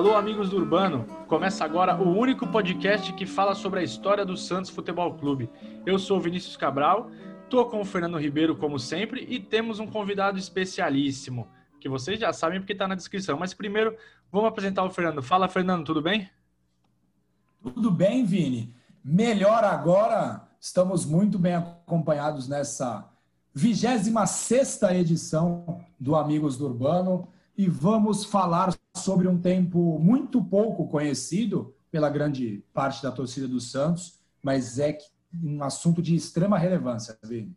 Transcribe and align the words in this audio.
Alô, 0.00 0.16
amigos 0.16 0.48
do 0.48 0.56
Urbano! 0.56 1.04
Começa 1.28 1.62
agora 1.62 1.94
o 1.94 2.08
único 2.16 2.46
podcast 2.46 3.12
que 3.12 3.26
fala 3.26 3.54
sobre 3.54 3.80
a 3.80 3.82
história 3.82 4.24
do 4.24 4.34
Santos 4.34 4.70
Futebol 4.70 5.12
Clube. 5.12 5.50
Eu 5.84 5.98
sou 5.98 6.18
Vinícius 6.18 6.56
Cabral, 6.56 7.10
tô 7.50 7.66
com 7.66 7.82
o 7.82 7.84
Fernando 7.84 8.18
Ribeiro, 8.18 8.56
como 8.56 8.78
sempre, 8.78 9.26
e 9.28 9.38
temos 9.38 9.78
um 9.78 9.86
convidado 9.86 10.38
especialíssimo, 10.38 11.46
que 11.78 11.86
vocês 11.86 12.18
já 12.18 12.32
sabem 12.32 12.60
porque 12.60 12.72
está 12.72 12.88
na 12.88 12.94
descrição. 12.94 13.38
Mas 13.38 13.52
primeiro, 13.52 13.94
vamos 14.32 14.48
apresentar 14.48 14.84
o 14.84 14.90
Fernando. 14.90 15.22
Fala, 15.22 15.48
Fernando, 15.48 15.84
tudo 15.84 16.00
bem? 16.00 16.30
Tudo 17.62 17.90
bem, 17.90 18.24
Vini. 18.24 18.74
Melhor 19.04 19.64
agora, 19.64 20.48
estamos 20.58 21.04
muito 21.04 21.38
bem 21.38 21.56
acompanhados 21.56 22.48
nessa 22.48 23.06
26 23.52 24.82
edição 24.94 25.84
do 26.00 26.16
Amigos 26.16 26.56
do 26.56 26.64
Urbano 26.64 27.28
e 27.56 27.68
vamos 27.68 28.24
falar 28.24 28.74
sobre 28.96 29.28
um 29.28 29.38
tempo 29.38 29.98
muito 29.98 30.42
pouco 30.42 30.88
conhecido 30.88 31.74
pela 31.90 32.08
grande 32.08 32.62
parte 32.72 33.02
da 33.02 33.10
torcida 33.10 33.48
do 33.48 33.60
Santos, 33.60 34.20
mas 34.42 34.78
é 34.78 34.96
um 35.42 35.62
assunto 35.62 36.00
de 36.00 36.14
extrema 36.14 36.58
relevância, 36.58 37.18
Vini. 37.22 37.54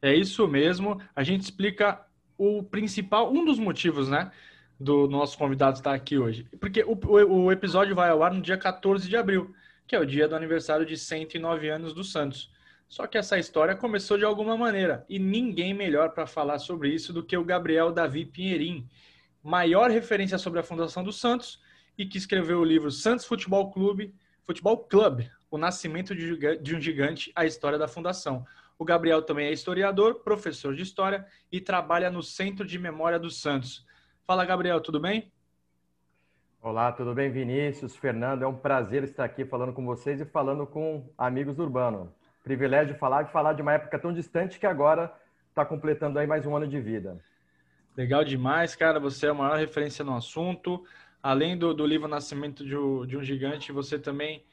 É 0.00 0.14
isso 0.14 0.46
mesmo. 0.46 1.00
A 1.16 1.22
gente 1.22 1.42
explica 1.42 2.04
o 2.36 2.62
principal, 2.62 3.32
um 3.32 3.44
dos 3.44 3.58
motivos, 3.58 4.08
né, 4.08 4.30
do 4.78 5.08
nosso 5.08 5.38
convidado 5.38 5.78
estar 5.78 5.94
aqui 5.94 6.18
hoje. 6.18 6.46
Porque 6.60 6.82
o, 6.84 6.92
o, 6.92 7.44
o 7.44 7.52
episódio 7.52 7.94
vai 7.94 8.10
ao 8.10 8.22
ar 8.22 8.32
no 8.32 8.42
dia 8.42 8.58
14 8.58 9.08
de 9.08 9.16
abril, 9.16 9.54
que 9.86 9.96
é 9.96 10.00
o 10.00 10.06
dia 10.06 10.28
do 10.28 10.36
aniversário 10.36 10.84
de 10.84 10.96
109 10.96 11.68
anos 11.68 11.92
do 11.92 12.04
Santos. 12.04 12.52
Só 12.88 13.06
que 13.06 13.18
essa 13.18 13.38
história 13.38 13.74
começou 13.74 14.18
de 14.18 14.24
alguma 14.24 14.56
maneira, 14.56 15.04
e 15.08 15.18
ninguém 15.18 15.74
melhor 15.74 16.10
para 16.10 16.26
falar 16.26 16.58
sobre 16.58 16.90
isso 16.90 17.12
do 17.12 17.24
que 17.24 17.36
o 17.36 17.44
Gabriel 17.44 17.90
Davi 17.90 18.24
Pinheirim, 18.24 18.86
maior 19.44 19.90
referência 19.90 20.38
sobre 20.38 20.58
a 20.58 20.62
fundação 20.62 21.04
do 21.04 21.12
Santos 21.12 21.62
e 21.98 22.06
que 22.06 22.16
escreveu 22.16 22.60
o 22.60 22.64
livro 22.64 22.90
Santos 22.90 23.26
Futebol 23.26 23.70
Clube, 23.70 24.14
Futebol 24.42 24.78
Club, 24.78 25.20
O 25.50 25.58
Nascimento 25.58 26.14
de 26.14 26.74
um 26.74 26.80
Gigante, 26.80 27.30
a 27.36 27.44
História 27.44 27.78
da 27.78 27.86
Fundação. 27.86 28.46
O 28.78 28.84
Gabriel 28.86 29.20
também 29.22 29.46
é 29.46 29.52
historiador, 29.52 30.20
professor 30.20 30.74
de 30.74 30.82
história 30.82 31.26
e 31.52 31.60
trabalha 31.60 32.10
no 32.10 32.22
Centro 32.22 32.66
de 32.66 32.78
Memória 32.78 33.18
do 33.18 33.30
Santos. 33.30 33.86
Fala, 34.26 34.46
Gabriel, 34.46 34.80
tudo 34.80 34.98
bem? 34.98 35.30
Olá, 36.62 36.90
tudo 36.90 37.12
bem, 37.12 37.30
Vinícius, 37.30 37.94
Fernando? 37.94 38.42
É 38.42 38.46
um 38.46 38.56
prazer 38.56 39.04
estar 39.04 39.24
aqui 39.24 39.44
falando 39.44 39.74
com 39.74 39.84
vocês 39.84 40.22
e 40.22 40.24
falando 40.24 40.66
com 40.66 41.06
amigos 41.18 41.54
do 41.54 41.62
Urbano. 41.62 42.10
Privilégio 42.42 42.94
de 42.94 42.98
falar 42.98 43.24
e 43.24 43.32
falar 43.32 43.52
de 43.52 43.60
uma 43.60 43.74
época 43.74 43.98
tão 43.98 44.10
distante 44.10 44.58
que 44.58 44.66
agora 44.66 45.14
está 45.50 45.66
completando 45.66 46.18
aí 46.18 46.26
mais 46.26 46.46
um 46.46 46.56
ano 46.56 46.66
de 46.66 46.80
vida. 46.80 47.20
Legal 47.96 48.24
demais, 48.24 48.74
cara. 48.74 48.98
Você 48.98 49.26
é 49.26 49.30
a 49.30 49.34
maior 49.34 49.56
referência 49.56 50.04
no 50.04 50.16
assunto. 50.16 50.84
Além 51.22 51.56
do, 51.56 51.72
do 51.72 51.86
livro 51.86 52.08
Nascimento 52.08 52.64
de 52.64 52.76
um, 52.76 53.06
de 53.06 53.16
um 53.16 53.22
Gigante, 53.22 53.70
você 53.70 53.98
também 53.98 54.44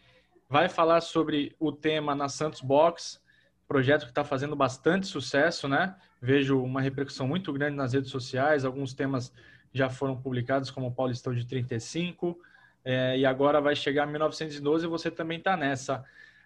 vai 0.48 0.70
falar 0.70 1.02
sobre 1.02 1.56
o 1.60 1.72
tema 1.72 2.14
na 2.14 2.30
Santos 2.30 2.62
Box, 2.62 3.20
projeto 3.68 4.04
que 4.04 4.12
está 4.12 4.24
fazendo 4.24 4.56
bastante 4.56 5.08
sucesso, 5.08 5.68
né? 5.68 5.96
Vejo 6.22 6.62
uma 6.62 6.82
repercussão 6.82 7.28
muito 7.28 7.52
grande 7.52 7.76
nas 7.76 7.94
redes 7.94 8.12
sociais. 8.12 8.64
Alguns 8.64 8.94
temas 8.94 9.34
já 9.74 9.90
foram 9.90 10.16
publicados, 10.22 10.70
como 10.70 10.88
o 10.88 10.94
Paulistão 10.94 11.34
de 11.34 11.46
35, 11.46 12.40
é, 12.86 13.18
e 13.18 13.26
agora 13.26 13.60
vai 13.60 13.76
chegar 13.76 14.06
1912 14.06 14.86
e 14.86 14.90
você 14.90 15.10
também 15.10 15.40
está 15.40 15.58
nessa. 15.58 16.04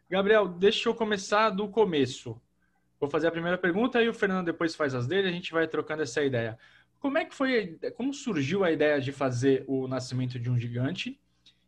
Gabriel, 0.09 0.47
deixa 0.47 0.87
eu 0.87 0.95
começar 0.95 1.49
do 1.49 1.67
começo. 1.67 2.39
Vou 2.99 3.09
fazer 3.09 3.27
a 3.27 3.31
primeira 3.31 3.57
pergunta 3.57 4.01
e 4.01 4.07
o 4.07 4.13
Fernando 4.13 4.45
depois 4.45 4.75
faz 4.75 4.95
as 4.95 5.07
dele, 5.07 5.27
a 5.27 5.31
gente 5.31 5.51
vai 5.51 5.67
trocando 5.67 6.03
essa 6.03 6.23
ideia. 6.23 6.57
Como 6.99 7.17
é 7.17 7.25
que 7.25 7.35
foi, 7.35 7.79
como 7.95 8.13
surgiu 8.13 8.63
a 8.63 8.71
ideia 8.71 8.99
de 8.99 9.11
fazer 9.11 9.63
o 9.67 9.87
Nascimento 9.87 10.39
de 10.39 10.49
um 10.49 10.57
Gigante? 10.57 11.19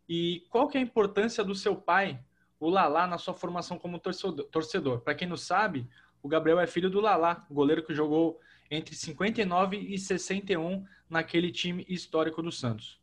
E 0.09 0.45
qual 0.49 0.67
que 0.67 0.77
é 0.77 0.81
a 0.81 0.83
importância 0.83 1.43
do 1.43 1.53
seu 1.53 1.75
pai, 1.75 2.19
o 2.59 2.69
Lalá, 2.69 3.05
na 3.05 3.17
sua 3.17 3.33
formação 3.33 3.77
como 3.77 3.99
torcedor? 3.99 5.01
Para 5.01 5.15
quem 5.15 5.27
não 5.27 5.38
sabe, 5.38 5.88
o 6.23 6.27
Gabriel 6.27 6.59
é 6.59 6.67
filho 6.67 6.89
do 6.89 7.01
Lalá, 7.01 7.45
goleiro 7.51 7.83
que 7.83 7.93
jogou 7.93 8.39
entre 8.69 8.95
59 8.95 9.77
e 9.77 9.97
61 9.97 10.85
naquele 11.09 11.51
time 11.51 11.85
histórico 11.88 12.41
do 12.41 12.51
Santos. 12.51 12.99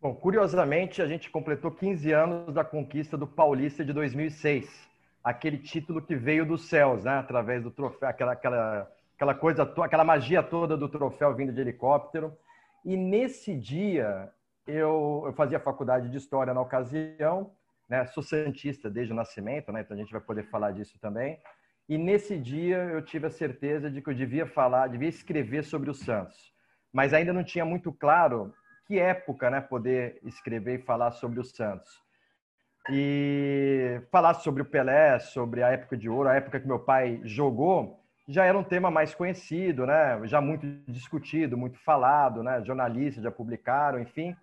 Bom, 0.00 0.14
curiosamente, 0.14 1.00
a 1.00 1.06
gente 1.06 1.30
completou 1.30 1.70
15 1.70 2.12
anos 2.12 2.52
da 2.52 2.64
conquista 2.64 3.16
do 3.16 3.26
Paulista 3.26 3.84
de 3.84 3.92
2006. 3.92 4.90
Aquele 5.22 5.58
título 5.58 6.02
que 6.02 6.16
veio 6.16 6.44
dos 6.44 6.64
céus, 6.64 7.04
né? 7.04 7.18
Através 7.18 7.62
do 7.62 7.70
troféu, 7.70 8.08
aquela, 8.08 8.32
aquela 8.32 8.90
aquela 9.22 9.34
coisa, 9.34 9.62
aquela 9.62 10.04
magia 10.04 10.42
toda 10.42 10.76
do 10.76 10.88
troféu 10.88 11.32
vindo 11.34 11.52
de 11.52 11.60
helicóptero. 11.60 12.36
E 12.84 12.96
nesse 12.96 13.54
dia 13.54 14.28
eu, 14.66 15.22
eu 15.26 15.32
fazia 15.34 15.60
faculdade 15.60 16.10
de 16.10 16.16
história 16.16 16.52
na 16.52 16.60
ocasião, 16.60 17.52
né? 17.88 18.04
Sou 18.06 18.22
santista 18.22 18.90
desde 18.90 19.12
o 19.12 19.16
nascimento, 19.16 19.70
né? 19.70 19.82
Então 19.82 19.96
a 19.96 20.00
gente 20.00 20.10
vai 20.10 20.20
poder 20.20 20.50
falar 20.50 20.72
disso 20.72 20.98
também. 21.00 21.38
E 21.88 21.96
nesse 21.96 22.36
dia 22.36 22.78
eu 22.78 23.00
tive 23.00 23.28
a 23.28 23.30
certeza 23.30 23.88
de 23.88 24.02
que 24.02 24.10
eu 24.10 24.14
devia 24.14 24.46
falar, 24.46 24.88
devia 24.88 25.08
escrever 25.08 25.62
sobre 25.62 25.88
o 25.88 25.94
Santos, 25.94 26.52
mas 26.92 27.14
ainda 27.14 27.32
não 27.32 27.44
tinha 27.44 27.64
muito 27.64 27.92
claro 27.92 28.52
que 28.86 28.98
época, 28.98 29.48
né? 29.50 29.60
Poder 29.60 30.18
escrever 30.24 30.80
e 30.80 30.82
falar 30.82 31.12
sobre 31.12 31.38
o 31.38 31.44
Santos 31.44 32.02
e 32.90 34.00
falar 34.10 34.34
sobre 34.34 34.62
o 34.62 34.64
Pelé, 34.64 35.20
sobre 35.20 35.62
a 35.62 35.68
época 35.68 35.96
de 35.96 36.08
ouro, 36.08 36.28
a 36.28 36.34
época 36.34 36.58
que 36.58 36.66
meu 36.66 36.80
pai 36.80 37.20
jogou 37.22 38.01
já 38.28 38.44
era 38.44 38.56
um 38.56 38.64
tema 38.64 38.90
mais 38.90 39.14
conhecido, 39.14 39.86
né? 39.86 40.20
Já 40.24 40.40
muito 40.40 40.66
discutido, 40.86 41.56
muito 41.56 41.78
falado, 41.78 42.42
né? 42.42 42.62
Jornalistas 42.64 43.24
já 43.24 43.30
publicaram, 43.30 43.98
enfim. 43.98 44.36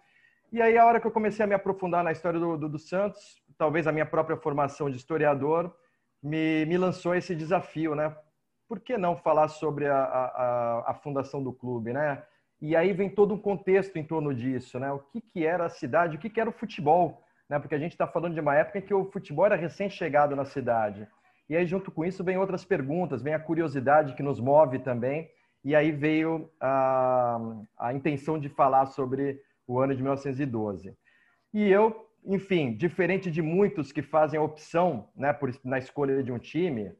E 0.51 0.61
aí 0.61 0.77
a 0.77 0.85
hora 0.85 0.99
que 0.99 1.07
eu 1.07 1.11
comecei 1.11 1.43
a 1.43 1.47
me 1.47 1.53
aprofundar 1.53 2.03
na 2.03 2.11
história 2.11 2.39
do, 2.39 2.57
do, 2.57 2.69
do 2.69 2.79
Santos, 2.79 3.41
talvez 3.57 3.87
a 3.87 3.91
minha 3.91 4.05
própria 4.05 4.37
formação 4.37 4.89
de 4.89 4.97
historiador 4.97 5.73
me, 6.21 6.65
me 6.65 6.77
lançou 6.77 7.15
esse 7.15 7.35
desafio, 7.35 7.95
né? 7.95 8.15
Por 8.67 8.79
que 8.79 8.97
não 8.97 9.15
falar 9.15 9.47
sobre 9.47 9.87
a, 9.87 9.97
a, 9.97 10.91
a 10.91 10.93
fundação 10.95 11.41
do 11.41 11.53
clube, 11.53 11.93
né? 11.93 12.23
E 12.61 12.75
aí 12.75 12.91
vem 12.91 13.09
todo 13.09 13.33
um 13.33 13.37
contexto 13.37 13.97
em 13.97 14.03
torno 14.03 14.33
disso, 14.33 14.79
né? 14.79 14.91
O 14.91 14.99
que, 14.99 15.21
que 15.21 15.45
era 15.45 15.65
a 15.65 15.69
cidade, 15.69 16.17
o 16.17 16.19
que, 16.19 16.29
que 16.29 16.41
era 16.41 16.49
o 16.49 16.53
futebol, 16.53 17.23
né? 17.47 17.57
Porque 17.57 17.75
a 17.75 17.79
gente 17.79 17.93
está 17.93 18.05
falando 18.05 18.33
de 18.33 18.39
uma 18.39 18.55
época 18.55 18.79
em 18.79 18.81
que 18.81 18.93
o 18.93 19.05
futebol 19.05 19.45
era 19.45 19.55
recém-chegado 19.55 20.35
na 20.35 20.45
cidade. 20.45 21.07
E 21.49 21.57
aí, 21.57 21.65
junto 21.65 21.89
com 21.89 22.05
isso, 22.05 22.23
vem 22.23 22.37
outras 22.37 22.63
perguntas, 22.63 23.23
vem 23.23 23.33
a 23.33 23.39
curiosidade 23.39 24.13
que 24.13 24.21
nos 24.21 24.39
move 24.39 24.77
também. 24.79 25.27
E 25.63 25.75
aí 25.75 25.91
veio 25.91 26.49
a, 26.61 27.39
a 27.77 27.93
intenção 27.93 28.39
de 28.39 28.47
falar 28.47 28.85
sobre 28.85 29.41
o 29.67 29.79
ano 29.79 29.95
de 29.95 30.01
1912. 30.01 30.95
E 31.51 31.67
eu, 31.67 32.07
enfim, 32.23 32.73
diferente 32.73 33.31
de 33.31 33.41
muitos 33.41 33.91
que 33.91 34.03
fazem 34.03 34.39
a 34.39 34.43
opção 34.43 35.09
né, 35.15 35.33
por, 35.33 35.51
na 35.63 35.79
escolha 35.79 36.21
de 36.21 36.31
um 36.31 36.37
time, 36.37 36.93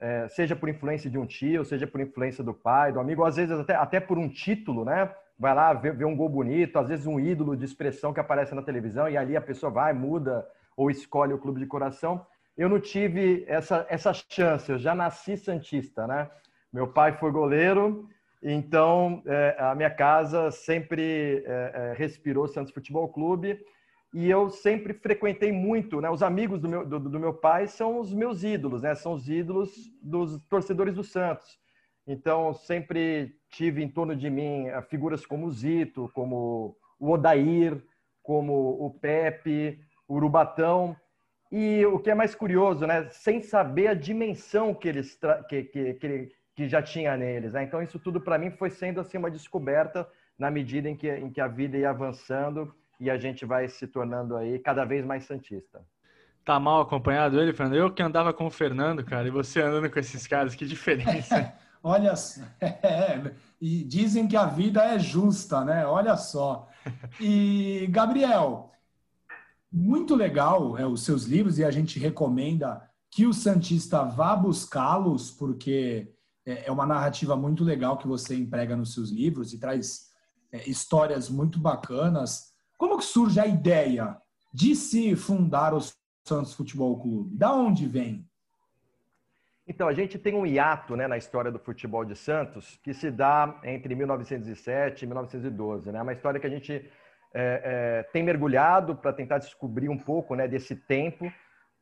é, 0.00 0.26
seja 0.28 0.56
por 0.56 0.70
influência 0.70 1.10
de 1.10 1.18
um 1.18 1.26
tio, 1.26 1.62
seja 1.62 1.86
por 1.86 2.00
influência 2.00 2.42
do 2.42 2.54
pai, 2.54 2.92
do 2.92 3.00
amigo, 3.00 3.22
às 3.22 3.36
vezes 3.36 3.58
até, 3.58 3.74
até 3.74 4.00
por 4.00 4.16
um 4.16 4.30
título, 4.30 4.82
né? 4.82 5.14
Vai 5.38 5.54
lá 5.54 5.74
ver, 5.74 5.94
ver 5.94 6.06
um 6.06 6.16
gol 6.16 6.28
bonito, 6.28 6.78
às 6.78 6.88
vezes 6.88 7.06
um 7.06 7.20
ídolo 7.20 7.54
de 7.54 7.66
expressão 7.66 8.12
que 8.12 8.20
aparece 8.20 8.54
na 8.54 8.62
televisão 8.62 9.08
e 9.10 9.16
ali 9.16 9.36
a 9.36 9.40
pessoa 9.42 9.70
vai, 9.70 9.92
muda 9.92 10.46
ou 10.74 10.90
escolhe 10.90 11.34
o 11.34 11.38
clube 11.38 11.60
de 11.60 11.66
coração 11.66 12.24
eu 12.60 12.68
não 12.68 12.78
tive 12.78 13.42
essa, 13.48 13.86
essa 13.88 14.12
chance, 14.12 14.70
eu 14.70 14.78
já 14.78 14.94
nasci 14.94 15.34
Santista, 15.34 16.06
né? 16.06 16.30
Meu 16.70 16.86
pai 16.86 17.16
foi 17.16 17.32
goleiro, 17.32 18.06
então 18.42 19.22
é, 19.24 19.56
a 19.58 19.74
minha 19.74 19.88
casa 19.88 20.50
sempre 20.50 21.42
é, 21.46 21.72
é, 21.74 21.94
respirou 21.96 22.46
Santos 22.46 22.70
Futebol 22.70 23.08
Clube 23.08 23.58
e 24.12 24.28
eu 24.28 24.50
sempre 24.50 24.92
frequentei 24.92 25.50
muito, 25.50 26.02
né? 26.02 26.10
Os 26.10 26.22
amigos 26.22 26.60
do 26.60 26.68
meu, 26.68 26.86
do, 26.86 27.00
do, 27.00 27.18
meu 27.18 27.32
pai 27.32 27.66
são 27.66 27.98
os 27.98 28.12
meus 28.12 28.44
ídolos, 28.44 28.82
né? 28.82 28.94
São 28.94 29.14
os 29.14 29.26
ídolos 29.26 29.90
dos 30.02 30.38
torcedores 30.46 30.94
do 30.94 31.02
Santos. 31.02 31.58
Então 32.06 32.52
sempre 32.52 33.36
tive 33.48 33.82
em 33.82 33.88
torno 33.88 34.14
de 34.14 34.28
mim 34.28 34.66
é, 34.66 34.82
figuras 34.82 35.24
como 35.24 35.46
o 35.46 35.50
Zito, 35.50 36.10
como 36.12 36.76
o 36.98 37.10
Odair, 37.10 37.82
como 38.22 38.52
o 38.84 38.90
Pepe, 38.90 39.80
o 40.06 40.16
Urubatão. 40.16 40.94
E 41.50 41.84
o 41.86 41.98
que 41.98 42.10
é 42.10 42.14
mais 42.14 42.34
curioso, 42.34 42.86
né? 42.86 43.08
Sem 43.10 43.42
saber 43.42 43.88
a 43.88 43.94
dimensão 43.94 44.72
que 44.72 44.88
eles 44.88 45.18
que, 45.48 45.64
que, 45.64 45.94
que, 45.94 46.32
que 46.54 46.68
já 46.68 46.80
tinha 46.80 47.16
neles. 47.16 47.54
Né? 47.54 47.64
Então 47.64 47.82
isso 47.82 47.98
tudo 47.98 48.20
para 48.20 48.38
mim 48.38 48.50
foi 48.50 48.70
sendo 48.70 49.00
assim 49.00 49.18
uma 49.18 49.30
descoberta 49.30 50.08
na 50.38 50.50
medida 50.50 50.88
em 50.88 50.96
que, 50.96 51.10
em 51.10 51.30
que 51.30 51.40
a 51.40 51.48
vida 51.48 51.76
ia 51.76 51.90
avançando 51.90 52.72
e 53.00 53.10
a 53.10 53.18
gente 53.18 53.44
vai 53.44 53.68
se 53.68 53.86
tornando 53.86 54.36
aí 54.36 54.58
cada 54.58 54.84
vez 54.84 55.04
mais 55.04 55.24
santista. 55.24 55.82
Tá 56.44 56.58
mal 56.58 56.80
acompanhado 56.80 57.40
ele, 57.40 57.52
Fernando? 57.52 57.76
Eu 57.76 57.92
que 57.92 58.02
andava 58.02 58.32
com 58.32 58.46
o 58.46 58.50
Fernando, 58.50 59.04
cara, 59.04 59.26
e 59.26 59.30
você 59.30 59.60
andando 59.60 59.90
com 59.90 59.98
esses 59.98 60.26
caras, 60.26 60.54
que 60.54 60.64
diferença. 60.64 61.52
Olha, 61.82 62.12
é, 62.60 63.32
e 63.60 63.84
dizem 63.84 64.28
que 64.28 64.36
a 64.36 64.44
vida 64.44 64.82
é 64.84 64.98
justa, 64.98 65.64
né? 65.64 65.86
Olha 65.86 66.16
só. 66.16 66.68
E 67.18 67.86
Gabriel, 67.90 68.70
muito 69.72 70.14
legal 70.14 70.76
é, 70.76 70.86
os 70.86 71.04
seus 71.04 71.24
livros 71.24 71.58
e 71.58 71.64
a 71.64 71.70
gente 71.70 71.98
recomenda 71.98 72.82
que 73.10 73.26
o 73.26 73.32
Santista 73.32 74.04
vá 74.04 74.34
buscá-los, 74.36 75.30
porque 75.30 76.12
é, 76.46 76.66
é 76.66 76.72
uma 76.72 76.86
narrativa 76.86 77.36
muito 77.36 77.64
legal 77.64 77.98
que 77.98 78.06
você 78.06 78.34
emprega 78.34 78.76
nos 78.76 78.94
seus 78.94 79.10
livros 79.10 79.52
e 79.52 79.58
traz 79.58 80.10
é, 80.52 80.68
histórias 80.68 81.28
muito 81.28 81.58
bacanas. 81.58 82.52
Como 82.78 82.98
que 82.98 83.04
surge 83.04 83.38
a 83.38 83.46
ideia 83.46 84.16
de 84.52 84.74
se 84.74 85.14
fundar 85.14 85.74
o 85.74 85.80
Santos 86.26 86.54
Futebol 86.54 87.00
Clube? 87.00 87.36
Da 87.36 87.52
onde 87.52 87.86
vem? 87.86 88.26
Então, 89.66 89.86
a 89.86 89.94
gente 89.94 90.18
tem 90.18 90.34
um 90.34 90.44
hiato 90.44 90.96
né, 90.96 91.06
na 91.06 91.16
história 91.16 91.50
do 91.50 91.58
futebol 91.58 92.04
de 92.04 92.16
Santos 92.16 92.76
que 92.82 92.92
se 92.92 93.08
dá 93.08 93.60
entre 93.62 93.94
1907 93.94 95.02
e 95.02 95.06
1912. 95.06 95.92
Né? 95.92 95.98
É 96.00 96.02
uma 96.02 96.12
história 96.12 96.40
que 96.40 96.46
a 96.46 96.50
gente 96.50 96.90
é, 97.32 97.62
é, 97.64 98.02
tem 98.12 98.22
mergulhado 98.22 98.96
para 98.96 99.12
tentar 99.12 99.38
descobrir 99.38 99.88
um 99.88 99.98
pouco 99.98 100.34
né, 100.34 100.48
desse 100.48 100.74
tempo, 100.74 101.30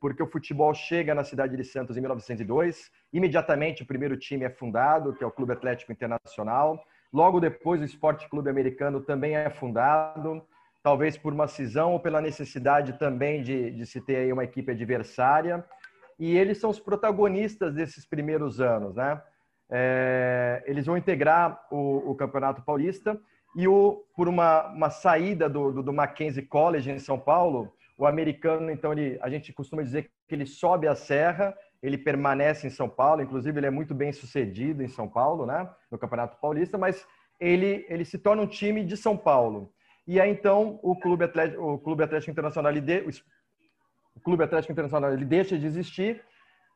porque 0.00 0.22
o 0.22 0.26
futebol 0.26 0.72
chega 0.74 1.14
na 1.14 1.24
cidade 1.24 1.56
de 1.56 1.64
Santos 1.64 1.96
em 1.96 2.00
1902. 2.00 2.90
Imediatamente, 3.12 3.82
o 3.82 3.86
primeiro 3.86 4.16
time 4.16 4.44
é 4.44 4.50
fundado, 4.50 5.14
que 5.14 5.24
é 5.24 5.26
o 5.26 5.30
Clube 5.30 5.52
Atlético 5.52 5.92
Internacional. 5.92 6.82
Logo 7.12 7.40
depois, 7.40 7.80
o 7.80 7.84
Esporte 7.84 8.28
Clube 8.28 8.50
Americano 8.50 9.00
também 9.00 9.34
é 9.34 9.48
fundado, 9.48 10.46
talvez 10.82 11.16
por 11.16 11.32
uma 11.32 11.48
cisão 11.48 11.92
ou 11.92 12.00
pela 12.00 12.20
necessidade 12.20 12.98
também 12.98 13.42
de, 13.42 13.70
de 13.70 13.86
se 13.86 14.00
ter 14.00 14.32
uma 14.32 14.44
equipe 14.44 14.70
adversária 14.70 15.64
e 16.18 16.36
eles 16.36 16.58
são 16.58 16.70
os 16.70 16.80
protagonistas 16.80 17.72
desses 17.72 18.04
primeiros 18.04 18.60
anos, 18.60 18.96
né? 18.96 19.22
É, 19.70 20.62
eles 20.66 20.86
vão 20.86 20.96
integrar 20.96 21.66
o, 21.70 22.10
o, 22.10 22.14
Campeonato 22.14 22.62
Paulista 22.62 23.20
e 23.56 23.66
o, 23.66 24.04
por 24.14 24.28
uma, 24.28 24.66
uma 24.68 24.90
saída 24.90 25.48
do, 25.48 25.72
do, 25.72 25.82
do, 25.82 25.92
Mackenzie 25.92 26.42
College 26.42 26.90
em 26.90 26.98
São 26.98 27.18
Paulo, 27.18 27.72
o 27.96 28.06
americano, 28.06 28.70
então, 28.70 28.92
ele, 28.92 29.18
a 29.20 29.28
gente 29.28 29.52
costuma 29.52 29.82
dizer 29.82 30.10
que 30.26 30.34
ele 30.34 30.46
sobe 30.46 30.86
a 30.86 30.94
serra, 30.94 31.56
ele 31.82 31.98
permanece 31.98 32.66
em 32.66 32.70
São 32.70 32.88
Paulo, 32.88 33.22
inclusive 33.22 33.58
ele 33.58 33.66
é 33.66 33.70
muito 33.70 33.94
bem 33.94 34.12
sucedido 34.12 34.82
em 34.82 34.88
São 34.88 35.08
Paulo, 35.08 35.46
né, 35.46 35.68
no 35.90 35.98
Campeonato 35.98 36.36
Paulista, 36.40 36.76
mas 36.76 37.06
ele, 37.40 37.86
ele 37.88 38.04
se 38.04 38.18
torna 38.18 38.42
um 38.42 38.46
time 38.46 38.84
de 38.84 38.96
São 38.96 39.16
Paulo. 39.16 39.72
E 40.06 40.20
aí, 40.20 40.30
então, 40.30 40.78
o 40.82 40.96
Clube 40.96 41.24
Atlético, 41.24 41.62
o 41.62 41.78
Clube 41.78 42.02
Atlético 42.02 42.30
Internacional, 42.30 42.72
ele 42.72 42.80
de, 42.80 43.04
o 44.18 44.20
Clube 44.20 44.42
Atlético 44.42 44.72
Internacional 44.72 45.12
ele 45.12 45.24
deixa 45.24 45.58
de 45.58 45.66
existir 45.66 46.22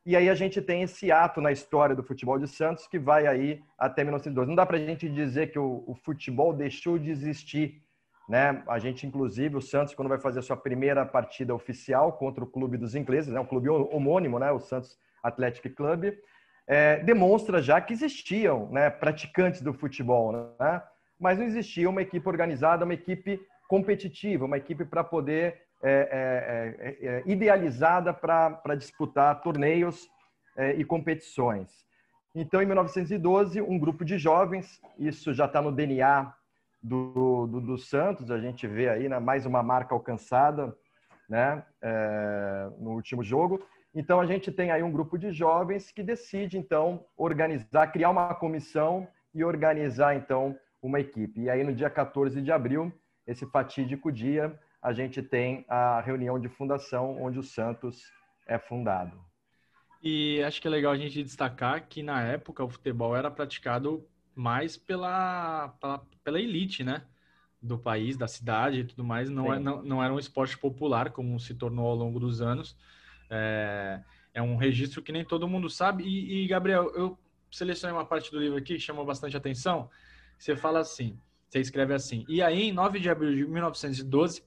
e 0.04 0.16
aí 0.16 0.28
a 0.28 0.34
gente 0.34 0.60
tem 0.60 0.82
esse 0.82 1.12
ato 1.12 1.40
na 1.40 1.52
história 1.52 1.94
do 1.94 2.02
futebol 2.02 2.36
de 2.36 2.48
Santos 2.48 2.88
que 2.88 2.98
vai 2.98 3.26
aí 3.26 3.62
até 3.78 4.02
1912. 4.02 4.48
Não 4.48 4.56
dá 4.56 4.66
para 4.66 4.76
a 4.76 4.80
gente 4.80 5.08
dizer 5.08 5.52
que 5.52 5.58
o, 5.58 5.84
o, 5.86 5.94
futebol 5.94 6.52
deixou 6.52 6.98
de 6.98 7.08
existir, 7.08 7.80
né? 8.28 8.64
A 8.66 8.80
gente, 8.80 9.06
inclusive, 9.06 9.56
o 9.56 9.62
Santos, 9.62 9.94
quando 9.94 10.08
vai 10.08 10.18
fazer 10.18 10.40
a 10.40 10.42
sua 10.42 10.56
primeira 10.56 11.06
partida 11.06 11.54
oficial 11.54 12.14
contra 12.14 12.42
o 12.42 12.48
clube 12.48 12.76
dos 12.76 12.96
ingleses, 12.96 13.32
né? 13.32 13.38
um 13.38 13.46
clube 13.46 13.68
homônimo, 13.68 14.40
né? 14.40 14.50
o 14.50 14.58
Santos 14.58 14.98
Athletic 15.22 15.72
Club, 15.76 16.12
é, 16.66 16.98
demonstra 17.04 17.62
já 17.62 17.80
que 17.80 17.92
existiam 17.92 18.68
né? 18.72 18.90
praticantes 18.90 19.62
do 19.62 19.72
futebol, 19.72 20.32
né? 20.32 20.82
mas 21.18 21.38
não 21.38 21.44
existia 21.44 21.88
uma 21.88 22.02
equipe 22.02 22.28
organizada, 22.28 22.84
uma 22.84 22.94
equipe 22.94 23.40
competitiva, 23.68 24.46
uma 24.46 24.56
equipe 24.56 24.84
para 24.84 25.04
poder 25.04 25.62
é 25.84 26.08
é, 26.12 27.06
é, 27.06 27.06
é, 27.06 27.22
idealizada 27.26 28.14
para 28.14 28.76
disputar 28.76 29.40
torneios 29.42 30.08
é, 30.56 30.74
e 30.74 30.84
competições. 30.84 31.84
Então, 32.32 32.62
em 32.62 32.66
1912, 32.66 33.60
um 33.60 33.78
grupo 33.78 34.04
de 34.04 34.16
jovens, 34.16 34.80
isso 34.96 35.34
já 35.34 35.46
está 35.46 35.60
no 35.60 35.72
DNA 35.72 36.32
do, 36.80 37.48
do, 37.48 37.60
do, 37.60 37.78
Santos, 37.78 38.30
a 38.30 38.38
gente 38.38 38.66
vê 38.66 38.88
aí 38.88 39.08
né, 39.08 39.18
mais 39.18 39.44
uma 39.44 39.62
marca 39.62 39.92
alcançada 39.92 40.74
né, 41.28 41.64
no 42.78 42.92
último 42.92 43.22
jogo. 43.22 43.60
Então, 43.94 44.20
a 44.20 44.26
gente 44.26 44.50
tem 44.50 44.70
aí 44.70 44.82
um 44.82 44.90
grupo 44.90 45.18
de 45.18 45.32
jovens 45.32 45.90
que 45.90 46.02
decide, 46.02 46.56
então, 46.56 47.04
organizar, 47.16 47.88
criar 47.88 48.10
uma 48.10 48.34
comissão 48.34 49.06
e 49.34 49.44
organizar, 49.44 50.16
então, 50.16 50.56
uma 50.80 51.00
equipe. 51.00 51.42
E 51.42 51.50
aí, 51.50 51.62
no 51.62 51.74
dia 51.74 51.90
14 51.90 52.40
de 52.40 52.50
abril, 52.50 52.92
esse 53.26 53.44
fatídico 53.46 54.10
dia, 54.10 54.58
a 54.82 54.92
gente 54.92 55.22
tem 55.22 55.64
a 55.68 56.00
reunião 56.00 56.40
de 56.40 56.48
fundação 56.48 57.22
onde 57.22 57.38
o 57.38 57.42
Santos 57.42 58.02
é 58.46 58.58
fundado. 58.58 59.16
E 60.02 60.42
acho 60.42 60.60
que 60.60 60.66
é 60.66 60.70
legal 60.70 60.92
a 60.92 60.96
gente 60.96 61.22
destacar 61.22 61.86
que 61.86 62.02
na 62.02 62.20
época 62.22 62.64
o 62.64 62.68
futebol 62.68 63.16
era 63.16 63.30
praticado 63.30 64.04
mais 64.34 64.76
pela, 64.76 65.68
pela, 65.80 66.04
pela 66.24 66.40
elite, 66.40 66.82
né? 66.82 67.04
Do 67.62 67.78
país, 67.78 68.16
da 68.16 68.26
cidade 68.26 68.80
e 68.80 68.84
tudo 68.84 69.04
mais. 69.04 69.30
Não, 69.30 69.54
é, 69.54 69.60
não, 69.60 69.80
não 69.82 70.02
era 70.02 70.12
um 70.12 70.18
esporte 70.18 70.58
popular, 70.58 71.12
como 71.12 71.38
se 71.38 71.54
tornou 71.54 71.86
ao 71.86 71.94
longo 71.94 72.18
dos 72.18 72.42
anos. 72.42 72.76
É, 73.30 74.02
é 74.34 74.42
um 74.42 74.56
registro 74.56 75.00
que 75.00 75.12
nem 75.12 75.24
todo 75.24 75.46
mundo 75.46 75.70
sabe. 75.70 76.02
E, 76.02 76.42
e, 76.42 76.48
Gabriel, 76.48 76.90
eu 76.96 77.16
selecionei 77.48 77.96
uma 77.96 78.04
parte 78.04 78.32
do 78.32 78.40
livro 78.40 78.58
aqui 78.58 78.74
que 78.74 78.80
chamou 78.80 79.04
bastante 79.04 79.36
atenção. 79.36 79.88
Você 80.36 80.56
fala 80.56 80.80
assim, 80.80 81.16
você 81.48 81.60
escreve 81.60 81.94
assim. 81.94 82.24
E 82.28 82.42
aí, 82.42 82.62
em 82.64 82.72
9 82.72 82.98
de 82.98 83.08
abril 83.08 83.32
de 83.32 83.46
1912, 83.46 84.42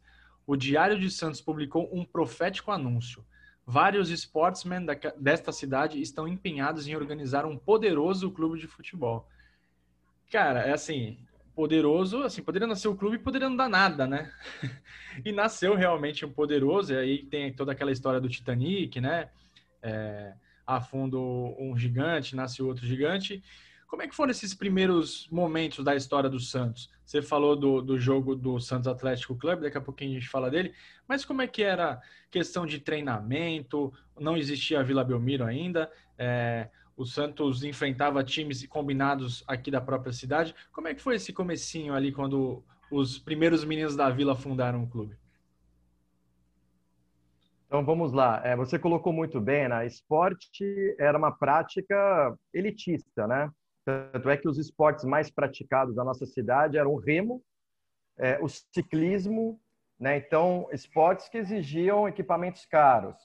o 0.48 0.56
Diário 0.56 1.00
de 1.00 1.10
Santos 1.10 1.42
publicou 1.42 1.90
um 1.92 2.04
profético 2.06 2.72
anúncio. 2.72 3.26
Vários 3.66 4.10
sportsmen 4.12 4.86
desta 5.18 5.52
cidade 5.52 6.00
estão 6.00 6.28
empenhados 6.28 6.88
em 6.88 6.96
organizar 6.96 7.46
um 7.46 7.58
poderoso 7.58 8.30
clube 8.30 8.60
de 8.60 8.68
futebol. 8.68 9.28
Cara, 10.32 10.62
é 10.62 10.74
assim, 10.74 11.18
poderoso, 11.56 12.24
assim, 12.24 12.44
poderia 12.44 12.68
nascer 12.68 12.88
o 12.88 12.96
clube 12.96 13.16
e 13.16 13.20
poderia 13.20 13.50
não 13.50 13.56
dar 13.56 13.70
nada, 13.70 14.06
né? 14.06 14.32
e 15.26 15.32
nasceu 15.32 15.74
realmente 15.74 16.26
um 16.26 16.32
poderoso, 16.32 16.94
e 16.94 16.98
aí 16.98 17.24
tem 17.24 17.52
toda 17.54 17.72
aquela 17.72 17.92
história 17.92 18.20
do 18.20 18.30
Titanic, 18.30 19.00
né? 19.02 19.30
É, 19.82 20.34
afunda 20.68 21.18
um 21.18 21.76
gigante, 21.78 22.36
nasce 22.36 22.62
outro 22.62 22.86
gigante, 22.86 23.44
como 23.88 24.02
é 24.02 24.08
que 24.08 24.16
foram 24.16 24.32
esses 24.32 24.54
primeiros 24.54 25.28
momentos 25.30 25.84
da 25.84 25.96
história 25.96 26.30
do 26.30 26.40
Santos? 26.40 26.90
Você 27.06 27.22
falou 27.22 27.56
do, 27.56 27.82
do 27.82 27.98
jogo 27.98 28.36
do 28.36 28.60
Santos 28.60 28.88
Atlético 28.88 29.36
Clube, 29.36 29.62
daqui 29.62 29.78
a 29.78 29.82
pouquinho 29.82 30.12
a 30.12 30.14
gente 30.20 30.30
fala 30.30 30.50
dele, 30.50 30.74
mas 31.08 31.24
como 31.24 31.42
é 31.42 31.48
que 31.48 31.62
era 31.62 32.02
questão 32.32 32.66
de 32.66 32.80
treinamento? 32.80 33.94
Não 34.20 34.36
existia 34.36 34.80
a 34.80 34.84
Vila 34.84 35.04
Belmiro 35.04 35.44
ainda, 35.44 35.92
é, 36.18 36.70
o 36.98 37.06
Santos 37.06 37.64
enfrentava 37.64 38.24
times 38.24 38.66
combinados 38.68 39.44
aqui 39.48 39.70
da 39.70 39.82
própria 39.82 40.14
cidade. 40.14 40.56
Como 40.72 40.88
é 40.88 40.94
que 40.94 41.02
foi 41.02 41.16
esse 41.16 41.34
comecinho 41.34 41.94
ali 41.94 42.12
quando 42.12 42.64
os 42.92 43.20
primeiros 43.20 43.66
meninos 43.66 43.96
da 43.96 44.10
Vila 44.10 44.36
fundaram 44.36 44.84
o 44.84 44.88
clube? 44.88 45.18
Então 47.68 47.84
vamos 47.84 48.14
lá. 48.14 48.42
É, 48.46 48.56
você 48.56 48.80
colocou 48.80 49.12
muito 49.12 49.42
bem, 49.42 49.68
né? 49.68 49.86
Esporte 49.86 50.96
era 50.98 51.18
uma 51.18 51.32
prática 51.32 52.36
elitista, 52.54 53.28
né? 53.28 53.52
Tanto 53.86 54.30
é 54.30 54.36
que 54.36 54.50
os 54.50 54.58
esportes 54.58 55.06
mais 55.06 55.30
praticados 55.30 55.96
da 55.96 56.04
nossa 56.04 56.26
cidade 56.26 56.78
eram 56.78 56.92
o 56.92 57.00
remo, 57.00 57.44
é, 58.18 58.40
o 58.42 58.48
ciclismo, 58.50 59.60
né? 60.00 60.18
então 60.18 60.68
esportes 60.72 61.30
que 61.30 61.38
exigiam 61.38 62.08
equipamentos 62.08 62.66
caros. 62.66 63.16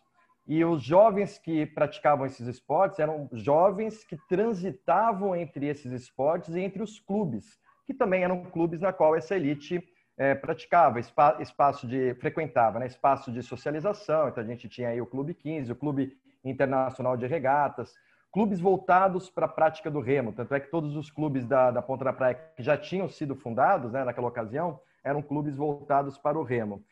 E 0.46 0.64
os 0.64 0.82
jovens 0.82 1.38
que 1.38 1.64
praticavam 1.64 2.26
esses 2.26 2.46
esportes 2.46 2.98
eram 2.98 3.28
jovens 3.32 4.04
que 4.04 4.16
transitavam 4.28 5.34
entre 5.34 5.66
esses 5.66 5.92
esportes 5.92 6.54
e 6.54 6.60
entre 6.60 6.82
os 6.82 6.98
clubes, 7.00 7.58
que 7.86 7.94
também 7.94 8.22
eram 8.22 8.44
clubes 8.44 8.80
na 8.80 8.92
qual 8.92 9.16
essa 9.16 9.36
elite 9.36 9.82
é, 10.18 10.34
praticava, 10.34 11.00
espaço 11.00 11.86
de 11.86 12.14
frequentava, 12.16 12.78
né? 12.78 12.86
espaço 12.86 13.32
de 13.32 13.42
socialização. 13.42 14.28
Então 14.28 14.42
a 14.42 14.46
gente 14.46 14.68
tinha 14.68 14.90
aí 14.90 15.00
o 15.00 15.06
Clube 15.06 15.32
15, 15.32 15.72
o 15.72 15.76
Clube 15.76 16.12
Internacional 16.44 17.16
de 17.16 17.26
Regatas, 17.26 17.94
clubes 18.32 18.60
voltados 18.60 19.28
para 19.28 19.46
a 19.46 19.48
prática 19.48 19.90
do 19.90 20.00
remo. 20.00 20.32
Tanto 20.32 20.54
é 20.54 20.60
que 20.60 20.70
todos 20.70 20.96
os 20.96 21.10
clubes 21.10 21.46
da, 21.46 21.70
da 21.70 21.82
Ponta 21.82 22.04
da 22.04 22.12
Praia 22.12 22.34
que 22.56 22.62
já 22.62 22.76
tinham 22.76 23.08
sido 23.08 23.34
fundados 23.34 23.92
né, 23.92 24.04
naquela 24.04 24.28
ocasião 24.28 24.80
eram 25.02 25.22
clubes 25.22 25.56
voltados 25.56 26.18
para 26.18 26.38
o 26.38 26.42
remo. 26.42 26.84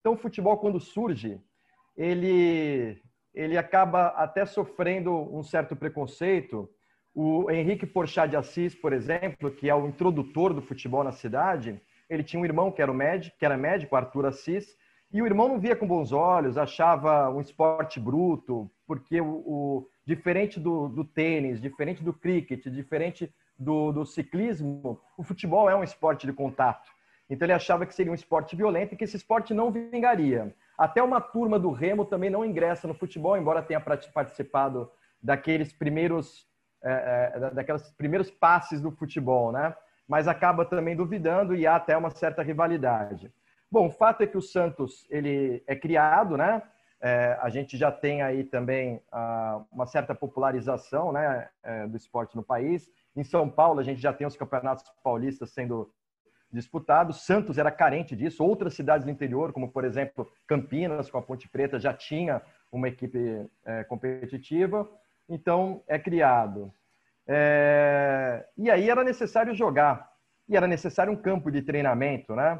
Então, 0.00 0.14
o 0.14 0.18
futebol, 0.18 0.58
quando 0.58 0.80
surge, 0.80 1.40
ele, 1.96 3.00
ele 3.32 3.56
acaba 3.56 4.08
até 4.08 4.44
sofrendo 4.44 5.12
um 5.12 5.42
certo 5.42 5.76
preconceito. 5.76 6.68
O 7.14 7.50
Henrique 7.50 7.86
Porchat 7.86 8.28
de 8.28 8.36
Assis, 8.36 8.74
por 8.74 8.92
exemplo, 8.92 9.50
que 9.50 9.70
é 9.70 9.74
o 9.74 9.86
introdutor 9.86 10.52
do 10.52 10.60
futebol 10.60 11.04
na 11.04 11.12
cidade, 11.12 11.80
ele 12.08 12.24
tinha 12.24 12.40
um 12.40 12.44
irmão 12.44 12.72
que 12.72 12.82
era, 12.82 12.92
médico, 12.92 13.36
que 13.38 13.44
era 13.44 13.56
médico, 13.56 13.94
Arthur 13.94 14.26
Assis, 14.26 14.76
e 15.12 15.22
o 15.22 15.26
irmão 15.26 15.48
não 15.48 15.60
via 15.60 15.76
com 15.76 15.86
bons 15.86 16.12
olhos, 16.12 16.58
achava 16.58 17.30
um 17.30 17.40
esporte 17.40 18.00
bruto, 18.00 18.70
porque 18.86 19.20
o 19.20 19.86
diferente 20.06 20.60
do, 20.60 20.88
do, 20.88 21.04
tênis, 21.04 21.60
diferente 21.60 22.02
do 22.02 22.12
cricket, 22.12 22.66
diferente 22.68 23.32
do, 23.58 23.92
do, 23.92 24.04
ciclismo, 24.04 25.00
o 25.16 25.22
futebol 25.22 25.68
é 25.70 25.74
um 25.74 25.84
esporte 25.84 26.26
de 26.26 26.32
contato. 26.32 26.90
Então 27.28 27.46
ele 27.46 27.52
achava 27.52 27.86
que 27.86 27.94
seria 27.94 28.12
um 28.12 28.14
esporte 28.14 28.54
violento 28.54 28.94
e 28.94 28.96
que 28.96 29.04
esse 29.04 29.16
esporte 29.16 29.54
não 29.54 29.70
vingaria. 29.70 30.54
Até 30.76 31.02
uma 31.02 31.20
turma 31.20 31.58
do 31.58 31.70
Remo 31.70 32.04
também 32.04 32.28
não 32.28 32.44
ingressa 32.44 32.86
no 32.86 32.94
futebol, 32.94 33.36
embora 33.36 33.62
tenha 33.62 33.80
participado 33.80 34.90
daqueles 35.22 35.72
primeiros, 35.72 36.46
é, 36.82 37.32
é, 37.34 37.50
daqueles 37.50 37.90
primeiros 37.92 38.30
passes 38.30 38.80
do 38.80 38.90
futebol, 38.90 39.52
né? 39.52 39.74
Mas 40.06 40.28
acaba 40.28 40.66
também 40.66 40.94
duvidando 40.94 41.56
e 41.56 41.66
há 41.66 41.76
até 41.76 41.96
uma 41.96 42.10
certa 42.10 42.42
rivalidade. 42.42 43.32
Bom, 43.70 43.86
o 43.86 43.90
fato 43.90 44.22
é 44.22 44.26
que 44.26 44.36
o 44.36 44.42
Santos 44.42 45.06
ele 45.08 45.62
é 45.66 45.74
criado, 45.74 46.36
né? 46.36 46.62
É, 47.06 47.38
a 47.42 47.50
gente 47.50 47.76
já 47.76 47.92
tem 47.92 48.22
aí 48.22 48.42
também 48.44 48.98
ah, 49.12 49.62
uma 49.70 49.84
certa 49.84 50.14
popularização 50.14 51.12
né, 51.12 51.50
é, 51.62 51.86
do 51.86 51.98
esporte 51.98 52.34
no 52.34 52.42
país. 52.42 52.90
Em 53.14 53.22
São 53.22 53.46
Paulo, 53.46 53.78
a 53.78 53.82
gente 53.82 54.00
já 54.00 54.10
tem 54.10 54.26
os 54.26 54.38
campeonatos 54.38 54.90
paulistas 55.02 55.50
sendo 55.50 55.92
disputado. 56.50 57.12
Santos 57.12 57.58
era 57.58 57.70
carente 57.70 58.16
disso. 58.16 58.42
Outras 58.42 58.72
cidades 58.72 59.04
do 59.04 59.10
interior, 59.10 59.52
como 59.52 59.70
por 59.70 59.84
exemplo 59.84 60.26
Campinas, 60.46 61.10
com 61.10 61.18
a 61.18 61.22
Ponte 61.22 61.46
Preta, 61.46 61.78
já 61.78 61.92
tinha 61.92 62.40
uma 62.72 62.88
equipe 62.88 63.46
é, 63.66 63.84
competitiva. 63.84 64.90
Então 65.28 65.82
é 65.86 65.98
criado. 65.98 66.72
É... 67.28 68.46
E 68.56 68.70
aí 68.70 68.88
era 68.88 69.04
necessário 69.04 69.54
jogar. 69.54 70.10
E 70.48 70.56
era 70.56 70.66
necessário 70.66 71.12
um 71.12 71.16
campo 71.16 71.50
de 71.50 71.60
treinamento, 71.60 72.34
né? 72.34 72.58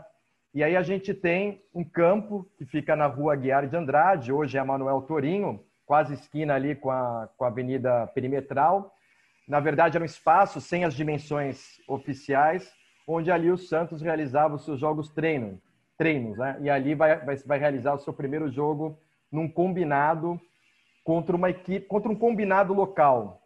E 0.54 0.62
aí 0.62 0.76
a 0.76 0.82
gente 0.82 1.12
tem 1.12 1.60
um 1.74 1.82
campo 1.82 2.48
que 2.56 2.64
fica 2.64 2.94
na 2.94 3.06
rua 3.06 3.34
Guiar 3.34 3.66
de 3.66 3.76
Andrade, 3.76 4.32
hoje 4.32 4.56
é 4.56 4.62
Manuel 4.62 5.02
Torinho, 5.02 5.58
quase 5.84 6.14
esquina 6.14 6.54
ali 6.54 6.76
com 6.76 6.92
a, 6.92 7.28
com 7.36 7.44
a 7.44 7.48
Avenida 7.48 8.06
Perimetral. 8.14 8.94
Na 9.48 9.58
verdade, 9.58 9.96
era 9.96 10.04
um 10.04 10.06
espaço 10.06 10.60
sem 10.60 10.84
as 10.84 10.94
dimensões 10.94 11.80
oficiais, 11.88 12.72
onde 13.04 13.32
ali 13.32 13.50
o 13.50 13.58
Santos 13.58 14.00
realizava 14.00 14.54
os 14.54 14.64
seus 14.64 14.78
jogos 14.78 15.08
treino, 15.08 15.60
treinos, 15.98 16.38
né? 16.38 16.56
E 16.60 16.70
ali 16.70 16.94
vai, 16.94 17.18
vai, 17.24 17.36
vai 17.36 17.58
realizar 17.58 17.92
o 17.92 17.98
seu 17.98 18.12
primeiro 18.12 18.48
jogo 18.48 18.96
num 19.32 19.48
combinado 19.48 20.40
contra 21.02 21.34
uma 21.34 21.50
equipe, 21.50 21.84
contra 21.86 22.08
um 22.08 22.16
combinado 22.16 22.72
local, 22.72 23.42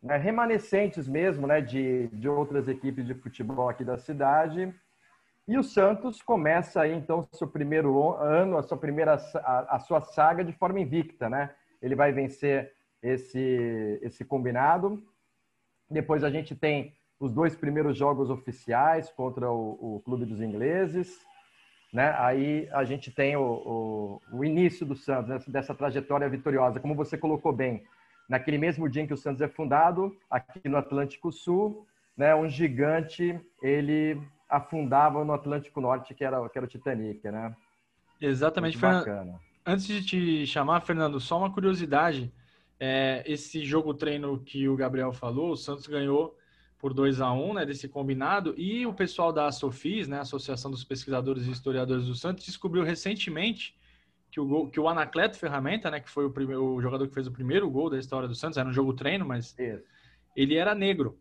né? 0.00 0.16
remanescentes 0.16 1.08
mesmo, 1.08 1.44
né? 1.44 1.60
De, 1.60 2.06
de 2.06 2.28
outras 2.28 2.68
equipes 2.68 3.04
de 3.04 3.14
futebol 3.14 3.68
aqui 3.68 3.84
da 3.84 3.98
cidade. 3.98 4.72
E 5.48 5.58
o 5.58 5.62
Santos 5.62 6.22
começa 6.22 6.80
aí 6.80 6.92
então 6.92 7.28
seu 7.32 7.48
primeiro 7.48 8.14
ano, 8.14 8.58
a 8.58 8.62
sua 8.62 8.76
primeira 8.76 9.14
a, 9.14 9.76
a 9.76 9.78
sua 9.80 10.00
saga 10.00 10.44
de 10.44 10.52
forma 10.52 10.80
invicta, 10.80 11.28
né? 11.28 11.50
Ele 11.80 11.96
vai 11.96 12.12
vencer 12.12 12.72
esse 13.02 13.98
esse 14.02 14.24
combinado 14.24 15.02
depois 15.92 16.24
a 16.24 16.30
gente 16.30 16.54
tem 16.54 16.94
os 17.20 17.32
dois 17.32 17.54
primeiros 17.54 17.96
jogos 17.96 18.30
oficiais 18.30 19.10
contra 19.10 19.50
o, 19.50 19.96
o 19.96 20.00
Clube 20.00 20.24
dos 20.24 20.40
Ingleses. 20.40 21.20
Né? 21.92 22.14
Aí 22.18 22.68
a 22.72 22.82
gente 22.84 23.10
tem 23.10 23.36
o, 23.36 23.42
o, 23.42 24.38
o 24.38 24.44
início 24.44 24.86
do 24.86 24.96
Santos, 24.96 25.28
né? 25.28 25.38
dessa 25.46 25.74
trajetória 25.74 26.28
vitoriosa. 26.28 26.80
Como 26.80 26.94
você 26.94 27.18
colocou 27.18 27.52
bem, 27.52 27.84
naquele 28.28 28.56
mesmo 28.56 28.88
dia 28.88 29.02
em 29.02 29.06
que 29.06 29.12
o 29.12 29.18
Santos 29.18 29.42
é 29.42 29.48
fundado, 29.48 30.16
aqui 30.30 30.66
no 30.68 30.78
Atlântico 30.78 31.30
Sul, 31.30 31.86
né? 32.16 32.34
um 32.34 32.48
gigante, 32.48 33.38
ele 33.62 34.18
afundava 34.52 35.24
no 35.24 35.32
Atlântico 35.32 35.80
Norte, 35.80 36.14
que 36.14 36.22
era, 36.22 36.46
que 36.48 36.58
era 36.58 36.66
o 36.66 36.68
Titanic. 36.68 37.24
Né? 37.24 37.56
Exatamente. 38.20 38.76
Fernando, 38.76 39.40
antes 39.66 39.86
de 39.86 40.04
te 40.04 40.46
chamar, 40.46 40.82
Fernando, 40.82 41.18
só 41.18 41.38
uma 41.38 41.52
curiosidade. 41.52 42.32
É, 42.78 43.22
esse 43.26 43.64
jogo 43.64 43.94
treino 43.94 44.40
que 44.40 44.68
o 44.68 44.76
Gabriel 44.76 45.12
falou, 45.12 45.52
o 45.52 45.56
Santos 45.56 45.86
ganhou 45.86 46.36
por 46.78 46.92
2 46.92 47.20
a 47.20 47.32
1 47.32 47.54
né, 47.54 47.64
desse 47.64 47.88
combinado, 47.88 48.54
e 48.58 48.84
o 48.84 48.92
pessoal 48.92 49.32
da 49.32 49.52
Sofis, 49.52 50.08
né, 50.08 50.18
Associação 50.18 50.68
dos 50.68 50.82
Pesquisadores 50.82 51.46
e 51.46 51.50
Historiadores 51.52 52.06
do 52.06 52.14
Santos, 52.14 52.44
descobriu 52.44 52.82
recentemente 52.82 53.78
que 54.32 54.40
o, 54.40 54.44
gol, 54.44 54.68
que 54.68 54.80
o 54.80 54.88
Anacleto 54.88 55.38
Ferramenta, 55.38 55.92
né, 55.92 56.00
que 56.00 56.10
foi 56.10 56.24
o, 56.24 56.30
primeiro, 56.30 56.74
o 56.74 56.82
jogador 56.82 57.06
que 57.06 57.14
fez 57.14 57.28
o 57.28 57.32
primeiro 57.32 57.70
gol 57.70 57.88
da 57.88 57.98
história 57.98 58.26
do 58.26 58.34
Santos, 58.34 58.58
era 58.58 58.68
um 58.68 58.72
jogo 58.72 58.94
treino, 58.94 59.24
mas 59.24 59.56
Isso. 59.56 59.84
ele 60.34 60.56
era 60.56 60.74
negro. 60.74 61.16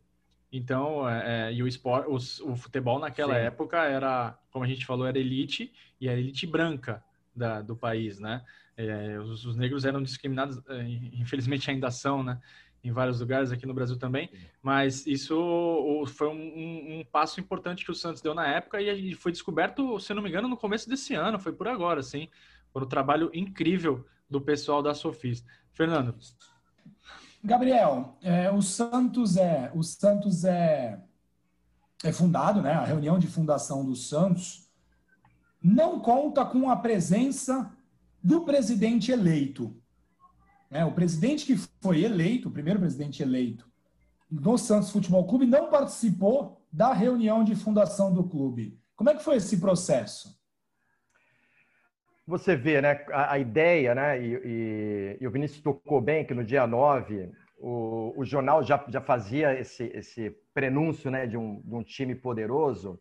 Então, 0.52 1.08
é, 1.08 1.50
é, 1.50 1.54
e 1.54 1.64
o, 1.64 1.68
esport, 1.68 2.06
o, 2.08 2.16
o 2.16 2.56
futebol 2.56 3.00
naquela 3.00 3.36
Sim. 3.36 3.46
época 3.46 3.78
era, 3.86 4.38
como 4.52 4.66
a 4.66 4.68
gente 4.68 4.86
falou, 4.86 5.08
era 5.08 5.18
elite, 5.18 5.74
e 6.00 6.10
a 6.10 6.14
elite 6.14 6.46
branca 6.46 7.04
da, 7.34 7.62
do 7.62 7.76
país, 7.76 8.20
né? 8.20 8.44
É, 8.76 9.18
os, 9.20 9.46
os, 9.46 9.56
negros 9.56 9.86
eram 9.86 10.02
discriminados, 10.02 10.62
é, 10.68 10.84
infelizmente 11.14 11.70
ainda 11.70 11.90
são, 11.90 12.24
né? 12.24 12.40
Em 12.84 12.92
vários 12.92 13.20
lugares 13.20 13.52
aqui 13.52 13.66
no 13.66 13.76
Brasil 13.76 13.96
também, 13.96 14.28
mas 14.62 15.06
isso 15.06 16.04
foi 16.08 16.28
um, 16.30 16.32
um, 16.32 17.00
um, 17.00 17.06
passo 17.06 17.40
importante 17.40 17.86
que 17.86 17.92
o 17.92 17.96
Santos 17.96 18.24
deu 18.24 18.34
na 18.34 18.48
época 18.48 18.82
e 18.82 19.14
foi 19.14 19.32
descoberto, 19.32 20.00
se 20.00 20.12
não 20.16 20.24
me 20.24 20.30
engano, 20.30 20.48
no 20.48 20.58
começo 20.58 20.90
desse 20.90 21.14
ano, 21.14 21.40
foi 21.40 21.54
por 21.54 21.68
agora, 21.68 22.00
assim, 22.00 22.28
por 22.74 22.82
um 22.82 22.88
trabalho 22.88 23.30
incrível 23.36 24.04
do 24.28 24.42
pessoal 24.42 24.82
da 24.82 24.96
Sofis. 24.96 25.46
Fernando. 25.74 26.16
Gabriel, 27.44 28.18
é, 28.22 28.52
o 28.52 28.62
Santos 28.62 29.36
é 29.36 29.72
o 29.74 29.82
Santos 29.82 30.46
é, 30.46 31.02
é 32.04 32.12
fundado, 32.12 32.62
né? 32.62 32.74
A 32.74 32.86
reunião 32.86 33.18
de 33.18 33.28
fundação 33.28 33.84
do 33.84 33.96
Santos 33.96 34.70
não 35.62 36.00
conta 36.00 36.46
com 36.46 36.70
a 36.70 36.76
presença 36.76 37.72
do 38.24 38.42
presidente 38.42 39.12
eleito. 39.12 39.76
É, 40.70 40.86
o 40.86 40.92
presidente 40.92 41.46
que 41.46 41.58
foi 41.82 42.04
eleito, 42.04 42.48
o 42.48 42.52
primeiro 42.52 42.80
presidente 42.80 43.22
eleito 43.22 43.70
do 44.30 44.58
Santos 44.58 44.92
Futebol 44.92 45.26
Clube, 45.28 45.46
não 45.46 45.70
participou 45.70 46.62
da 46.72 46.94
reunião 46.94 47.44
de 47.44 47.56
fundação 47.56 48.14
do 48.14 48.24
clube. 48.24 48.80
Como 48.96 49.10
é 49.10 49.16
que 49.16 49.24
foi 49.24 49.38
esse 49.38 49.58
processo? 49.58 50.40
Você 52.28 52.56
vê, 52.56 52.82
né, 52.82 53.04
a, 53.12 53.34
a 53.34 53.40
ideia, 53.40 53.96
né, 53.96 54.22
e, 54.22 54.34
e, 54.46 55.18
e, 55.20 55.28
o 55.28 55.32
Vinícius 55.32 55.62
tocou 55.62 56.00
bem 56.00 56.26
que 56.26 56.34
no 56.34 56.44
dia 56.44 56.68
9 56.68 57.32
o, 57.58 58.14
o 58.16 58.24
jornal 58.24 58.64
já, 58.64 58.84
já 58.88 59.02
fazia 59.02 59.60
esse, 59.60 59.86
esse 59.94 60.30
prenúncio, 60.54 61.10
né, 61.10 61.26
de 61.26 61.38
um, 61.38 61.62
de 61.62 61.76
um 61.76 61.84
time 61.84 62.16
poderoso, 62.16 63.00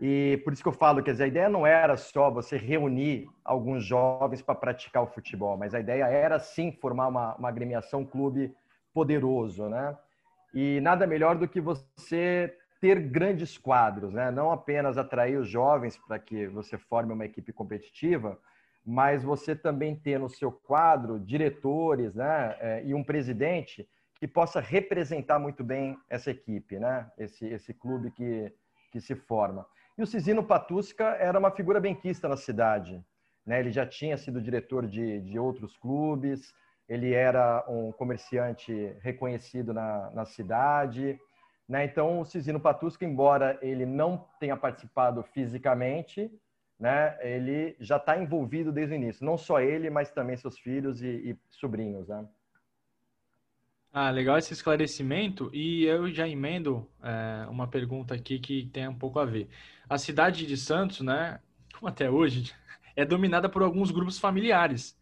e 0.00 0.40
por 0.44 0.52
isso 0.52 0.62
que 0.62 0.68
eu 0.68 0.72
falo 0.72 1.02
que 1.02 1.10
a 1.10 1.26
ideia 1.26 1.48
não 1.48 1.66
era 1.66 1.96
só 1.96 2.30
você 2.30 2.56
reunir 2.56 3.26
alguns 3.44 3.84
jovens 3.84 4.42
para 4.42 4.54
praticar 4.54 5.02
o 5.02 5.06
futebol, 5.06 5.56
mas 5.56 5.74
a 5.74 5.80
ideia 5.80 6.04
era 6.04 6.38
sim 6.38 6.72
formar 6.72 7.08
uma, 7.08 7.36
uma 7.36 7.48
agremiação, 7.48 8.00
um 8.00 8.06
clube 8.06 8.52
poderoso, 8.92 9.68
né? 9.68 9.96
E 10.52 10.80
nada 10.80 11.06
melhor 11.06 11.36
do 11.36 11.48
que 11.48 11.60
você 11.60 12.56
ter 12.84 13.00
grandes 13.00 13.56
quadros, 13.56 14.12
né? 14.12 14.30
Não 14.30 14.52
apenas 14.52 14.98
atrair 14.98 15.38
os 15.38 15.48
jovens 15.48 15.96
para 15.96 16.18
que 16.18 16.46
você 16.48 16.76
forme 16.76 17.14
uma 17.14 17.24
equipe 17.24 17.50
competitiva, 17.50 18.38
mas 18.84 19.24
você 19.24 19.56
também 19.56 19.96
ter 19.96 20.20
no 20.20 20.28
seu 20.28 20.52
quadro 20.52 21.18
diretores, 21.18 22.14
né? 22.14 22.54
É, 22.60 22.82
e 22.84 22.92
um 22.92 23.02
presidente 23.02 23.88
que 24.16 24.28
possa 24.28 24.60
representar 24.60 25.38
muito 25.38 25.64
bem 25.64 25.96
essa 26.10 26.30
equipe, 26.30 26.78
né? 26.78 27.10
Esse, 27.16 27.46
esse 27.46 27.72
clube 27.72 28.10
que, 28.10 28.52
que 28.92 29.00
se 29.00 29.14
forma. 29.14 29.66
E 29.96 30.02
o 30.02 30.06
Cisino 30.06 30.44
Patusca 30.44 31.04
era 31.14 31.38
uma 31.38 31.50
figura 31.50 31.80
benquista 31.80 32.28
na 32.28 32.36
cidade. 32.36 33.02
Né? 33.46 33.60
Ele 33.60 33.72
já 33.72 33.86
tinha 33.86 34.18
sido 34.18 34.42
diretor 34.42 34.86
de, 34.86 35.22
de 35.22 35.38
outros 35.38 35.74
clubes, 35.78 36.54
ele 36.86 37.14
era 37.14 37.64
um 37.66 37.92
comerciante 37.92 38.94
reconhecido 39.00 39.72
na, 39.72 40.10
na 40.10 40.26
cidade. 40.26 41.18
Né? 41.68 41.84
Então, 41.84 42.20
o 42.20 42.24
Cisino 42.24 42.60
Patusca, 42.60 43.04
embora 43.04 43.58
ele 43.62 43.86
não 43.86 44.28
tenha 44.38 44.56
participado 44.56 45.22
fisicamente, 45.22 46.30
né? 46.78 47.16
ele 47.20 47.76
já 47.80 47.96
está 47.96 48.18
envolvido 48.18 48.70
desde 48.70 48.94
o 48.94 48.96
início. 48.96 49.24
Não 49.24 49.38
só 49.38 49.60
ele, 49.60 49.88
mas 49.88 50.10
também 50.10 50.36
seus 50.36 50.58
filhos 50.58 51.02
e, 51.02 51.08
e 51.30 51.38
sobrinhos. 51.50 52.08
Né? 52.08 52.26
Ah, 53.92 54.10
legal 54.10 54.36
esse 54.36 54.52
esclarecimento. 54.52 55.50
E 55.54 55.84
eu 55.84 56.12
já 56.12 56.28
emendo 56.28 56.86
é, 57.02 57.46
uma 57.48 57.68
pergunta 57.68 58.14
aqui 58.14 58.38
que 58.38 58.66
tem 58.66 58.88
um 58.88 58.98
pouco 58.98 59.18
a 59.18 59.24
ver. 59.24 59.48
A 59.88 59.96
cidade 59.96 60.46
de 60.46 60.56
Santos, 60.56 61.00
né, 61.00 61.40
como 61.72 61.88
até 61.88 62.10
hoje, 62.10 62.52
é 62.96 63.04
dominada 63.04 63.48
por 63.48 63.62
alguns 63.62 63.90
grupos 63.90 64.18
familiares. 64.18 64.98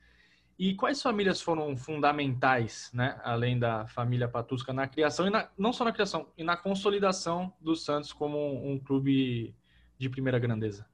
E 0.65 0.77
quais 0.77 1.03
famílias 1.03 1.43
foram 1.43 1.77
fundamentais, 1.77 2.89
né, 2.95 3.21
além 3.25 3.59
da 3.59 3.85
família 3.89 4.29
Patusca, 4.29 4.73
na 4.73 4.87
criação, 4.87 5.27
e 5.27 5.31
na, 5.31 5.49
não 5.59 5.73
só 5.73 5.83
na 5.83 5.91
criação, 5.91 6.29
e 6.39 6.45
na 6.45 6.57
consolidação 6.57 7.53
do 7.61 7.75
Santos 7.75 8.13
como 8.13 8.39
um, 8.39 8.75
um 8.75 8.79
clube 8.79 9.57
de 9.99 10.09
primeira 10.09 10.39
grandeza? 10.39 10.87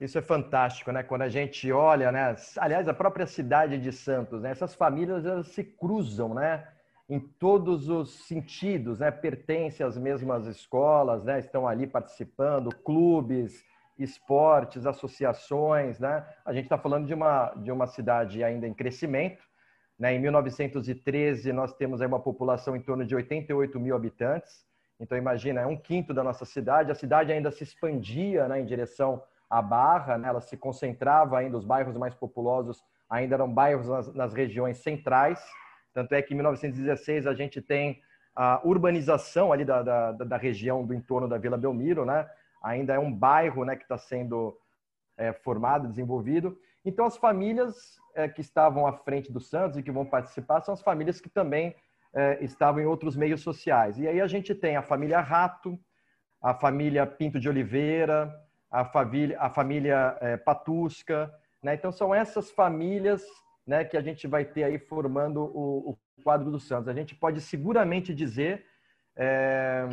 Isso 0.00 0.18
é 0.18 0.22
fantástico, 0.22 0.90
né? 0.90 1.04
Quando 1.04 1.22
a 1.22 1.28
gente 1.28 1.70
olha, 1.70 2.10
né? 2.10 2.34
Aliás, 2.56 2.88
a 2.88 2.92
própria 2.92 3.28
cidade 3.28 3.78
de 3.78 3.92
Santos, 3.92 4.42
né? 4.42 4.50
Essas 4.50 4.74
famílias 4.74 5.24
elas 5.24 5.46
se 5.46 5.62
cruzam, 5.62 6.34
né? 6.34 6.66
Em 7.08 7.20
todos 7.20 7.88
os 7.88 8.26
sentidos, 8.26 8.98
né? 8.98 9.12
Pertencem 9.12 9.86
às 9.86 9.96
mesmas 9.96 10.48
escolas, 10.48 11.22
né? 11.22 11.38
Estão 11.38 11.64
ali 11.64 11.86
participando, 11.86 12.74
clubes, 12.74 13.64
esportes, 13.98 14.86
associações, 14.86 15.98
né? 15.98 16.26
A 16.44 16.52
gente 16.52 16.64
está 16.64 16.78
falando 16.78 17.06
de 17.06 17.14
uma 17.14 17.54
de 17.56 17.70
uma 17.70 17.86
cidade 17.86 18.42
ainda 18.42 18.66
em 18.66 18.74
crescimento, 18.74 19.42
né? 19.98 20.14
Em 20.14 20.18
1913 20.18 21.52
nós 21.52 21.72
temos 21.74 22.00
aí 22.00 22.06
uma 22.06 22.20
população 22.20 22.74
em 22.74 22.80
torno 22.80 23.04
de 23.04 23.14
88 23.14 23.78
mil 23.78 23.94
habitantes. 23.94 24.64
Então 24.98 25.18
imagina, 25.18 25.60
é 25.60 25.66
um 25.66 25.76
quinto 25.76 26.14
da 26.14 26.22
nossa 26.22 26.44
cidade. 26.44 26.90
A 26.90 26.94
cidade 26.94 27.32
ainda 27.32 27.50
se 27.50 27.62
expandia, 27.62 28.48
né? 28.48 28.60
Em 28.60 28.64
direção 28.64 29.22
a 29.48 29.62
Barra, 29.62 30.18
né, 30.18 30.28
ela 30.28 30.40
se 30.40 30.56
concentrava 30.56 31.38
ainda, 31.38 31.56
os 31.56 31.64
bairros 31.64 31.96
mais 31.96 32.14
populosos 32.14 32.82
ainda 33.08 33.36
eram 33.36 33.52
bairros 33.52 33.88
nas, 33.88 34.12
nas 34.14 34.34
regiões 34.34 34.78
centrais, 34.78 35.40
tanto 35.92 36.12
é 36.14 36.22
que 36.22 36.34
em 36.34 36.36
1916 36.36 37.26
a 37.26 37.34
gente 37.34 37.62
tem 37.62 38.00
a 38.34 38.60
urbanização 38.64 39.52
ali 39.52 39.64
da, 39.64 39.82
da, 39.82 40.12
da 40.12 40.36
região 40.36 40.84
do 40.84 40.92
entorno 40.92 41.28
da 41.28 41.38
Vila 41.38 41.56
Belmiro, 41.56 42.04
né? 42.04 42.28
Ainda 42.64 42.94
é 42.94 42.98
um 42.98 43.12
bairro 43.12 43.62
né, 43.64 43.76
que 43.76 43.82
está 43.82 43.98
sendo 43.98 44.58
é, 45.18 45.32
formado, 45.32 45.86
desenvolvido. 45.86 46.58
Então, 46.82 47.04
as 47.04 47.16
famílias 47.16 47.98
é, 48.14 48.26
que 48.26 48.40
estavam 48.40 48.86
à 48.86 48.92
frente 48.92 49.30
do 49.30 49.38
Santos 49.38 49.76
e 49.76 49.82
que 49.82 49.92
vão 49.92 50.06
participar 50.06 50.62
são 50.62 50.72
as 50.72 50.80
famílias 50.80 51.20
que 51.20 51.28
também 51.28 51.76
é, 52.14 52.42
estavam 52.42 52.80
em 52.80 52.86
outros 52.86 53.16
meios 53.16 53.42
sociais. 53.42 53.98
E 53.98 54.08
aí 54.08 54.18
a 54.18 54.26
gente 54.26 54.54
tem 54.54 54.76
a 54.76 54.82
família 54.82 55.20
Rato, 55.20 55.78
a 56.40 56.54
família 56.54 57.06
Pinto 57.06 57.38
de 57.38 57.48
Oliveira, 57.50 58.34
a 58.70 58.84
família, 58.84 59.38
a 59.38 59.50
família 59.50 60.16
é, 60.20 60.36
Patusca. 60.38 61.30
Né? 61.62 61.74
Então, 61.74 61.92
são 61.92 62.14
essas 62.14 62.50
famílias 62.50 63.22
né, 63.66 63.84
que 63.84 63.96
a 63.96 64.00
gente 64.00 64.26
vai 64.26 64.44
ter 64.44 64.64
aí 64.64 64.78
formando 64.78 65.42
o, 65.42 65.90
o 65.90 66.22
quadro 66.22 66.50
do 66.50 66.58
Santos. 66.58 66.88
A 66.88 66.94
gente 66.94 67.14
pode 67.14 67.40
seguramente 67.40 68.14
dizer 68.14 68.64
é, 69.16 69.86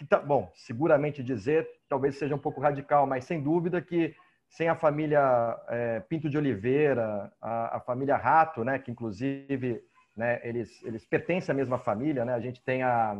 que 0.00 0.06
tá, 0.06 0.18
bom, 0.18 0.50
seguramente 0.54 1.22
dizer, 1.22 1.68
talvez 1.86 2.16
seja 2.16 2.34
um 2.34 2.38
pouco 2.38 2.58
radical, 2.58 3.06
mas 3.06 3.26
sem 3.26 3.38
dúvida 3.38 3.82
que 3.82 4.16
sem 4.48 4.66
a 4.66 4.74
família 4.74 5.20
é, 5.68 6.00
Pinto 6.00 6.30
de 6.30 6.38
Oliveira, 6.38 7.30
a, 7.38 7.76
a, 7.76 7.80
família 7.80 8.16
Rato, 8.16 8.64
né, 8.64 8.78
que 8.78 8.90
inclusive 8.90 9.84
né, 10.16 10.40
eles, 10.42 10.82
eles 10.84 11.04
pertencem 11.04 11.52
à 11.52 11.54
mesma 11.54 11.78
família, 11.78 12.24
né? 12.24 12.32
A 12.32 12.40
gente 12.40 12.62
tem 12.62 12.82
a, 12.82 13.14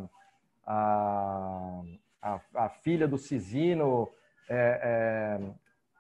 a, 0.67 1.83
a, 2.23 2.41
a 2.55 2.69
filha 2.71 3.07
do 3.07 3.19
Cisino, 3.19 4.09
é, 4.49 5.39
é, 5.39 5.41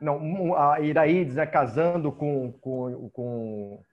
não, 0.01 0.57
a 0.57 0.81
Iraídes 0.81 1.35
né, 1.35 1.45
casando 1.45 2.11
com, 2.11 2.53
com, 2.53 3.11
com, 3.11 3.85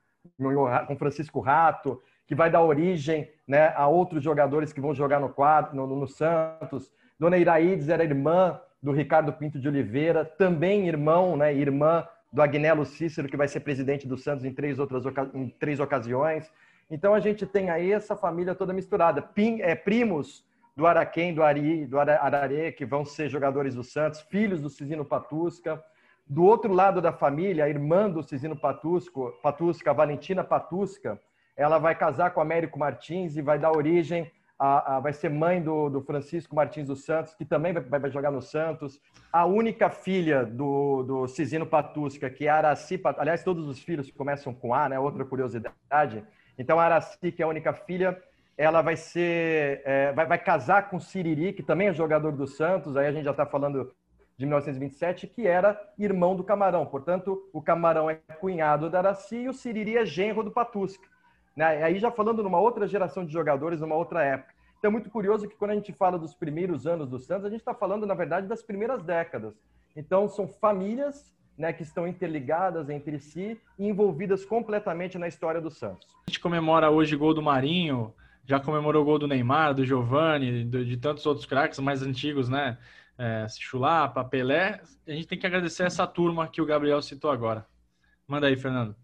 com 0.88 0.98
Francisco 0.98 1.42
Rato, 1.42 2.02
que 2.26 2.34
vai 2.34 2.50
dar 2.50 2.62
origem 2.62 3.30
né, 3.48 3.74
a 3.76 3.88
outros 3.88 4.24
jogadores 4.24 4.74
que 4.74 4.82
vão 4.82 4.94
jogar 4.94 5.20
no 5.20 5.30
quadro, 5.30 5.76
no, 5.76 5.88
no 5.88 6.08
Santos. 6.08 6.92
Dona 7.18 7.38
Iraídes 7.38 7.90
era 7.90 8.04
irmã 8.04 8.60
do 8.82 8.92
Ricardo 8.92 9.34
Pinto 9.34 9.60
de 9.60 9.68
Oliveira, 9.68 10.26
também 10.26 10.88
irmão, 10.88 11.38
né, 11.38 11.54
irmã 11.54 12.06
do 12.32 12.42
Agnello 12.42 12.86
Cícero, 12.86 13.28
que 13.28 13.38
vai 13.38 13.48
ser 13.48 13.62
presidente 13.62 14.08
do 14.08 14.18
Santos 14.18 14.46
em 14.46 14.54
três 14.54 14.78
outras 14.80 15.04
em 15.34 15.50
três 15.50 15.80
ocasiões. 15.80 16.52
Então 16.90 17.14
a 17.14 17.20
gente 17.20 17.46
tem 17.46 17.70
aí 17.70 17.92
essa 17.92 18.16
família 18.16 18.54
toda 18.54 18.74
misturada. 18.74 19.22
Pim, 19.22 19.62
é, 19.62 19.76
primos 19.76 20.46
do 20.76 20.86
Araquém, 20.86 21.34
do 21.34 21.42
Ari, 21.42 21.86
do 21.86 22.00
Ararê, 22.00 22.72
que 22.72 22.86
vão 22.86 23.04
ser 23.04 23.30
jogadores 23.30 23.74
do 23.74 23.84
Santos, 23.84 24.22
filhos 24.22 24.62
do 24.62 24.70
Cisino 24.70 25.04
Patusca. 25.04 25.84
Do 26.26 26.44
outro 26.44 26.74
lado 26.74 27.02
da 27.02 27.12
família, 27.12 27.66
a 27.66 27.70
irmã 27.70 28.10
do 28.10 28.22
Cisino 28.22 28.56
Patusco, 28.56 29.34
Patusca, 29.42 29.94
Valentina 29.94 30.44
Patusca, 30.44 31.20
ela 31.58 31.80
vai 31.80 31.96
casar 31.96 32.32
com 32.32 32.40
Américo 32.40 32.78
Martins 32.78 33.36
e 33.36 33.42
vai 33.42 33.58
dar 33.58 33.72
origem 33.72 34.32
a, 34.60 34.96
a, 34.96 35.00
vai 35.00 35.14
ser 35.14 35.30
mãe 35.30 35.62
do, 35.62 35.90
do, 35.90 36.02
Francisco 36.02 36.56
Martins 36.56 36.88
dos 36.88 37.04
Santos, 37.04 37.34
que 37.36 37.46
também 37.46 37.74
vai, 37.74 38.00
vai, 38.00 38.10
jogar 38.10 38.32
no 38.32 38.42
Santos. 38.42 39.00
A 39.32 39.46
única 39.46 39.90
filha 39.90 40.46
do, 40.46 41.04
do 41.04 41.28
Cisino 41.28 41.66
Patusca, 41.66 42.30
que 42.30 42.48
é 42.48 42.50
Araci, 42.50 43.00
aliás, 43.18 43.44
todos 43.44 43.68
os 43.68 43.80
filhos 43.80 44.10
começam 44.10 44.54
com 44.54 44.74
A, 44.74 44.90
né? 44.90 45.00
Outra 45.00 45.24
curiosidade. 45.24 46.24
Então, 46.58 46.80
a 46.80 46.86
Araci, 46.86 47.32
que 47.32 47.42
é 47.42 47.46
a 47.46 47.48
única 47.48 47.72
filha, 47.72 48.20
ela 48.58 48.82
vai 48.82 48.96
ser, 48.96 49.84
é, 49.86 50.12
vai, 50.14 50.26
vai 50.26 50.40
casar 50.40 50.90
com 50.90 51.00
Siriri, 51.00 51.54
que 51.54 51.62
também 51.62 51.90
é 51.90 51.94
jogador 51.94 52.32
do 52.32 52.48
Santos. 52.48 52.98
Aí 52.98 53.06
a 53.06 53.12
gente 53.12 53.26
já 53.26 53.32
está 53.32 53.46
falando 53.46 53.94
de 54.36 54.46
1927, 54.46 55.28
que 55.28 55.46
era 55.46 55.80
irmão 56.00 56.36
do 56.36 56.44
Camarão. 56.44 56.86
Portanto, 56.86 57.48
o 57.54 57.62
Camarão 57.62 58.10
é 58.10 58.16
cunhado 58.40 58.90
da 58.90 59.00
Araci 59.00 59.36
e 59.36 59.50
o 59.50 59.54
Siriri 59.54 59.98
é 59.98 60.06
genro 60.06 60.42
do 60.42 60.52
Patusca. 60.52 61.08
Né? 61.58 61.84
Aí 61.84 61.98
já 61.98 62.12
falando 62.12 62.44
numa 62.44 62.60
outra 62.60 62.88
geração 62.88 63.26
de 63.26 63.34
jogadores, 63.34 63.82
numa 63.82 63.96
outra 63.96 64.24
época. 64.24 64.54
Então 64.78 64.90
é 64.90 64.92
muito 64.92 65.10
curioso 65.10 65.50
que 65.50 65.56
quando 65.56 65.72
a 65.72 65.74
gente 65.74 65.92
fala 65.92 66.20
dos 66.20 66.36
primeiros 66.36 66.86
anos 66.86 67.10
do 67.10 67.18
Santos, 67.18 67.46
a 67.46 67.50
gente 67.50 67.62
está 67.62 67.74
falando, 67.74 68.06
na 68.06 68.14
verdade, 68.14 68.46
das 68.46 68.62
primeiras 68.62 69.02
décadas. 69.02 69.56
Então 69.96 70.30
são 70.30 70.48
famílias 70.48 71.34
né, 71.58 71.74
que 71.74 71.82
estão 71.82 72.08
interligadas 72.08 72.92
entre 72.92 73.18
si 73.18 73.60
e 73.80 73.88
envolvidas 73.88 74.46
completamente 74.46 75.18
na 75.18 75.28
história 75.28 75.60
do 75.60 75.72
Santos. 75.72 76.08
A 76.28 76.30
gente 76.30 76.40
comemora 76.40 76.92
hoje 76.92 77.16
o 77.16 77.20
gol 77.20 77.34
do 77.34 77.42
Marinho, 77.42 78.14
já 78.46 78.60
comemorou 78.60 79.02
o 79.02 79.06
gol 79.06 79.18
do 79.18 79.28
Neymar, 79.28 79.74
do 79.74 79.84
Giovani, 79.84 80.64
de 80.64 80.96
tantos 80.98 81.26
outros 81.26 81.48
craques 81.48 81.80
mais 81.80 82.04
antigos, 82.04 82.48
né? 82.48 82.78
É, 83.18 83.48
Chulapa, 83.50 84.24
Pelé. 84.24 84.80
A 85.08 85.12
gente 85.12 85.28
tem 85.28 85.40
que 85.40 85.48
agradecer 85.48 85.84
essa 85.84 86.06
turma 86.06 86.48
que 86.48 86.62
o 86.62 86.66
Gabriel 86.68 87.02
citou 87.02 87.32
agora. 87.32 87.66
Manda 88.28 88.46
aí, 88.46 88.56
Fernando. 88.56 88.96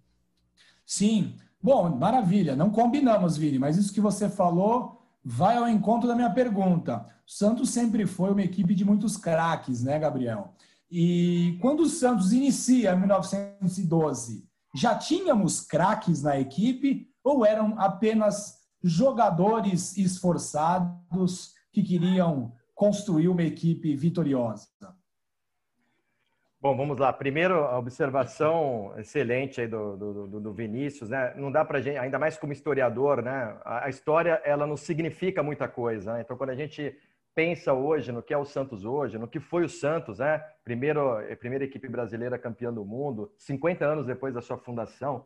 Sim, 0.85 1.35
Bom, 1.63 1.95
maravilha. 1.95 2.57
Não 2.57 2.69
combinamos, 2.69 3.37
Vini, 3.37 3.57
mas 3.57 3.77
isso 3.77 3.93
que 3.93 4.01
você 4.01 4.27
falou 4.27 5.01
vai 5.23 5.55
ao 5.55 5.69
encontro 5.69 6.09
da 6.09 6.15
minha 6.15 6.29
pergunta. 6.29 7.05
O 7.25 7.31
Santos 7.31 7.69
sempre 7.69 8.05
foi 8.05 8.31
uma 8.31 8.41
equipe 8.41 8.75
de 8.75 8.83
muitos 8.83 9.15
craques, 9.15 9.81
né, 9.81 9.97
Gabriel? 9.97 10.53
E 10.91 11.57
quando 11.61 11.83
o 11.83 11.89
Santos 11.89 12.33
inicia 12.33 12.91
em 12.93 12.99
1912, 12.99 14.45
já 14.75 14.93
tínhamos 14.93 15.61
craques 15.61 16.21
na 16.21 16.37
equipe 16.37 17.07
ou 17.23 17.45
eram 17.45 17.79
apenas 17.79 18.57
jogadores 18.83 19.95
esforçados 19.95 21.53
que 21.71 21.81
queriam 21.81 22.51
construir 22.75 23.29
uma 23.29 23.43
equipe 23.43 23.95
vitoriosa? 23.95 24.67
Bom, 26.63 26.77
vamos 26.77 26.97
lá. 26.97 27.11
Primeiro, 27.11 27.55
a 27.55 27.77
observação 27.77 28.93
excelente 28.97 29.59
aí 29.59 29.67
do, 29.67 29.97
do, 29.97 30.39
do 30.39 30.53
Vinícius, 30.53 31.09
né? 31.09 31.33
Não 31.35 31.51
dá 31.51 31.65
para 31.65 31.81
gente, 31.81 31.97
ainda 31.97 32.17
mais 32.17 32.37
como 32.37 32.53
historiador, 32.53 33.21
né? 33.21 33.59
A, 33.65 33.89
história 33.89 34.41
ela 34.45 34.65
não 34.65 34.77
significa 34.77 35.43
muita 35.43 35.67
coisa. 35.67 36.13
Né? 36.13 36.21
Então, 36.21 36.37
quando 36.37 36.51
a 36.51 36.55
gente 36.55 36.97
pensa 37.35 37.73
hoje 37.73 38.13
no 38.13 38.23
que 38.23 38.33
é 38.33 38.37
o 38.37 38.45
Santos 38.45 38.85
hoje, 38.85 39.17
no 39.17 39.27
que 39.27 39.41
foi 39.41 39.65
o 39.65 39.67
Santos, 39.67 40.19
né? 40.19 40.41
Primeiro, 40.63 41.17
primeira 41.37 41.65
equipe 41.65 41.89
brasileira 41.89 42.39
campeã 42.39 42.71
do 42.71 42.85
mundo, 42.85 43.29
50 43.37 43.83
anos 43.83 44.05
depois 44.05 44.33
da 44.33 44.41
sua 44.41 44.57
fundação, 44.57 45.25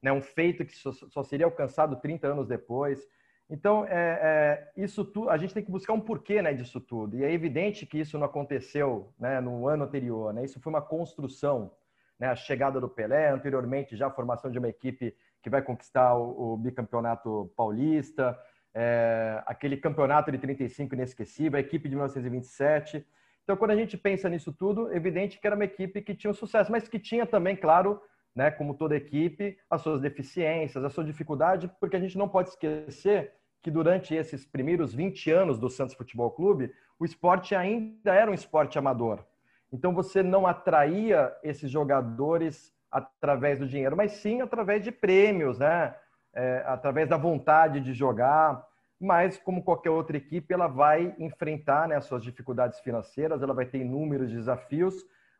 né? 0.00 0.12
Um 0.12 0.22
feito 0.22 0.64
que 0.64 0.76
só, 0.76 0.92
só 0.92 1.24
seria 1.24 1.46
alcançado 1.46 1.96
30 1.96 2.28
anos 2.28 2.46
depois. 2.46 3.04
Então, 3.48 3.84
é, 3.84 3.90
é, 3.96 4.72
isso 4.76 5.04
tu, 5.04 5.30
a 5.30 5.36
gente 5.36 5.54
tem 5.54 5.62
que 5.62 5.70
buscar 5.70 5.92
um 5.92 6.00
porquê 6.00 6.42
né, 6.42 6.52
disso 6.52 6.80
tudo. 6.80 7.16
E 7.16 7.24
é 7.24 7.32
evidente 7.32 7.86
que 7.86 7.98
isso 7.98 8.18
não 8.18 8.26
aconteceu 8.26 9.12
né, 9.18 9.40
no 9.40 9.68
ano 9.68 9.84
anterior. 9.84 10.34
Né? 10.34 10.44
Isso 10.44 10.60
foi 10.60 10.72
uma 10.72 10.82
construção. 10.82 11.70
Né? 12.18 12.26
A 12.26 12.34
chegada 12.34 12.80
do 12.80 12.88
Pelé, 12.88 13.30
anteriormente 13.30 13.96
já 13.96 14.08
a 14.08 14.10
formação 14.10 14.50
de 14.50 14.58
uma 14.58 14.68
equipe 14.68 15.14
que 15.40 15.48
vai 15.48 15.62
conquistar 15.62 16.14
o, 16.16 16.54
o 16.54 16.56
bicampeonato 16.56 17.52
paulista, 17.56 18.36
é, 18.74 19.40
aquele 19.46 19.76
campeonato 19.76 20.32
de 20.32 20.38
35 20.38 20.94
inesquecível, 20.94 21.56
a 21.56 21.60
equipe 21.60 21.88
de 21.88 21.94
1927. 21.94 23.06
Então, 23.44 23.56
quando 23.56 23.70
a 23.70 23.76
gente 23.76 23.96
pensa 23.96 24.28
nisso 24.28 24.52
tudo, 24.52 24.90
é 24.90 24.96
evidente 24.96 25.38
que 25.38 25.46
era 25.46 25.54
uma 25.54 25.64
equipe 25.64 26.02
que 26.02 26.16
tinha 26.16 26.32
um 26.32 26.34
sucesso, 26.34 26.72
mas 26.72 26.88
que 26.88 26.98
tinha 26.98 27.24
também, 27.24 27.54
claro, 27.54 28.02
né, 28.36 28.50
como 28.50 28.74
toda 28.74 28.94
equipe, 28.94 29.56
as 29.70 29.80
suas 29.80 29.98
deficiências, 29.98 30.84
a 30.84 30.90
sua 30.90 31.02
dificuldade, 31.02 31.70
porque 31.80 31.96
a 31.96 32.00
gente 32.00 32.18
não 32.18 32.28
pode 32.28 32.50
esquecer 32.50 33.32
que 33.62 33.70
durante 33.70 34.14
esses 34.14 34.44
primeiros 34.46 34.94
20 34.94 35.30
anos 35.30 35.58
do 35.58 35.70
Santos 35.70 35.94
Futebol 35.94 36.30
Clube, 36.30 36.70
o 36.98 37.04
esporte 37.06 37.54
ainda 37.54 38.14
era 38.14 38.30
um 38.30 38.34
esporte 38.34 38.78
amador. 38.78 39.24
Então 39.72 39.94
você 39.94 40.22
não 40.22 40.46
atraía 40.46 41.34
esses 41.42 41.70
jogadores 41.70 42.72
através 42.90 43.58
do 43.58 43.66
dinheiro, 43.66 43.96
mas 43.96 44.12
sim 44.12 44.42
através 44.42 44.84
de 44.84 44.92
prêmios, 44.92 45.58
né? 45.58 45.94
É, 46.34 46.62
através 46.66 47.08
da 47.08 47.16
vontade 47.16 47.80
de 47.80 47.94
jogar. 47.94 48.62
Mas, 49.00 49.38
como 49.38 49.62
qualquer 49.62 49.90
outra 49.90 50.16
equipe, 50.16 50.52
ela 50.52 50.66
vai 50.66 51.14
enfrentar 51.18 51.88
né, 51.88 51.96
as 51.96 52.04
suas 52.04 52.22
dificuldades 52.22 52.80
financeiras, 52.80 53.42
ela 53.42 53.52
vai 53.52 53.66
ter 53.66 53.78
inúmeros 53.78 54.30
desafios, 54.30 54.94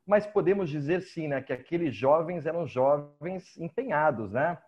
mas 0.07 0.27
podemos 0.27 0.71
dizer 0.71 1.03
sim, 1.03 1.29
né, 1.29 1.41
que 1.43 1.53
aqueles 1.53 1.95
jovens 1.95 2.47
eram 2.47 2.67
jovens 2.67 3.57
empenhados, 3.59 4.33
né? 4.33 4.59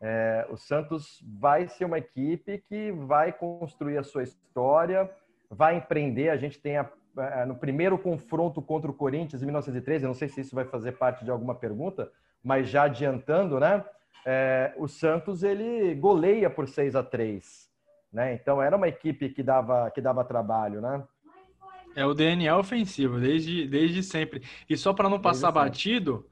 É, 0.00 0.46
o 0.50 0.56
Santos 0.56 1.24
vai 1.26 1.66
ser 1.66 1.84
uma 1.84 1.98
equipe 1.98 2.58
que 2.68 2.92
vai 2.92 3.32
construir 3.32 3.98
a 3.98 4.02
sua 4.02 4.22
história, 4.22 5.10
vai 5.50 5.76
empreender. 5.76 6.30
A 6.30 6.36
gente 6.36 6.58
tem 6.60 6.76
a, 6.76 6.88
a, 7.16 7.46
no 7.46 7.56
primeiro 7.56 7.98
confronto 7.98 8.62
contra 8.62 8.90
o 8.90 8.94
Corinthians 8.94 9.42
em 9.42 9.46
1913, 9.46 10.06
não 10.06 10.14
sei 10.14 10.28
se 10.28 10.40
isso 10.40 10.54
vai 10.54 10.64
fazer 10.64 10.92
parte 10.92 11.24
de 11.24 11.30
alguma 11.30 11.54
pergunta, 11.54 12.10
mas 12.42 12.68
já 12.68 12.84
adiantando, 12.84 13.58
né? 13.58 13.84
É, 14.24 14.72
o 14.76 14.86
Santos 14.86 15.42
ele 15.42 15.94
goleia 15.94 16.50
por 16.50 16.68
6 16.68 16.94
a 16.94 17.02
3 17.02 17.68
né? 18.12 18.34
Então 18.34 18.60
era 18.60 18.76
uma 18.76 18.88
equipe 18.88 19.28
que 19.28 19.42
dava 19.42 19.90
que 19.90 20.00
dava 20.00 20.24
trabalho, 20.24 20.80
né? 20.80 21.02
É 21.98 22.06
o 22.06 22.14
DNA 22.14 22.56
ofensivo, 22.56 23.18
desde, 23.18 23.66
desde 23.66 24.04
sempre. 24.04 24.40
E 24.70 24.76
só 24.76 24.92
para 24.92 25.08
não 25.08 25.20
passar 25.20 25.50
batido, 25.50 26.24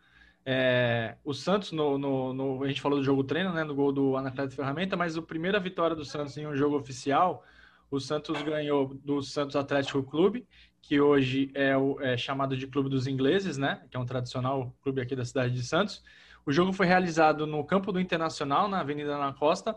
é, 0.44 1.16
o 1.24 1.34
Santos, 1.34 1.72
no, 1.72 1.98
no, 1.98 2.32
no, 2.32 2.62
a 2.62 2.68
gente 2.68 2.80
falou 2.80 3.00
do 3.00 3.04
jogo 3.04 3.24
treino, 3.24 3.52
né, 3.52 3.64
no 3.64 3.74
gol 3.74 3.90
do 3.90 4.16
Anacleto 4.16 4.54
Ferramenta, 4.54 4.96
mas 4.96 5.16
a 5.16 5.22
primeira 5.22 5.58
vitória 5.58 5.96
do 5.96 6.04
Santos 6.04 6.36
em 6.36 6.46
um 6.46 6.54
jogo 6.54 6.76
oficial, 6.76 7.44
o 7.90 7.98
Santos 7.98 8.40
ganhou 8.42 8.94
do 9.04 9.20
Santos 9.20 9.56
Atlético 9.56 10.04
Clube, 10.04 10.46
que 10.80 11.00
hoje 11.00 11.50
é, 11.52 11.76
o, 11.76 12.00
é 12.00 12.16
chamado 12.16 12.56
de 12.56 12.68
Clube 12.68 12.88
dos 12.88 13.08
Ingleses, 13.08 13.58
né, 13.58 13.82
que 13.90 13.96
é 13.96 14.00
um 14.00 14.06
tradicional 14.06 14.72
clube 14.84 15.00
aqui 15.00 15.16
da 15.16 15.24
cidade 15.24 15.52
de 15.52 15.64
Santos. 15.64 16.00
O 16.46 16.52
jogo 16.52 16.72
foi 16.72 16.86
realizado 16.86 17.44
no 17.44 17.64
campo 17.64 17.90
do 17.90 17.98
Internacional, 17.98 18.68
na 18.68 18.78
Avenida 18.78 19.18
na 19.18 19.32
Costa, 19.32 19.74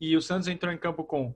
e 0.00 0.16
o 0.16 0.22
Santos 0.22 0.46
entrou 0.46 0.72
em 0.72 0.78
campo 0.78 1.02
com 1.02 1.34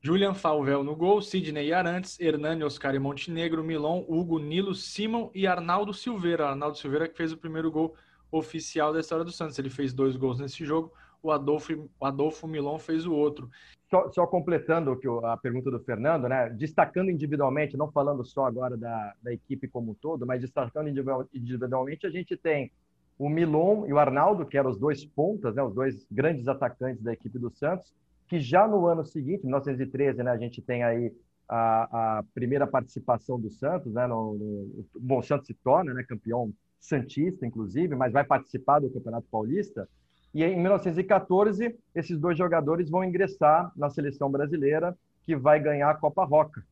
Julian 0.00 0.34
Falvel 0.34 0.84
no 0.84 0.94
gol, 0.94 1.20
Sidney 1.20 1.72
Arantes, 1.72 2.20
Hernani, 2.20 2.62
Oscar 2.62 2.94
e 2.94 2.98
Montenegro, 2.98 3.64
Milon, 3.64 4.04
Hugo, 4.06 4.38
Nilo, 4.38 4.74
Simon 4.74 5.30
e 5.34 5.46
Arnaldo 5.46 5.92
Silveira. 5.92 6.48
Arnaldo 6.48 6.78
Silveira 6.78 7.08
que 7.08 7.16
fez 7.16 7.32
o 7.32 7.36
primeiro 7.36 7.70
gol 7.70 7.94
oficial 8.30 8.92
da 8.92 9.00
história 9.00 9.24
do 9.24 9.32
Santos. 9.32 9.58
Ele 9.58 9.70
fez 9.70 9.92
dois 9.92 10.16
gols 10.16 10.38
nesse 10.38 10.64
jogo, 10.64 10.92
o 11.22 11.30
Adolfo, 11.30 11.90
o 11.98 12.06
Adolfo 12.06 12.46
Milon 12.46 12.78
fez 12.78 13.06
o 13.06 13.12
outro. 13.12 13.50
Só, 13.90 14.10
só 14.10 14.26
completando 14.26 14.98
a 15.24 15.36
pergunta 15.36 15.70
do 15.70 15.80
Fernando, 15.80 16.28
né? 16.28 16.50
destacando 16.50 17.10
individualmente, 17.10 17.76
não 17.76 17.90
falando 17.90 18.24
só 18.24 18.46
agora 18.46 18.76
da, 18.76 19.14
da 19.22 19.32
equipe 19.32 19.68
como 19.68 19.92
um 19.92 19.94
todo, 19.94 20.26
mas 20.26 20.40
destacando 20.40 20.88
individualmente, 20.88 22.06
a 22.06 22.10
gente 22.10 22.36
tem 22.36 22.72
o 23.18 23.28
Milon 23.28 23.86
e 23.86 23.92
o 23.92 23.98
Arnaldo, 23.98 24.44
que 24.44 24.58
eram 24.58 24.70
os 24.70 24.78
dois 24.78 25.04
pontas, 25.04 25.54
né? 25.54 25.62
os 25.62 25.74
dois 25.74 26.06
grandes 26.10 26.46
atacantes 26.48 27.02
da 27.02 27.12
equipe 27.12 27.38
do 27.38 27.50
Santos, 27.50 27.94
que 28.26 28.40
já 28.40 28.66
no 28.66 28.86
ano 28.86 29.04
seguinte, 29.04 29.44
1913, 29.44 30.22
né, 30.22 30.30
a 30.30 30.36
gente 30.36 30.60
tem 30.60 30.82
aí 30.82 31.12
a, 31.48 32.18
a 32.18 32.24
primeira 32.34 32.66
participação 32.66 33.38
do 33.38 33.50
Santos, 33.50 33.94
né, 33.94 34.06
no, 34.06 34.34
no, 34.34 34.86
bom, 34.98 35.18
o 35.18 35.22
Santos 35.22 35.46
se 35.46 35.54
torna 35.54 35.94
né, 35.94 36.02
campeão 36.02 36.52
santista, 36.78 37.46
inclusive, 37.46 37.94
mas 37.94 38.12
vai 38.12 38.24
participar 38.24 38.80
do 38.80 38.90
Campeonato 38.90 39.26
Paulista. 39.30 39.88
E 40.34 40.44
em 40.44 40.60
1914, 40.60 41.76
esses 41.94 42.18
dois 42.18 42.36
jogadores 42.36 42.90
vão 42.90 43.04
ingressar 43.04 43.72
na 43.76 43.88
seleção 43.88 44.30
brasileira, 44.30 44.96
que 45.22 45.34
vai 45.34 45.58
ganhar 45.58 45.90
a 45.90 45.94
Copa 45.94 46.24
Roca. 46.24 46.64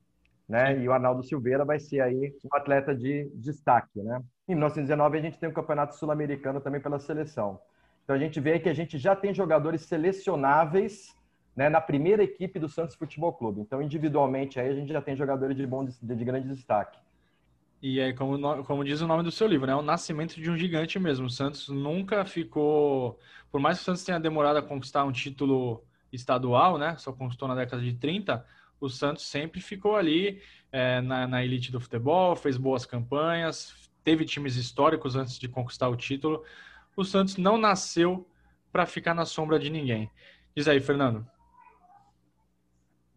Né? 0.49 0.81
E 0.81 0.88
o 0.88 0.93
Arnaldo 0.93 1.23
Silveira 1.23 1.64
vai 1.64 1.81
ser 1.81 2.01
aí 2.01 2.35
um 2.45 2.55
atleta 2.55 2.95
de 2.95 3.31
destaque. 3.35 4.03
Né? 4.03 4.21
Em 4.47 4.55
1919, 4.55 5.19
a 5.19 5.21
gente 5.23 5.38
tem 5.38 5.49
o 5.49 5.53
Campeonato 5.53 5.97
Sul-Americano 5.97 6.61
também 6.61 6.81
pela 6.81 6.99
seleção. 6.99 7.59
Então, 8.05 8.14
a 8.14 8.19
gente 8.19 8.38
vê 8.38 8.59
que 8.61 8.69
a 8.69 8.75
gente 8.75 8.99
já 8.99 9.17
tem 9.17 9.33
jogadores 9.33 9.83
selecionáveis 9.83 11.14
né, 11.57 11.69
na 11.69 11.81
primeira 11.81 12.23
equipe 12.23 12.59
do 12.59 12.69
Santos 12.69 12.97
Futebol 12.97 13.33
Clube. 13.33 13.61
Então, 13.61 13.81
individualmente, 13.81 14.59
aí 14.59 14.69
a 14.69 14.75
gente 14.75 14.93
já 14.93 15.01
tem 15.01 15.17
jogadores 15.17 15.57
de, 15.57 15.67
bom, 15.67 15.85
de, 15.85 15.95
de 16.01 16.25
grande 16.25 16.49
destaque. 16.49 16.99
E 17.81 18.01
é 18.01 18.12
como, 18.12 18.64
como 18.64 18.85
diz 18.85 19.01
o 19.03 19.07
nome 19.07 19.23
do 19.23 19.31
seu 19.31 19.47
livro, 19.47 19.67
né? 19.67 19.75
O 19.75 19.83
nascimento 19.83 20.40
de 20.40 20.51
um 20.51 20.57
gigante 20.57 20.99
mesmo. 20.99 21.27
O 21.27 21.31
Santos 21.31 21.69
nunca 21.69 22.25
ficou. 22.25 23.19
Por 23.53 23.61
mais 23.61 23.77
que 23.77 23.83
o 23.83 23.85
Santos 23.85 24.05
tenha 24.05 24.19
demorado 24.19 24.57
a 24.57 24.62
conquistar 24.62 25.05
um 25.05 25.12
título 25.12 25.85
estadual, 26.11 26.79
né? 26.79 26.97
Só 26.97 27.12
conquistou 27.12 27.47
na 27.47 27.55
década 27.55 27.83
de 27.83 27.93
30, 27.93 28.45
o 28.81 28.88
Santos 28.88 29.27
sempre 29.27 29.61
ficou 29.61 29.97
ali 29.97 30.40
é, 30.73 31.01
na, 31.01 31.27
na 31.27 31.45
elite 31.45 31.71
do 31.71 31.81
futebol, 31.81 32.35
fez 32.37 32.57
boas 32.57 32.87
campanhas, 32.87 33.75
teve 34.03 34.25
times 34.25 34.57
históricos 34.57 35.17
antes 35.17 35.38
de 35.38 35.49
conquistar 35.49 35.88
o 35.88 35.97
título. 35.97 36.43
O 36.97 37.05
Santos 37.05 37.37
não 37.37 37.59
nasceu 37.59 38.29
para 38.73 38.87
ficar 38.87 39.14
na 39.14 39.25
sombra 39.25 39.59
de 39.59 39.71
ninguém. 39.71 40.11
Diz 40.55 40.69
aí, 40.69 40.81
Fernando. 40.81 41.27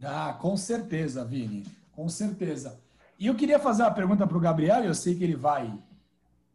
Ah, 0.04 0.38
com 0.40 0.56
certeza, 0.56 1.26
Vini. 1.26 1.66
Com 1.96 2.08
certeza. 2.08 2.80
E 3.20 3.26
eu 3.26 3.36
queria 3.36 3.60
fazer 3.60 3.84
uma 3.84 3.92
pergunta 3.92 4.28
para 4.28 4.38
o 4.38 4.42
Gabriel, 4.42 4.84
eu 4.84 4.94
sei 4.94 5.16
que 5.16 5.24
ele 5.24 5.36
vai 5.36 5.74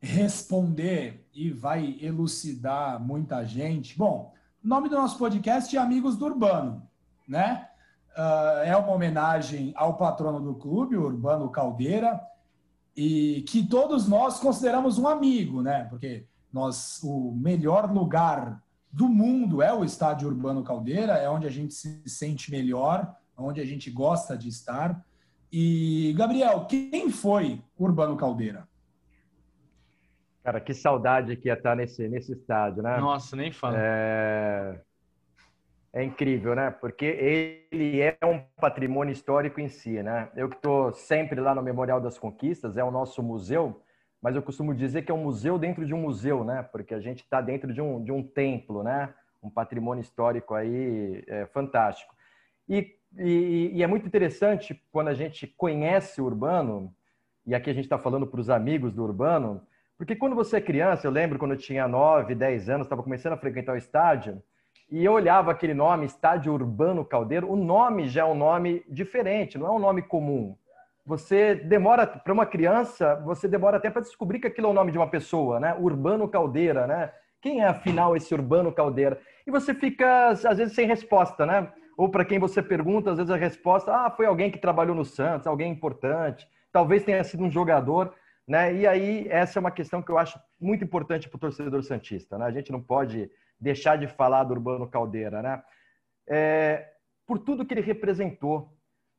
responder 0.01 1.27
e 1.35 1.51
vai 1.51 1.97
elucidar 2.01 3.01
muita 3.01 3.45
gente. 3.45 3.97
Bom, 3.99 4.33
o 4.63 4.69
nome 4.69 4.89
do 4.89 4.97
nosso 4.97 5.19
podcast 5.19 5.77
é 5.77 5.81
Amigos 5.81 6.17
do 6.17 6.27
Urbano, 6.27 6.89
né? 7.27 7.69
Uh, 8.17 8.63
é 8.65 8.77
uma 8.77 8.93
homenagem 8.93 9.73
ao 9.75 9.97
patrono 9.97 10.41
do 10.41 10.55
clube, 10.55 10.97
o 10.97 11.05
Urbano 11.05 11.51
Caldeira, 11.51 12.21
e 12.97 13.43
que 13.49 13.67
todos 13.67 14.07
nós 14.07 14.39
consideramos 14.39 14.99
um 14.99 15.09
amigo, 15.09 15.63
né? 15.63 15.85
Porque 15.85 16.27
nós, 16.53 17.01
o 17.03 17.33
melhor 17.33 17.91
lugar 17.91 18.63
do 18.93 19.09
mundo 19.09 19.63
é 19.63 19.73
o 19.73 19.85
estádio 19.85 20.29
Urbano 20.29 20.63
Caldeira, 20.63 21.15
é 21.15 21.29
onde 21.29 21.47
a 21.47 21.51
gente 21.51 21.73
se 21.73 22.03
sente 22.07 22.51
melhor, 22.51 23.17
onde 23.45 23.61
a 23.61 23.65
gente 23.65 23.91
gosta 23.91 24.37
de 24.37 24.49
estar. 24.49 25.05
E, 25.53 26.15
Gabriel, 26.17 26.65
quem 26.67 27.11
foi 27.11 27.63
Urbano 27.79 28.17
Caldeira? 28.17 28.67
Cara, 30.43 30.61
que 30.61 30.75
saudade 30.75 31.37
que 31.37 31.49
ia 31.49 31.55
estar 31.55 31.77
nesse, 31.77 32.09
nesse 32.09 32.33
estádio, 32.33 32.83
né? 32.83 32.97
Nossa, 32.99 33.37
nem 33.37 33.53
fala. 33.53 33.77
É... 33.79 34.81
é 35.93 36.03
incrível, 36.03 36.55
né? 36.55 36.71
Porque 36.71 37.05
ele 37.71 38.01
é 38.01 38.19
um 38.25 38.41
patrimônio 38.61 39.13
histórico 39.13 39.61
em 39.61 39.69
si, 39.69 40.03
né? 40.03 40.31
Eu 40.35 40.49
que 40.49 40.57
estou 40.57 40.93
sempre 40.93 41.41
lá 41.41 41.55
no 41.55 41.63
Memorial 41.63 42.01
das 42.01 42.19
Conquistas, 42.19 42.77
é 42.77 42.83
o 42.83 42.91
nosso 42.91 43.23
museu, 43.23 43.81
mas 44.21 44.35
eu 44.35 44.43
costumo 44.43 44.75
dizer 44.75 45.03
que 45.03 45.13
é 45.13 45.15
um 45.15 45.23
museu 45.23 45.59
dentro 45.59 45.87
de 45.87 45.95
um 45.95 46.01
museu, 46.01 46.43
né? 46.43 46.63
Porque 46.73 46.95
a 46.95 47.01
gente 47.01 47.23
está 47.23 47.41
dentro 47.41 47.73
de 47.73 47.81
um, 47.81 48.03
de 48.03 48.11
um 48.11 48.23
templo, 48.23 48.83
né? 48.83 49.15
Um 49.41 49.51
patrimônio 49.51 50.01
histórico 50.01 50.55
aí 50.55 51.23
é, 51.29 51.47
fantástico. 51.47 52.15
E 52.69 52.97
e, 53.19 53.71
e, 53.75 53.83
é 53.83 53.87
muito 53.87 54.07
interessante 54.07 54.81
quando 54.91 55.09
a 55.09 55.15
gente 55.15 55.47
conhece 55.47 56.21
o 56.21 56.25
urbano, 56.25 56.95
e 57.47 57.55
aqui 57.55 57.71
a 57.71 57.75
gente 57.75 57.85
está 57.85 57.99
falando 57.99 58.27
para 58.27 58.41
os 58.41 58.49
amigos 58.49 58.93
do 58.93 59.03
urbano, 59.03 59.67
porque 59.99 60.17
quando 60.17 60.35
você 60.35 60.57
é 60.57 60.61
criança, 60.61 61.07
eu 61.07 61.11
lembro 61.11 61.39
quando 61.39 61.53
eu 61.53 61.59
tinha 61.59 61.87
9, 61.87 62.35
10 62.35 62.69
anos, 62.69 62.87
estava 62.87 63.03
começando 63.03 63.35
a 63.35 63.37
frequentar 63.37 63.75
o 63.75 63.79
estádio, 63.79 64.43
e 64.91 65.05
eu 65.05 65.13
olhava 65.13 65.51
aquele 65.51 65.73
nome, 65.73 66.05
Estádio 66.05 66.53
Urbano 66.53 67.03
Caldeiro, 67.03 67.51
o 67.51 67.57
nome 67.57 68.09
já 68.09 68.21
é 68.21 68.25
um 68.25 68.35
nome 68.35 68.85
diferente, 68.89 69.57
não 69.57 69.67
é 69.67 69.71
um 69.71 69.79
nome 69.79 70.03
comum. 70.03 70.55
Você 71.07 71.55
demora, 71.55 72.07
para 72.07 72.33
uma 72.33 72.45
criança, 72.45 73.17
você 73.25 73.49
demora 73.49 73.79
até 73.79 73.91
para 73.91 74.03
descobrir 74.03 74.39
que 74.39 74.47
aquilo 74.47 74.67
é 74.67 74.71
o 74.71 74.75
nome 74.75 74.93
de 74.93 74.99
uma 74.99 75.09
pessoa, 75.09 75.59
né? 75.59 75.75
Urbano 75.79 76.29
Caldeira, 76.29 76.87
né? 76.87 77.11
Quem 77.41 77.63
é 77.63 77.67
afinal 77.67 78.15
esse 78.15 78.35
Urbano 78.35 78.71
Caldeira? 78.71 79.19
E 79.47 79.51
você 79.51 79.73
fica, 79.75 80.29
às 80.29 80.59
vezes, 80.59 80.75
sem 80.75 80.87
resposta, 80.87 81.47
né? 81.47 81.73
Ou 81.97 82.09
para 82.09 82.25
quem 82.25 82.39
você 82.39 82.63
pergunta, 82.63 83.11
às 83.11 83.17
vezes 83.17 83.31
a 83.31 83.37
resposta, 83.37 83.95
ah, 83.95 84.11
foi 84.11 84.27
alguém 84.27 84.51
que 84.51 84.59
trabalhou 84.59 84.95
no 84.95 85.05
Santos, 85.05 85.47
alguém 85.47 85.71
importante, 85.71 86.49
talvez 86.73 87.05
tenha 87.05 87.23
sido 87.23 87.45
um 87.45 87.51
jogador, 87.51 88.15
né? 88.47 88.75
E 88.75 88.87
aí 88.87 89.27
essa 89.29 89.59
é 89.59 89.61
uma 89.61 89.71
questão 89.71 90.03
que 90.03 90.11
eu 90.11 90.19
acho 90.19 90.41
muito 90.61 90.85
importante 90.85 91.29
para 91.29 91.37
o 91.37 91.41
torcedor 91.41 91.83
santista, 91.83 92.39
né? 92.39 92.47
A 92.47 92.51
gente 92.51 92.73
não 92.73 92.81
pode 92.81 93.31
deixar 93.61 93.97
de 93.97 94.07
falar 94.07 94.45
do 94.45 94.55
Urbano 94.55 94.89
Caldeira, 94.89 95.43
né? 95.43 95.63
É, 96.29 96.89
por 97.27 97.39
tudo 97.39 97.65
que 97.65 97.75
ele 97.75 97.81
representou, 97.81 98.73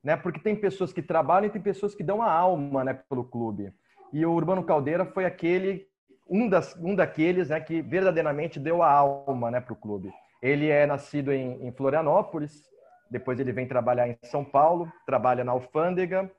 né? 0.03 0.17
Porque 0.17 0.39
tem 0.39 0.55
pessoas 0.55 0.91
que 0.91 1.01
trabalham 1.01 1.47
e 1.47 1.51
tem 1.51 1.61
pessoas 1.61 1.95
que 1.95 2.03
dão 2.03 2.21
a 2.21 2.31
alma, 2.31 2.83
né, 2.83 2.93
pelo 2.93 3.23
clube. 3.23 3.73
E 4.11 4.25
o 4.25 4.31
Urbano 4.31 4.63
Caldeira 4.63 5.05
foi 5.05 5.25
aquele 5.25 5.87
um, 6.29 6.47
das, 6.47 6.75
um 6.77 6.95
daqueles, 6.95 7.49
né, 7.49 7.59
que 7.59 7.81
verdadeiramente 7.81 8.59
deu 8.59 8.83
a 8.83 8.91
alma, 8.91 9.51
né, 9.51 9.61
para 9.61 9.73
o 9.73 9.77
clube. 9.77 10.11
Ele 10.43 10.67
é 10.67 10.85
nascido 10.85 11.31
em, 11.31 11.65
em 11.65 11.71
Florianópolis, 11.71 12.69
depois 13.09 13.39
ele 13.39 13.53
vem 13.53 13.65
trabalhar 13.65 14.09
em 14.09 14.17
São 14.23 14.43
Paulo, 14.43 14.91
trabalha 15.05 15.41
na 15.41 15.53
alfândega, 15.53 16.29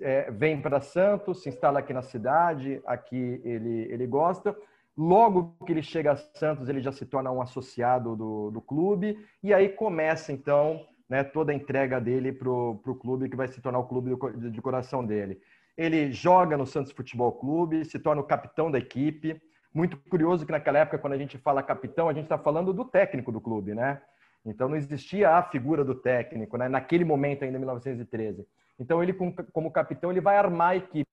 é, 0.00 0.28
vem 0.28 0.60
para 0.60 0.80
Santos, 0.80 1.44
se 1.44 1.48
instala 1.48 1.78
aqui 1.78 1.92
na 1.92 2.02
cidade, 2.02 2.82
aqui 2.84 3.40
ele, 3.44 3.86
ele 3.92 4.08
gosta. 4.08 4.56
Logo 4.96 5.54
que 5.64 5.70
ele 5.70 5.82
chega 5.82 6.10
a 6.10 6.16
Santos, 6.16 6.68
ele 6.68 6.80
já 6.80 6.90
se 6.90 7.06
torna 7.06 7.30
um 7.30 7.40
associado 7.40 8.16
do, 8.16 8.50
do 8.50 8.60
clube, 8.60 9.16
e 9.40 9.54
aí 9.54 9.68
começa 9.68 10.32
então 10.32 10.84
né, 11.08 11.22
toda 11.22 11.52
a 11.52 11.54
entrega 11.54 12.00
dele 12.00 12.32
para 12.32 12.50
o 12.50 12.98
clube, 13.00 13.28
que 13.28 13.36
vai 13.36 13.46
se 13.46 13.60
tornar 13.60 13.78
o 13.78 13.86
clube 13.86 14.16
de 14.50 14.60
coração 14.60 15.06
dele. 15.06 15.40
Ele 15.76 16.10
joga 16.10 16.56
no 16.56 16.66
Santos 16.66 16.90
Futebol 16.90 17.30
Clube, 17.30 17.84
se 17.84 18.00
torna 18.00 18.20
o 18.20 18.26
capitão 18.26 18.68
da 18.68 18.78
equipe, 18.78 19.40
muito 19.78 19.96
curioso 19.96 20.44
que 20.44 20.50
naquela 20.50 20.80
época, 20.80 20.98
quando 20.98 21.12
a 21.12 21.18
gente 21.18 21.38
fala 21.38 21.62
capitão, 21.62 22.08
a 22.08 22.12
gente 22.12 22.24
está 22.24 22.36
falando 22.36 22.72
do 22.72 22.84
técnico 22.84 23.30
do 23.30 23.40
clube, 23.40 23.74
né? 23.74 24.02
Então 24.44 24.68
não 24.68 24.76
existia 24.76 25.30
a 25.30 25.42
figura 25.42 25.84
do 25.84 25.94
técnico, 25.94 26.56
né? 26.56 26.68
Naquele 26.68 27.04
momento 27.04 27.44
ainda, 27.44 27.56
em 27.56 27.60
1913. 27.60 28.44
Então 28.78 29.00
ele, 29.00 29.12
como 29.52 29.70
capitão, 29.70 30.10
ele 30.10 30.20
vai 30.20 30.36
armar 30.36 30.70
a 30.70 30.76
equipe. 30.76 31.08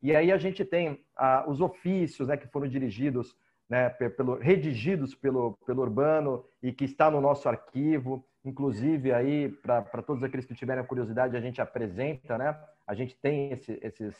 E 0.00 0.14
aí 0.14 0.30
a 0.30 0.38
gente 0.38 0.64
tem 0.64 1.04
ah, 1.16 1.44
os 1.48 1.60
ofícios, 1.60 2.28
né, 2.28 2.36
que 2.36 2.46
foram 2.46 2.68
dirigidos, 2.68 3.36
né, 3.68 3.88
pelo, 3.90 4.36
redigidos 4.36 5.14
pelo, 5.14 5.58
pelo 5.66 5.82
Urbano 5.82 6.44
e 6.62 6.72
que 6.72 6.84
está 6.84 7.10
no 7.10 7.20
nosso 7.20 7.48
arquivo. 7.48 8.24
Inclusive 8.44 9.12
aí 9.12 9.48
para 9.48 10.02
todos 10.02 10.22
aqueles 10.22 10.46
que 10.46 10.54
tiverem 10.54 10.84
curiosidade, 10.84 11.36
a 11.36 11.40
gente 11.40 11.60
apresenta, 11.60 12.38
né? 12.38 12.56
A 12.86 12.94
gente 12.94 13.16
tem 13.16 13.52
esse, 13.52 13.76
esses 13.82 14.16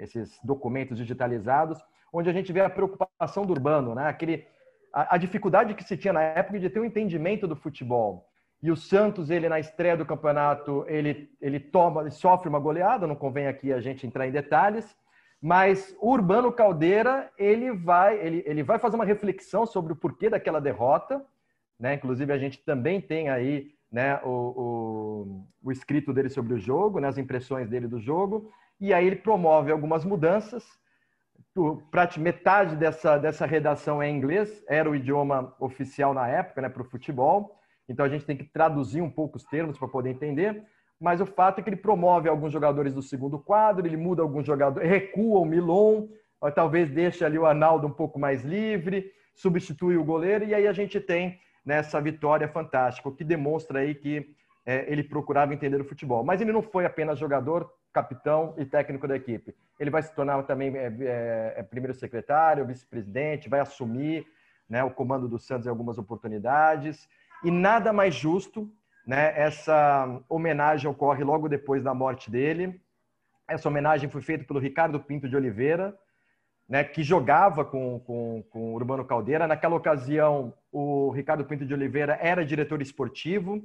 esses 0.00 0.40
documentos 0.42 0.96
digitalizados 0.96 1.84
onde 2.12 2.28
a 2.28 2.32
gente 2.32 2.52
vê 2.52 2.60
a 2.60 2.70
preocupação 2.70 3.44
do 3.44 3.52
urbano, 3.52 3.94
né? 3.94 4.08
Aquele, 4.08 4.46
a, 4.92 5.14
a, 5.14 5.18
dificuldade 5.18 5.74
que 5.74 5.84
se 5.84 5.96
tinha 5.96 6.12
na 6.12 6.22
época 6.22 6.58
de 6.58 6.70
ter 6.70 6.80
um 6.80 6.84
entendimento 6.84 7.46
do 7.46 7.56
futebol. 7.56 8.26
E 8.62 8.70
o 8.70 8.76
Santos, 8.76 9.30
ele 9.30 9.48
na 9.48 9.58
estreia 9.58 9.96
do 9.96 10.04
campeonato, 10.04 10.84
ele, 10.86 11.30
ele 11.40 11.58
toma, 11.58 12.02
ele 12.02 12.10
sofre 12.10 12.48
uma 12.48 12.58
goleada, 12.58 13.06
não 13.06 13.16
convém 13.16 13.46
aqui 13.46 13.72
a 13.72 13.80
gente 13.80 14.06
entrar 14.06 14.26
em 14.26 14.32
detalhes, 14.32 14.94
mas 15.40 15.96
o 15.98 16.10
Urbano 16.10 16.52
Caldeira, 16.52 17.30
ele 17.38 17.72
vai, 17.72 18.18
ele, 18.18 18.42
ele 18.46 18.62
vai 18.62 18.78
fazer 18.78 18.96
uma 18.96 19.04
reflexão 19.04 19.64
sobre 19.64 19.94
o 19.94 19.96
porquê 19.96 20.28
daquela 20.28 20.60
derrota, 20.60 21.24
né? 21.78 21.94
Inclusive 21.94 22.30
a 22.32 22.38
gente 22.38 22.58
também 22.58 23.00
tem 23.00 23.30
aí 23.30 23.72
né, 23.90 24.20
o, 24.22 24.28
o, 24.28 25.46
o 25.64 25.72
escrito 25.72 26.12
dele 26.12 26.28
sobre 26.28 26.54
o 26.54 26.58
jogo, 26.58 27.00
né, 27.00 27.08
as 27.08 27.18
impressões 27.18 27.68
dele 27.68 27.88
do 27.88 27.98
jogo, 27.98 28.50
e 28.80 28.94
aí 28.94 29.06
ele 29.06 29.16
promove 29.16 29.72
algumas 29.72 30.04
mudanças, 30.04 30.64
metade 32.18 32.76
dessa, 32.76 33.18
dessa 33.18 33.46
redação 33.46 34.02
é 34.02 34.08
em 34.08 34.16
inglês, 34.16 34.64
era 34.68 34.88
o 34.88 34.94
idioma 34.94 35.54
oficial 35.58 36.14
na 36.14 36.28
época, 36.28 36.62
né, 36.62 36.68
para 36.68 36.82
o 36.82 36.84
futebol. 36.84 37.58
Então 37.88 38.04
a 38.04 38.08
gente 38.08 38.24
tem 38.24 38.36
que 38.36 38.44
traduzir 38.44 39.02
um 39.02 39.10
pouco 39.10 39.36
os 39.36 39.44
termos 39.44 39.78
para 39.78 39.88
poder 39.88 40.10
entender. 40.10 40.62
Mas 41.00 41.20
o 41.20 41.26
fato 41.26 41.58
é 41.58 41.62
que 41.62 41.70
ele 41.70 41.76
promove 41.76 42.28
alguns 42.28 42.52
jogadores 42.52 42.92
do 42.94 43.02
segundo 43.02 43.38
quadro, 43.38 43.86
ele 43.86 43.96
muda 43.96 44.22
alguns 44.22 44.46
jogadores, 44.46 44.88
recua 44.88 45.40
o 45.40 45.44
Milon, 45.44 46.06
talvez 46.54 46.90
deixe 46.90 47.24
ali 47.24 47.38
o 47.38 47.46
Arnaldo 47.46 47.86
um 47.86 47.92
pouco 47.92 48.18
mais 48.18 48.44
livre, 48.44 49.10
substitui 49.34 49.96
o 49.96 50.04
goleiro, 50.04 50.44
e 50.44 50.54
aí 50.54 50.66
a 50.66 50.72
gente 50.72 51.00
tem 51.00 51.40
nessa 51.64 52.00
vitória 52.00 52.46
fantástica, 52.48 53.08
o 53.08 53.14
que 53.14 53.24
demonstra 53.24 53.80
aí 53.80 53.94
que 53.94 54.34
é, 54.64 54.90
ele 54.90 55.02
procurava 55.02 55.54
entender 55.54 55.80
o 55.80 55.84
futebol. 55.84 56.24
Mas 56.24 56.40
ele 56.40 56.52
não 56.52 56.62
foi 56.62 56.84
apenas 56.84 57.18
jogador, 57.18 57.72
capitão 57.92 58.54
e 58.56 58.64
técnico 58.64 59.08
da 59.08 59.16
equipe. 59.16 59.54
Ele 59.78 59.90
vai 59.90 60.02
se 60.02 60.14
tornar 60.14 60.42
também 60.44 60.76
é, 60.76 60.86
é, 61.00 61.54
é 61.56 61.62
primeiro 61.62 61.94
secretário, 61.94 62.66
vice-presidente, 62.66 63.48
vai 63.48 63.60
assumir 63.60 64.26
né, 64.68 64.84
o 64.84 64.90
comando 64.90 65.28
do 65.28 65.38
Santos 65.38 65.66
em 65.66 65.70
algumas 65.70 65.98
oportunidades. 65.98 67.08
E 67.42 67.50
nada 67.50 67.92
mais 67.92 68.14
justo, 68.14 68.70
né, 69.06 69.32
essa 69.36 70.20
homenagem 70.28 70.88
ocorre 70.88 71.24
logo 71.24 71.48
depois 71.48 71.82
da 71.82 71.92
morte 71.92 72.30
dele. 72.30 72.80
Essa 73.48 73.68
homenagem 73.68 74.08
foi 74.08 74.22
feita 74.22 74.44
pelo 74.44 74.60
Ricardo 74.60 75.00
Pinto 75.00 75.28
de 75.28 75.34
Oliveira, 75.34 75.98
né, 76.68 76.84
que 76.84 77.02
jogava 77.02 77.64
com, 77.64 77.98
com, 78.00 78.44
com 78.48 78.72
o 78.72 78.74
Urbano 78.74 79.04
Caldeira. 79.04 79.48
Naquela 79.48 79.74
ocasião, 79.74 80.54
o 80.70 81.10
Ricardo 81.10 81.44
Pinto 81.44 81.66
de 81.66 81.74
Oliveira 81.74 82.16
era 82.22 82.44
diretor 82.44 82.80
esportivo. 82.80 83.60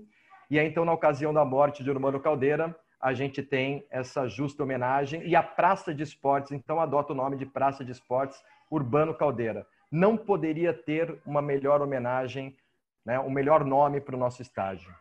E 0.50 0.60
aí, 0.60 0.68
então, 0.68 0.86
na 0.86 0.94
ocasião 0.94 1.34
da 1.34 1.44
morte 1.44 1.84
de 1.84 1.90
Urbano 1.90 2.20
Caldeira, 2.20 2.76
a 3.02 3.14
gente 3.14 3.42
tem 3.44 3.86
essa 3.90 4.28
justa 4.28 4.64
homenagem. 4.64 5.26
E 5.28 5.36
a 5.36 5.44
Praça 5.44 5.94
de 5.94 6.04
Esportes, 6.04 6.52
então, 6.52 6.80
adota 6.80 7.14
o 7.14 7.16
nome 7.16 7.38
de 7.38 7.46
Praça 7.46 7.84
de 7.84 7.92
Esportes 7.92 8.42
Urbano 8.70 9.14
Caldeira. 9.14 9.66
Não 9.92 10.18
poderia 10.18 10.74
ter 10.74 11.22
uma 11.26 11.42
melhor 11.42 11.82
homenagem, 11.82 12.56
né, 13.06 13.20
um 13.20 13.30
melhor 13.30 13.64
nome 13.64 14.02
para 14.02 14.16
o 14.16 14.20
nosso 14.20 14.42
estádio. 14.42 14.94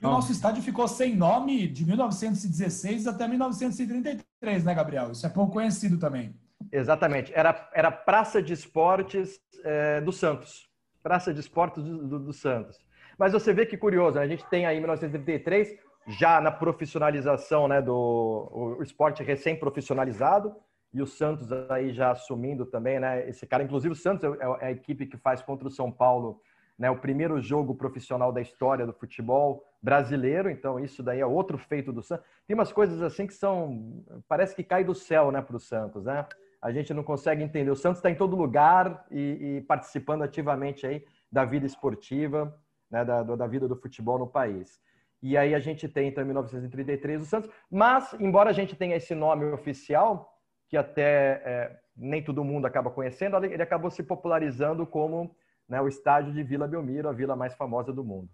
E 0.00 0.06
o 0.06 0.10
nosso 0.10 0.30
estádio 0.30 0.62
ficou 0.62 0.86
sem 0.86 1.16
nome 1.16 1.66
de 1.66 1.84
1916 1.84 3.08
até 3.08 3.26
1933, 3.26 4.64
né, 4.64 4.72
Gabriel? 4.72 5.10
Isso 5.10 5.26
é 5.26 5.28
pouco 5.28 5.54
conhecido 5.54 5.98
também. 5.98 6.32
Exatamente. 6.70 7.32
Era, 7.34 7.68
era 7.74 7.90
Praça 7.90 8.40
de 8.40 8.52
Esportes 8.52 9.40
é, 9.64 10.00
do 10.00 10.12
Santos. 10.12 10.68
Praça 11.02 11.34
de 11.34 11.40
Esportes 11.40 11.82
do, 11.82 12.06
do, 12.06 12.18
do, 12.20 12.32
Santos. 12.32 12.78
Mas 13.18 13.32
você 13.32 13.52
vê 13.52 13.66
que 13.66 13.76
curioso, 13.76 14.16
né? 14.16 14.22
a 14.22 14.28
gente 14.28 14.46
tem 14.46 14.64
aí 14.64 14.76
em 14.76 14.80
1933, 14.80 15.76
já 16.06 16.40
na 16.40 16.50
profissionalização 16.50 17.66
né, 17.66 17.82
do 17.82 18.76
o, 18.78 18.82
esporte 18.82 19.22
recém-profissionalizado, 19.22 20.54
e 20.92 21.02
o 21.02 21.06
Santos 21.06 21.52
aí 21.68 21.92
já 21.92 22.12
assumindo 22.12 22.64
também, 22.64 22.98
né? 22.98 23.28
Esse 23.28 23.46
cara, 23.46 23.62
inclusive 23.62 23.92
o 23.92 23.96
Santos 23.96 24.24
é, 24.24 24.44
é 24.60 24.66
a 24.68 24.70
equipe 24.70 25.06
que 25.06 25.18
faz 25.18 25.42
contra 25.42 25.68
o 25.68 25.70
São 25.70 25.92
Paulo, 25.92 26.40
né? 26.78 26.90
O 26.90 26.96
primeiro 26.96 27.38
jogo 27.42 27.74
profissional 27.74 28.32
da 28.32 28.40
história 28.40 28.86
do 28.86 28.92
futebol 28.94 29.62
brasileiro. 29.82 30.48
Então 30.48 30.80
isso 30.80 31.02
daí 31.02 31.20
é 31.20 31.26
outro 31.26 31.58
feito 31.58 31.92
do 31.92 32.02
Santos. 32.02 32.24
Tem 32.46 32.54
umas 32.54 32.72
coisas 32.72 33.02
assim 33.02 33.26
que 33.26 33.34
são, 33.34 34.02
parece 34.26 34.56
que 34.56 34.64
cai 34.64 34.82
do 34.82 34.94
céu, 34.94 35.30
né? 35.30 35.42
Para 35.42 35.56
o 35.56 35.60
Santos, 35.60 36.04
né? 36.06 36.24
A 36.60 36.72
gente 36.72 36.94
não 36.94 37.02
consegue 37.02 37.42
entender. 37.42 37.70
O 37.70 37.76
Santos 37.76 37.98
está 37.98 38.10
em 38.10 38.16
todo 38.16 38.34
lugar 38.34 39.04
e, 39.10 39.58
e, 39.58 39.60
participando 39.60 40.22
ativamente 40.22 40.86
aí 40.86 41.04
da 41.30 41.44
vida 41.44 41.66
esportiva, 41.66 42.58
né? 42.90 43.04
Da, 43.04 43.22
da 43.22 43.46
vida 43.46 43.68
do 43.68 43.76
futebol 43.76 44.18
no 44.18 44.26
país. 44.26 44.80
E 45.22 45.36
aí 45.36 45.54
a 45.54 45.58
gente 45.58 45.88
tem, 45.88 46.08
então, 46.08 46.22
em 46.22 46.26
1933 46.26 47.22
o 47.22 47.24
Santos. 47.24 47.50
Mas, 47.70 48.14
embora 48.20 48.50
a 48.50 48.52
gente 48.52 48.76
tenha 48.76 48.96
esse 48.96 49.14
nome 49.14 49.44
oficial, 49.46 50.38
que 50.68 50.76
até 50.76 51.42
é, 51.44 51.80
nem 51.96 52.22
todo 52.22 52.44
mundo 52.44 52.66
acaba 52.66 52.90
conhecendo, 52.90 53.36
ele 53.44 53.62
acabou 53.62 53.90
se 53.90 54.02
popularizando 54.02 54.86
como 54.86 55.34
né, 55.68 55.80
o 55.80 55.88
estádio 55.88 56.32
de 56.32 56.42
Vila 56.42 56.68
Belmiro, 56.68 57.08
a 57.08 57.12
vila 57.12 57.34
mais 57.34 57.54
famosa 57.54 57.92
do 57.92 58.04
mundo. 58.04 58.28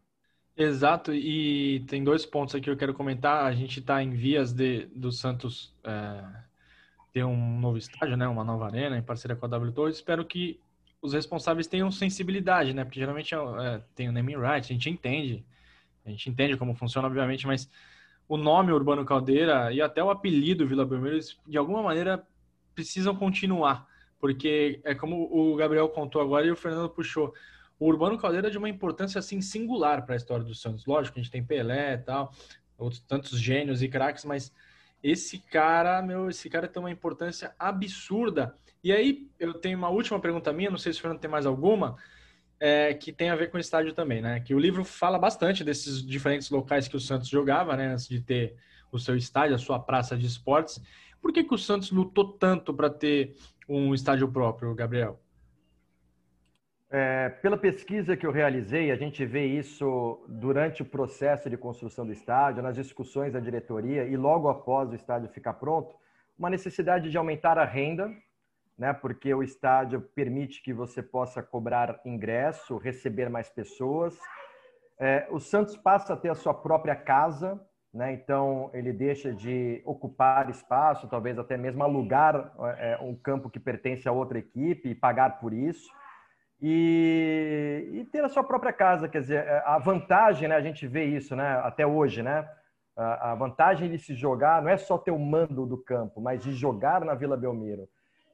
Exato, 0.57 1.13
e 1.13 1.85
tem 1.89 2.05
dois 2.05 2.25
pontos 2.25 2.55
aqui 2.55 2.65
que 2.65 2.71
eu 2.71 2.77
quero 2.77 2.95
comentar. 2.95 3.45
A 3.45 3.53
gente 3.53 3.81
está 3.81 4.01
em 4.03 4.11
vias 4.11 4.53
de 4.53 4.87
do 4.95 5.11
Santos 5.11 5.75
é, 5.83 6.23
ter 7.13 7.25
um 7.25 7.59
novo 7.59 7.77
estádio, 7.77 8.17
né, 8.17 8.29
uma 8.29 8.45
nova 8.45 8.67
arena 8.67 8.97
em 8.97 9.03
parceria 9.03 9.37
com 9.37 9.47
a 9.47 9.49
W 9.49 9.73
Torres. 9.73 9.97
Espero 9.97 10.25
que 10.25 10.61
os 11.05 11.13
responsáveis 11.13 11.67
tenham 11.67 11.91
sensibilidade, 11.91 12.73
né, 12.73 12.83
porque 12.83 12.99
geralmente 12.99 13.35
é, 13.35 13.83
tem 13.95 14.09
o 14.09 14.13
naming 14.13 14.37
rights, 14.37 14.71
a 14.71 14.73
gente 14.73 14.89
entende, 14.89 15.45
a 16.03 16.09
gente 16.09 16.31
entende 16.31 16.57
como 16.57 16.75
funciona, 16.75 17.07
obviamente, 17.07 17.47
mas 17.47 17.71
o 18.27 18.39
nome 18.39 18.73
Urbano 18.73 19.05
Caldeira 19.05 19.71
e 19.71 19.83
até 19.83 20.03
o 20.03 20.09
apelido 20.09 20.67
Vila 20.67 20.87
Belmiro, 20.87 21.19
de 21.47 21.59
alguma 21.59 21.83
maneira, 21.83 22.27
precisam 22.75 23.15
continuar. 23.15 23.87
Porque 24.19 24.81
é 24.83 24.95
como 24.95 25.29
o 25.31 25.55
Gabriel 25.57 25.91
contou 25.91 26.23
agora 26.23 26.47
e 26.47 26.51
o 26.51 26.57
Fernando 26.57 26.89
puxou. 26.89 27.35
O 27.79 27.87
Urbano 27.87 28.17
Caldeira 28.17 28.49
é 28.49 28.51
de 28.51 28.57
uma 28.57 28.71
importância 28.71 29.19
assim 29.19 29.43
singular 29.43 30.07
para 30.07 30.15
a 30.15 30.17
história 30.17 30.43
do 30.43 30.55
Santos. 30.55 30.87
Lógico, 30.87 31.19
a 31.19 31.23
gente 31.23 31.31
tem 31.31 31.45
Pelé 31.45 31.93
e 31.93 31.99
tal, 31.99 32.33
outros 32.79 33.03
tantos 33.03 33.39
gênios 33.39 33.83
e 33.83 33.89
craques, 33.89 34.25
mas 34.25 34.51
esse 35.05 35.39
cara, 35.39 36.01
meu, 36.01 36.31
esse 36.31 36.49
cara 36.49 36.67
tem 36.67 36.83
uma 36.83 36.91
importância 36.91 37.55
absurda. 37.59 38.57
E 38.83 38.91
aí 38.91 39.29
eu 39.39 39.53
tenho 39.53 39.77
uma 39.77 39.91
última 39.91 40.19
pergunta 40.19 40.51
minha, 40.51 40.71
não 40.71 40.79
sei 40.79 40.95
se 40.95 40.99
o 40.99 41.03
Fernando 41.03 41.21
tem 41.21 41.31
mais 41.31 41.45
alguma, 41.45 41.97
é, 42.59 42.95
que 42.95 43.13
tem 43.13 43.29
a 43.29 43.37
ver 43.37 43.51
com 43.51 43.59
o 43.59 43.61
estádio 43.61 43.93
também, 43.93 44.23
né? 44.23 44.41
Que 44.41 44.55
o 44.55 44.59
livro 44.59 44.83
fala 44.83 45.19
bastante 45.19 45.63
desses 45.63 46.03
diferentes 46.03 46.49
locais 46.49 46.89
que 46.89 46.97
o 46.97 47.01
Santos 47.01 47.29
jogava, 47.29 47.77
né? 47.77 47.89
Antes 47.89 48.09
de 48.09 48.19
ter 48.19 48.57
o 48.91 48.99
seu 48.99 49.15
estádio, 49.15 49.55
a 49.55 49.59
sua 49.59 49.79
praça 49.79 50.17
de 50.17 50.25
esportes. 50.25 50.81
Por 51.21 51.35
que, 51.35 51.45
que 51.45 51.55
o 51.55 51.59
Santos 51.59 51.91
lutou 51.91 52.33
tanto 52.33 52.73
para 52.73 52.89
ter 52.89 53.37
um 53.69 53.93
estádio 53.93 54.27
próprio, 54.33 54.75
Gabriel? 54.75 55.21
É, 56.91 57.29
pela 57.29 57.57
pesquisa 57.57 58.17
que 58.17 58.27
eu 58.27 58.31
realizei, 58.31 58.91
a 58.91 58.97
gente 58.97 59.25
vê 59.25 59.47
isso 59.47 60.25
durante 60.29 60.83
o 60.83 60.85
processo 60.85 61.51
de 61.51 61.57
construção 61.57 62.07
do 62.07 62.13
estádio, 62.13 62.63
nas 62.63 62.77
discussões 62.77 63.33
da 63.33 63.41
diretoria 63.41 64.05
e 64.05 64.17
logo 64.17 64.49
após 64.49 64.91
o 64.91 64.95
estádio 64.95 65.29
ficar 65.29 65.55
pronto, 65.55 65.95
uma 66.39 66.51
necessidade 66.51 67.11
de 67.11 67.19
aumentar 67.19 67.59
a 67.59 67.65
renda 67.65 68.11
né? 68.79 68.93
Porque 68.93 69.33
o 69.33 69.43
estádio 69.43 70.01
permite 70.01 70.63
que 70.63 70.73
você 70.73 71.03
possa 71.03 71.43
cobrar 71.43 72.01
ingresso, 72.05 72.77
receber 72.77 73.29
mais 73.31 73.49
pessoas. 73.49 74.19
É, 74.99 75.27
o 75.31 75.41
Santos 75.41 75.77
passa 75.77 76.15
a 76.15 76.17
ter 76.17 76.29
a 76.29 76.35
sua 76.35 76.55
própria 76.55 76.95
casa, 76.95 77.61
né? 77.93 78.13
Então 78.13 78.71
ele 78.75 78.93
deixa 78.93 79.33
de 79.33 79.81
ocupar 79.85 80.51
espaço, 80.51 81.09
talvez 81.09 81.39
até 81.39 81.57
mesmo 81.57 81.83
alugar 81.83 82.53
é, 82.79 82.99
um 83.01 83.15
campo 83.15 83.51
que 83.51 83.61
pertence 83.61 84.09
a 84.09 84.13
outra 84.13 84.39
equipe 84.39 84.91
e 84.91 84.95
pagar 84.95 85.39
por 85.39 85.53
isso. 85.53 85.89
E, 86.61 87.91
e, 87.93 88.05
ter 88.07 88.25
a 88.25 88.29
sua 88.29 88.45
própria 88.45 88.73
casa, 88.73 89.09
quer 89.09 89.21
dizer, 89.21 89.45
é, 89.45 89.63
a 89.67 89.79
vantagem, 89.79 90.49
né? 90.49 90.57
A 90.57 90.61
gente 90.61 90.87
vê 90.87 91.05
isso, 91.05 91.35
né? 91.37 91.61
Até 91.63 91.87
hoje, 91.87 92.23
né? 92.23 92.49
A 92.97 93.35
vantagem 93.35 93.91
de 93.91 93.99
se 93.99 94.15
jogar 94.15 94.63
não 94.63 94.71
é 94.71 94.77
só 94.77 94.97
ter 94.97 95.11
o 95.11 95.19
mando 95.19 95.67
do 95.67 95.77
campo, 95.77 96.21
mas 96.21 96.41
de 96.41 96.53
jogar 96.53 97.05
na 97.05 97.13
Vila 97.13 97.37
Belmiro. 97.37 97.89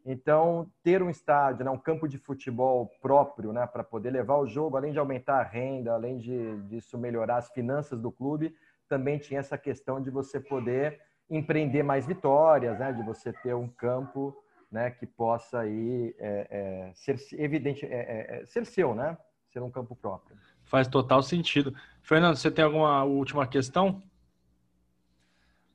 Então, 0.04 0.70
ter 0.82 1.02
um 1.02 1.10
estádio, 1.10 1.64
né, 1.64 1.70
um 1.70 1.78
campo 1.78 2.08
de 2.08 2.18
futebol 2.18 2.90
próprio, 3.00 3.52
né, 3.52 3.66
para 3.66 3.84
poder 3.84 4.10
levar 4.10 4.36
o 4.36 4.46
jogo, 4.46 4.76
além 4.76 4.92
de 4.92 4.98
aumentar 4.98 5.40
a 5.40 5.42
renda, 5.42 5.92
além 5.92 6.18
de 6.18 6.56
disso 6.62 6.98
melhorar 6.98 7.36
as 7.36 7.50
finanças 7.50 7.98
do 8.00 8.10
clube, 8.10 8.54
também 8.88 9.18
tinha 9.18 9.40
essa 9.40 9.58
questão 9.58 10.00
de 10.00 10.10
você 10.10 10.40
poder 10.40 11.00
empreender 11.30 11.82
mais 11.82 12.06
vitórias, 12.06 12.78
né, 12.78 12.92
de 12.92 13.02
você 13.02 13.32
ter 13.32 13.54
um 13.54 13.68
campo, 13.68 14.34
né, 14.70 14.90
que 14.90 15.06
possa 15.06 15.60
aí 15.60 16.14
é, 16.18 16.46
é, 16.50 16.92
ser 16.94 17.18
evidente, 17.40 17.84
é, 17.84 17.88
é, 17.88 18.42
é, 18.42 18.46
ser 18.46 18.64
seu, 18.64 18.94
né, 18.94 19.16
ser 19.52 19.62
um 19.62 19.70
campo 19.70 19.96
próprio. 19.96 20.36
Faz 20.64 20.86
total 20.86 21.22
sentido. 21.22 21.74
Fernando, 22.02 22.36
você 22.36 22.50
tem 22.50 22.64
alguma 22.64 23.02
última 23.02 23.46
questão? 23.46 24.02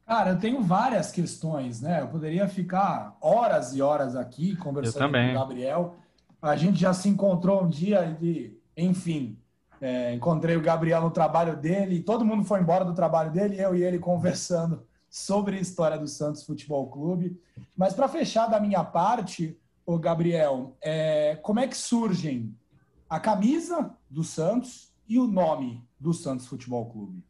Cara, 0.05 0.31
eu 0.31 0.39
tenho 0.39 0.62
várias 0.62 1.12
questões, 1.12 1.81
né? 1.81 2.01
Eu 2.01 2.08
poderia 2.08 2.47
ficar 2.47 3.17
horas 3.19 3.75
e 3.75 3.81
horas 3.81 4.15
aqui 4.15 4.55
conversando 4.55 5.12
com 5.12 5.31
o 5.31 5.34
Gabriel. 5.34 5.95
A 6.41 6.55
gente 6.55 6.79
já 6.79 6.93
se 6.93 7.10
encontrou 7.10 7.63
um 7.63 7.67
dia 7.67 8.15
e, 8.21 8.55
enfim, 8.77 9.38
é, 9.81 10.13
encontrei 10.13 10.55
o 10.55 10.62
Gabriel 10.62 11.01
no 11.01 11.12
trabalho 11.12 11.58
dele, 11.58 12.01
todo 12.01 12.23
mundo 12.23 12.43
foi 12.43 12.60
embora 12.62 12.86
do 12.86 12.93
trabalho 12.93 13.31
dele, 13.31 13.60
eu 13.60 13.75
e 13.75 13.84
ele 13.84 13.97
conversando 13.99 14.86
sobre 15.15 15.58
a 15.58 15.62
história 15.62 15.97
do 15.97 16.08
Santos 16.08 16.43
Futebol 16.43 16.89
Clube. 16.89 17.39
Mas 17.78 17.93
para 17.93 18.08
fechar 18.08 18.47
da 18.47 18.60
minha 18.60 18.84
parte, 18.84 19.58
o 19.86 19.97
Gabriel, 19.97 20.75
é, 20.82 21.36
como 21.38 21.60
é 21.60 21.67
que 21.67 21.78
surgem 21.78 22.54
a 23.10 23.19
camisa 23.19 23.95
do 24.10 24.23
Santos 24.23 24.93
e 25.08 25.19
o 25.19 25.28
nome 25.28 25.88
do 25.99 26.13
Santos 26.13 26.47
Futebol 26.47 26.89
Clube? 26.89 27.23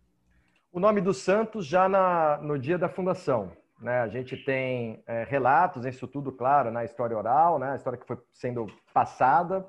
o 0.76 0.80
nome 0.80 1.00
do 1.00 1.14
Santos 1.14 1.66
já 1.66 1.88
na, 1.88 2.38
no 2.40 2.60
dia 2.60 2.78
da 2.78 2.90
fundação. 2.90 3.50
Né? 3.80 4.02
A 4.02 4.10
gente 4.10 4.36
tem 4.36 5.02
é, 5.08 5.24
relatos, 5.24 5.86
isso 5.86 6.06
tudo, 6.06 6.34
claro, 6.34 6.70
na 6.70 6.84
história 6.84 7.18
oral, 7.18 7.58
né? 7.58 7.72
a 7.72 7.76
história 7.78 7.98
que 7.98 8.06
foi 8.06 8.18
sendo 8.34 8.68
passada, 8.94 9.66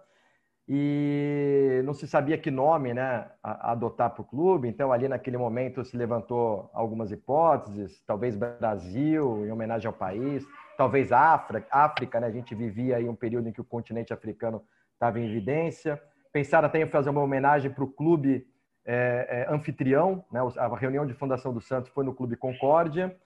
e 0.68 1.80
não 1.84 1.94
se 1.94 2.08
sabia 2.08 2.36
que 2.36 2.50
nome 2.50 2.92
né, 2.92 3.30
adotar 3.42 4.10
para 4.10 4.22
o 4.22 4.24
clube, 4.24 4.68
então 4.68 4.92
ali 4.92 5.08
naquele 5.08 5.36
momento 5.36 5.84
se 5.84 5.96
levantou 5.96 6.68
algumas 6.74 7.12
hipóteses, 7.12 8.02
talvez 8.04 8.36
Brasil, 8.36 9.46
em 9.46 9.52
homenagem 9.52 9.86
ao 9.86 9.92
país, 9.92 10.44
talvez 10.76 11.12
África, 11.12 11.68
África 11.70 12.18
né? 12.18 12.26
a 12.26 12.32
gente 12.32 12.54
vivia 12.54 12.96
aí 12.96 13.08
um 13.08 13.14
período 13.14 13.48
em 13.48 13.52
que 13.52 13.60
o 13.60 13.64
continente 13.64 14.12
africano 14.12 14.62
estava 14.92 15.20
em 15.20 15.30
evidência, 15.30 16.02
pensaram 16.32 16.66
até 16.66 16.80
em 16.80 16.86
fazer 16.86 17.10
uma 17.10 17.22
homenagem 17.22 17.70
para 17.70 17.84
o 17.84 17.88
clube 17.88 18.44
é, 18.84 19.46
é, 19.48 19.54
anfitrião, 19.54 20.24
né? 20.32 20.40
a 20.56 20.76
reunião 20.76 21.06
de 21.06 21.14
fundação 21.14 21.52
do 21.54 21.60
Santos 21.60 21.90
foi 21.90 22.04
no 22.04 22.14
Clube 22.14 22.34
Concórdia, 22.36 23.16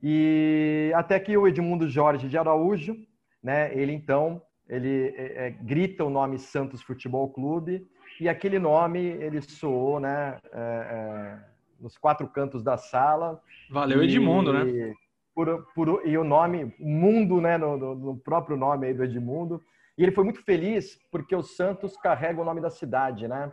e 0.00 0.92
até 0.94 1.18
que 1.18 1.36
o 1.36 1.48
Edmundo 1.48 1.88
Jorge 1.88 2.28
de 2.28 2.38
Araújo, 2.38 2.96
né, 3.42 3.74
ele 3.74 3.92
então, 3.92 4.40
ele 4.68 5.14
é, 5.16 5.46
é, 5.46 5.50
grita 5.50 6.04
o 6.04 6.10
nome 6.10 6.38
Santos 6.38 6.82
Futebol 6.82 7.28
Clube, 7.30 7.86
e 8.20 8.28
aquele 8.28 8.58
nome 8.58 8.98
ele 8.98 9.40
soou, 9.40 9.98
né, 10.00 10.38
é, 10.52 10.58
é, 10.58 11.38
nos 11.80 11.96
quatro 11.96 12.26
cantos 12.28 12.62
da 12.62 12.76
sala. 12.76 13.40
Valeu 13.70 14.02
Edmundo, 14.02 14.50
e, 14.50 14.52
né? 14.52 14.94
Por, 15.34 15.66
por, 15.74 16.02
e 16.04 16.18
o 16.18 16.24
nome 16.24 16.74
Mundo, 16.78 17.40
né, 17.40 17.56
no, 17.56 17.76
no, 17.94 18.16
próprio 18.16 18.56
nome 18.56 18.88
aí 18.88 18.94
do 18.94 19.04
Edmundo. 19.04 19.62
E 19.96 20.02
ele 20.02 20.12
foi 20.12 20.24
muito 20.24 20.42
feliz 20.42 20.98
porque 21.10 21.34
o 21.34 21.42
Santos 21.42 21.96
carrega 21.96 22.40
o 22.40 22.44
nome 22.44 22.60
da 22.60 22.70
cidade, 22.70 23.28
né? 23.28 23.52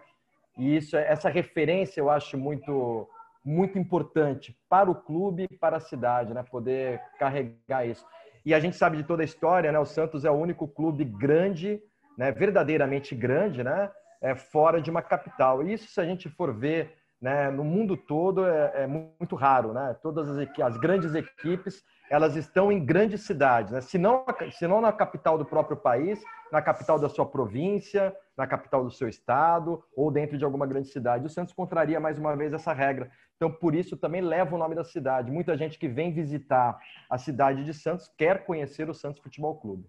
E 0.58 0.78
isso, 0.78 0.98
essa 0.98 1.30
referência 1.30 2.00
eu 2.00 2.10
acho 2.10 2.38
muito 2.38 3.08
muito 3.44 3.78
importante 3.78 4.58
para 4.68 4.90
o 4.90 4.96
clube 4.96 5.48
e 5.52 5.56
para 5.56 5.78
a 5.78 5.80
cidade, 5.80 6.34
né? 6.34 6.42
Poder 6.42 7.00
carregar 7.20 7.88
isso. 7.88 8.04
E 8.46 8.54
a 8.54 8.60
gente 8.60 8.76
sabe 8.76 8.98
de 8.98 9.04
toda 9.04 9.24
a 9.24 9.26
história, 9.26 9.72
né? 9.72 9.80
O 9.80 9.86
Santos 9.86 10.24
é 10.24 10.30
o 10.30 10.36
único 10.36 10.68
clube 10.68 11.04
grande, 11.04 11.82
né? 12.18 12.32
Verdadeiramente 12.32 13.16
grande, 13.16 13.64
né? 13.64 13.90
É 14.22 14.36
fora 14.36 14.82
de 14.82 14.90
uma 14.90 15.02
capital. 15.02 15.64
E 15.64 15.74
isso, 15.74 15.88
se 15.88 16.00
a 16.00 16.06
gente 16.06 16.30
for 16.30 16.54
ver, 16.54 16.94
né? 17.20 17.50
No 17.50 17.64
mundo 17.64 17.98
todo 17.98 18.46
é, 18.46 18.84
é 18.84 18.88
muito 18.88 19.36
raro, 19.36 19.74
né? 19.74 19.96
Todas 20.02 20.30
as, 20.30 20.48
as 20.60 20.78
grandes 20.78 21.16
equipes 21.16 21.84
elas 22.10 22.36
estão 22.36 22.72
em 22.72 22.84
grandes 22.84 23.22
cidades, 23.22 23.72
né? 23.72 23.82
se, 23.82 23.98
não, 23.98 24.24
se 24.52 24.68
não 24.68 24.80
na 24.80 24.92
capital 24.92 25.38
do 25.38 25.46
próprio 25.46 25.76
país, 25.76 26.22
na 26.52 26.62
capital 26.62 27.00
da 27.00 27.10
sua 27.10 27.26
província, 27.26 28.16
na 28.38 28.46
capital 28.46 28.84
do 28.84 28.92
seu 28.92 29.10
estado 29.10 29.84
ou 29.96 30.12
dentro 30.12 30.38
de 30.38 30.46
alguma 30.46 30.68
grande 30.68 30.90
cidade. 30.90 31.26
O 31.26 31.30
Santos 31.30 31.54
contraria 31.54 32.00
mais 32.00 32.20
uma 32.20 32.36
vez 32.36 32.54
essa 32.54 32.74
regra. 32.74 33.10
Então, 33.36 33.52
por 33.52 33.76
isso 33.76 33.98
também 33.98 34.22
leva 34.22 34.56
o 34.56 34.58
nome 34.58 34.76
da 34.76 34.84
cidade. 34.84 35.32
Muita 35.32 35.58
gente 35.58 35.78
que 35.78 35.88
vem 35.88 36.14
visitar 36.14 36.80
a 37.10 37.18
cidade 37.18 37.64
de 37.64 37.74
Santos 37.74 38.10
quer 38.18 38.46
conhecer 38.46 38.90
o 38.90 38.94
Santos 38.94 39.22
Futebol 39.22 39.56
Clube. 39.56 39.86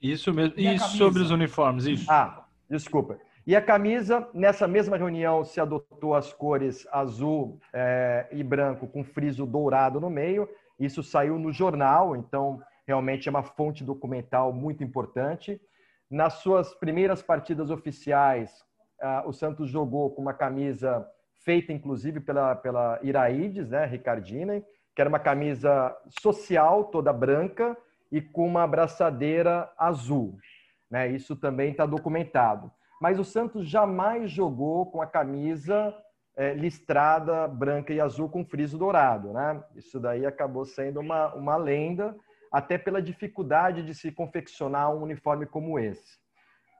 Isso 0.00 0.32
mesmo. 0.32 0.54
E, 0.58 0.74
e 0.74 0.78
sobre 0.78 1.22
os 1.22 1.30
uniformes, 1.30 1.86
isso. 1.86 2.10
Ah, 2.10 2.46
desculpa. 2.68 3.18
E 3.46 3.56
a 3.56 3.62
camisa, 3.62 4.28
nessa 4.34 4.68
mesma 4.68 4.96
reunião, 4.96 5.44
se 5.44 5.60
adotou 5.60 6.14
as 6.14 6.32
cores 6.32 6.86
azul 6.92 7.58
é, 7.72 8.28
e 8.30 8.42
branco 8.42 8.86
com 8.86 9.02
friso 9.02 9.46
dourado 9.46 10.00
no 10.00 10.10
meio 10.10 10.48
isso 10.84 11.02
saiu 11.02 11.38
no 11.38 11.52
jornal, 11.52 12.16
então 12.16 12.60
realmente 12.86 13.28
é 13.28 13.30
uma 13.30 13.44
fonte 13.44 13.84
documental 13.84 14.52
muito 14.52 14.82
importante. 14.82 15.60
Nas 16.10 16.34
suas 16.34 16.74
primeiras 16.74 17.22
partidas 17.22 17.70
oficiais, 17.70 18.64
uh, 19.00 19.28
o 19.28 19.32
Santos 19.32 19.70
jogou 19.70 20.10
com 20.10 20.20
uma 20.20 20.34
camisa 20.34 21.06
feita 21.44 21.72
inclusive 21.72 22.20
pela, 22.20 22.54
pela 22.54 22.98
Iraides, 23.02 23.70
né, 23.70 23.84
Ricardina, 23.84 24.62
que 24.94 25.00
era 25.00 25.08
uma 25.08 25.18
camisa 25.18 25.96
social, 26.20 26.84
toda 26.84 27.12
branca, 27.12 27.76
e 28.10 28.20
com 28.20 28.46
uma 28.46 28.62
abraçadeira 28.62 29.72
azul. 29.78 30.36
Né? 30.90 31.08
Isso 31.08 31.34
também 31.34 31.70
está 31.70 31.86
documentado. 31.86 32.70
Mas 33.00 33.18
o 33.18 33.24
Santos 33.24 33.66
jamais 33.66 34.30
jogou 34.30 34.86
com 34.86 35.00
a 35.00 35.06
camisa 35.06 35.94
é, 36.36 36.54
listrada 36.54 37.48
branca 37.48 37.92
e 37.92 38.00
azul 38.00 38.28
com 38.28 38.44
friso 38.44 38.78
dourado, 38.78 39.32
né? 39.32 39.62
Isso 39.74 39.98
daí 39.98 40.24
acabou 40.24 40.64
sendo 40.64 41.00
uma, 41.00 41.34
uma 41.34 41.56
lenda, 41.56 42.16
até 42.50 42.78
pela 42.78 43.02
dificuldade 43.02 43.82
de 43.82 43.94
se 43.94 44.12
confeccionar 44.12 44.94
um 44.94 45.02
uniforme 45.02 45.46
como 45.46 45.78
esse. 45.78 46.21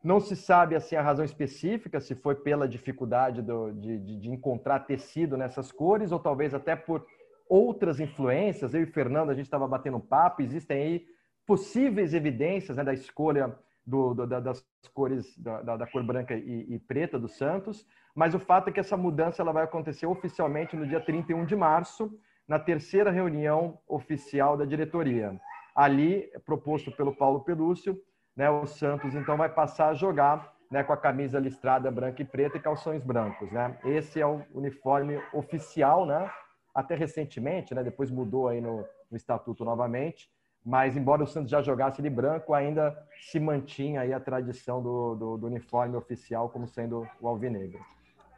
Não 0.02 0.18
se 0.18 0.34
sabe 0.34 0.74
assim 0.74 0.96
a 0.96 1.02
razão 1.02 1.24
específica, 1.24 2.00
se 2.00 2.14
foi 2.14 2.34
pela 2.34 2.66
dificuldade 2.66 3.40
do, 3.40 3.70
de, 3.72 3.98
de, 3.98 4.16
de, 4.18 4.30
encontrar 4.30 4.80
tecido 4.80 5.36
nessas 5.36 5.70
cores, 5.70 6.10
ou 6.10 6.18
talvez 6.18 6.52
até 6.52 6.74
por 6.74 7.06
outras 7.48 8.00
influências. 8.00 8.74
Eu 8.74 8.82
e 8.82 8.86
Fernando, 8.86 9.30
a 9.30 9.34
gente 9.34 9.44
estava 9.44 9.68
batendo 9.68 10.00
papo, 10.00 10.42
existem 10.42 10.82
aí 10.82 11.06
possíveis 11.46 12.14
evidências 12.14 12.76
né, 12.76 12.82
da 12.82 12.92
escolha 12.92 13.56
do, 13.86 14.14
do, 14.14 14.26
das 14.26 14.64
cores, 14.92 15.36
da, 15.38 15.76
da, 15.76 15.86
cor 15.86 16.02
branca 16.02 16.34
e, 16.34 16.74
e 16.74 16.78
preta 16.78 17.18
do 17.18 17.28
Santos, 17.28 17.86
mas 18.14 18.34
o 18.34 18.38
fato 18.38 18.68
é 18.68 18.72
que 18.72 18.80
essa 18.80 18.96
mudança 18.96 19.42
ela 19.42 19.52
vai 19.52 19.64
acontecer 19.64 20.06
oficialmente 20.06 20.76
no 20.76 20.86
dia 20.86 21.00
31 21.00 21.44
de 21.44 21.56
março, 21.56 22.18
na 22.46 22.58
terceira 22.58 23.10
reunião 23.10 23.78
oficial 23.86 24.56
da 24.56 24.64
diretoria. 24.64 25.40
Ali, 25.74 26.30
proposto 26.44 26.92
pelo 26.92 27.14
Paulo 27.14 27.40
Pelúcio, 27.40 27.98
né, 28.36 28.50
o 28.50 28.66
Santos 28.66 29.14
então 29.14 29.36
vai 29.36 29.48
passar 29.48 29.88
a 29.88 29.94
jogar 29.94 30.52
né, 30.70 30.82
com 30.82 30.92
a 30.92 30.96
camisa 30.96 31.38
listrada 31.38 31.90
branca 31.90 32.22
e 32.22 32.24
preta 32.24 32.56
e 32.56 32.60
calções 32.60 33.02
brancos. 33.02 33.50
Né? 33.52 33.76
Esse 33.84 34.20
é 34.20 34.26
o 34.26 34.42
uniforme 34.54 35.20
oficial, 35.32 36.06
né? 36.06 36.30
até 36.74 36.94
recentemente, 36.94 37.74
né, 37.74 37.84
depois 37.84 38.10
mudou 38.10 38.48
aí 38.48 38.60
no, 38.60 38.84
no 39.10 39.16
estatuto 39.16 39.64
novamente, 39.64 40.30
mas 40.64 40.96
embora 40.96 41.22
o 41.22 41.26
Santos 41.26 41.50
já 41.50 41.60
jogasse 41.60 42.00
de 42.00 42.08
branco, 42.08 42.54
ainda 42.54 42.96
se 43.20 43.38
mantinha 43.38 44.00
aí 44.00 44.12
a 44.12 44.20
tradição 44.20 44.82
do, 44.82 45.14
do, 45.14 45.36
do 45.36 45.46
uniforme 45.48 45.96
oficial 45.96 46.48
como 46.48 46.66
sendo 46.66 47.06
o 47.20 47.28
alvinegro 47.28 47.78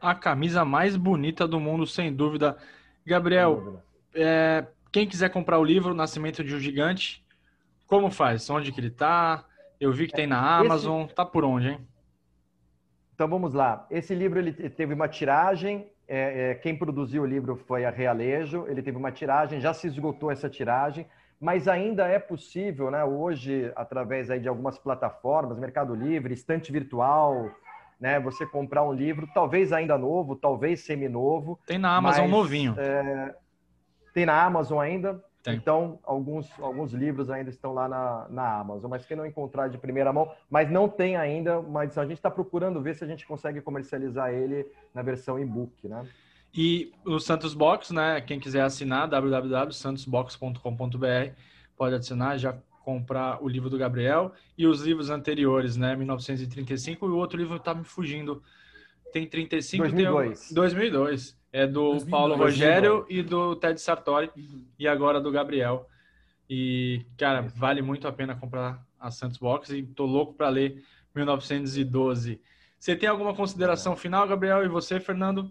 a 0.04 0.14
camisa 0.14 0.64
mais 0.64 0.96
bonita 0.96 1.48
do 1.48 1.58
mundo, 1.58 1.86
sem 1.86 2.12
dúvida. 2.12 2.58
Gabriel, 3.06 3.82
é, 4.14 4.66
quem 4.92 5.06
quiser 5.06 5.30
comprar 5.30 5.58
o 5.58 5.64
livro 5.64 5.94
Nascimento 5.94 6.44
de 6.44 6.54
um 6.54 6.58
Gigante, 6.58 7.24
como 7.86 8.10
faz? 8.10 8.48
Onde 8.50 8.70
que 8.70 8.80
ele 8.80 8.90
tá? 8.90 9.44
Eu 9.84 9.92
vi 9.92 10.06
que 10.06 10.14
tem 10.14 10.26
na 10.26 10.40
Amazon. 10.40 11.04
Esse... 11.04 11.14
Tá 11.14 11.26
por 11.26 11.44
onde, 11.44 11.68
hein? 11.68 11.88
Então 13.14 13.28
vamos 13.28 13.52
lá. 13.52 13.86
Esse 13.90 14.14
livro 14.14 14.38
ele 14.38 14.52
teve 14.52 14.94
uma 14.94 15.06
tiragem. 15.06 15.90
É, 16.08 16.52
é, 16.52 16.54
quem 16.54 16.74
produziu 16.74 17.22
o 17.22 17.26
livro 17.26 17.54
foi 17.54 17.84
a 17.84 17.90
Realejo. 17.90 18.64
Ele 18.66 18.82
teve 18.82 18.96
uma 18.96 19.12
tiragem, 19.12 19.60
já 19.60 19.74
se 19.74 19.86
esgotou 19.86 20.30
essa 20.30 20.48
tiragem, 20.48 21.06
mas 21.38 21.68
ainda 21.68 22.08
é 22.08 22.18
possível, 22.18 22.90
né? 22.90 23.04
Hoje, 23.04 23.70
através 23.76 24.30
aí 24.30 24.40
de 24.40 24.48
algumas 24.48 24.78
plataformas, 24.78 25.58
Mercado 25.58 25.94
Livre, 25.94 26.32
estante 26.32 26.72
virtual, 26.72 27.50
né? 28.00 28.18
Você 28.20 28.46
comprar 28.46 28.82
um 28.84 28.92
livro, 28.92 29.28
talvez 29.34 29.70
ainda 29.70 29.98
novo, 29.98 30.34
talvez 30.34 30.80
semi-novo. 30.80 31.60
Tem 31.66 31.78
na 31.78 31.94
Amazon 31.94 32.22
mas, 32.22 32.30
novinho. 32.30 32.74
É, 32.78 33.34
tem 34.14 34.24
na 34.24 34.42
Amazon 34.42 34.80
ainda. 34.80 35.22
Tem. 35.44 35.54
Então, 35.56 35.98
alguns, 36.04 36.48
alguns 36.58 36.94
livros 36.94 37.28
ainda 37.28 37.50
estão 37.50 37.74
lá 37.74 37.86
na, 37.86 38.26
na 38.30 38.60
Amazon, 38.60 38.90
mas 38.90 39.04
quem 39.04 39.14
não 39.14 39.26
encontrar 39.26 39.68
de 39.68 39.76
primeira 39.76 40.10
mão, 40.10 40.32
mas 40.48 40.70
não 40.70 40.88
tem 40.88 41.16
ainda 41.16 41.60
uma 41.60 41.84
edição. 41.84 42.02
A 42.02 42.06
gente 42.06 42.16
está 42.16 42.30
procurando 42.30 42.80
ver 42.80 42.94
se 42.94 43.04
a 43.04 43.06
gente 43.06 43.26
consegue 43.26 43.60
comercializar 43.60 44.32
ele 44.32 44.66
na 44.94 45.02
versão 45.02 45.38
e-book, 45.38 45.86
né? 45.86 46.08
E 46.54 46.90
o 47.04 47.20
Santos 47.20 47.52
Box, 47.52 47.92
né? 47.92 48.22
Quem 48.22 48.40
quiser 48.40 48.62
assinar, 48.62 49.06
www.santosbox.com.br, 49.06 51.32
pode 51.76 51.94
assinar, 51.94 52.38
já 52.38 52.56
comprar 52.82 53.44
o 53.44 53.48
livro 53.48 53.68
do 53.68 53.76
Gabriel 53.76 54.32
e 54.56 54.66
os 54.66 54.80
livros 54.80 55.10
anteriores, 55.10 55.76
né? 55.76 55.94
1935 55.94 57.04
e 57.04 57.08
o 57.10 57.16
outro 57.16 57.36
livro 57.36 57.58
tá 57.58 57.74
me 57.74 57.84
fugindo. 57.84 58.42
Tem 59.14 59.28
35 59.28 59.84
2002. 59.84 60.48
Tem 60.48 60.54
2002. 60.56 61.38
É 61.52 61.68
do 61.68 61.90
2002. 61.90 62.10
Paulo 62.10 62.34
Rogério 62.34 63.06
e 63.08 63.22
do 63.22 63.54
Ted 63.54 63.80
Sartori 63.80 64.28
uhum. 64.36 64.64
e 64.76 64.88
agora 64.88 65.20
do 65.20 65.30
Gabriel. 65.30 65.86
E, 66.50 67.06
cara, 67.16 67.42
vale 67.42 67.80
muito 67.80 68.08
a 68.08 68.12
pena 68.12 68.34
comprar 68.34 68.84
a 68.98 69.12
Santos 69.12 69.38
Box 69.38 69.70
e 69.70 69.84
tô 69.84 70.04
louco 70.04 70.34
para 70.34 70.48
ler 70.48 70.82
1912. 71.14 72.40
Você 72.76 72.96
tem 72.96 73.08
alguma 73.08 73.32
consideração 73.32 73.94
final, 73.94 74.26
Gabriel? 74.26 74.64
E 74.64 74.68
você, 74.68 74.98
Fernando? 74.98 75.48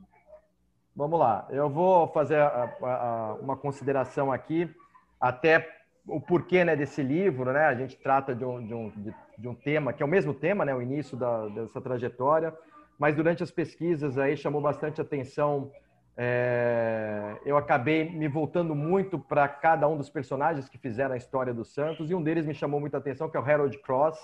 Vamos 0.94 1.18
lá. 1.18 1.48
Eu 1.50 1.70
vou 1.70 2.10
fazer 2.10 2.40
a, 2.40 2.70
a, 2.82 2.88
a, 2.88 3.34
uma 3.36 3.56
consideração 3.56 4.30
aqui, 4.30 4.70
até 5.22 5.74
o 6.06 6.20
porquê 6.20 6.66
né, 6.66 6.76
desse 6.76 7.02
livro, 7.02 7.54
né? 7.54 7.64
A 7.68 7.76
gente 7.76 7.96
trata 7.96 8.36
de 8.36 8.44
um, 8.44 8.68
de 8.68 8.74
um, 8.74 8.90
de, 8.90 9.16
de 9.38 9.48
um 9.48 9.56
tema 9.56 9.94
que 9.94 10.04
é 10.04 10.06
o 10.06 10.10
mesmo 10.10 10.34
tema, 10.34 10.66
né? 10.66 10.76
O 10.76 10.82
início 10.82 11.16
da, 11.16 11.48
dessa 11.48 11.80
trajetória, 11.80 12.54
mas 12.98 13.16
durante 13.16 13.44
as 13.44 13.52
pesquisas 13.52 14.18
aí 14.18 14.38
chamou 14.38 14.62
bastante 14.62 15.02
atenção. 15.02 15.72
É, 16.16 17.38
eu 17.44 17.58
acabei 17.58 18.10
me 18.10 18.28
voltando 18.28 18.76
muito 18.76 19.18
para 19.18 19.48
cada 19.48 19.88
um 19.88 19.98
dos 19.98 20.10
personagens 20.10 20.70
que 20.70 20.78
fizeram 20.78 21.16
a 21.16 21.18
história 21.18 21.54
do 21.54 21.66
Santos 21.66 22.12
e 22.12 22.14
um 22.14 22.22
deles 22.22 22.46
me 22.46 22.54
chamou 22.54 22.80
muita 22.80 22.98
atenção 22.98 23.30
que 23.30 23.36
é 23.36 23.40
o 23.40 23.44
Harold 23.44 23.76
Cross, 23.80 24.20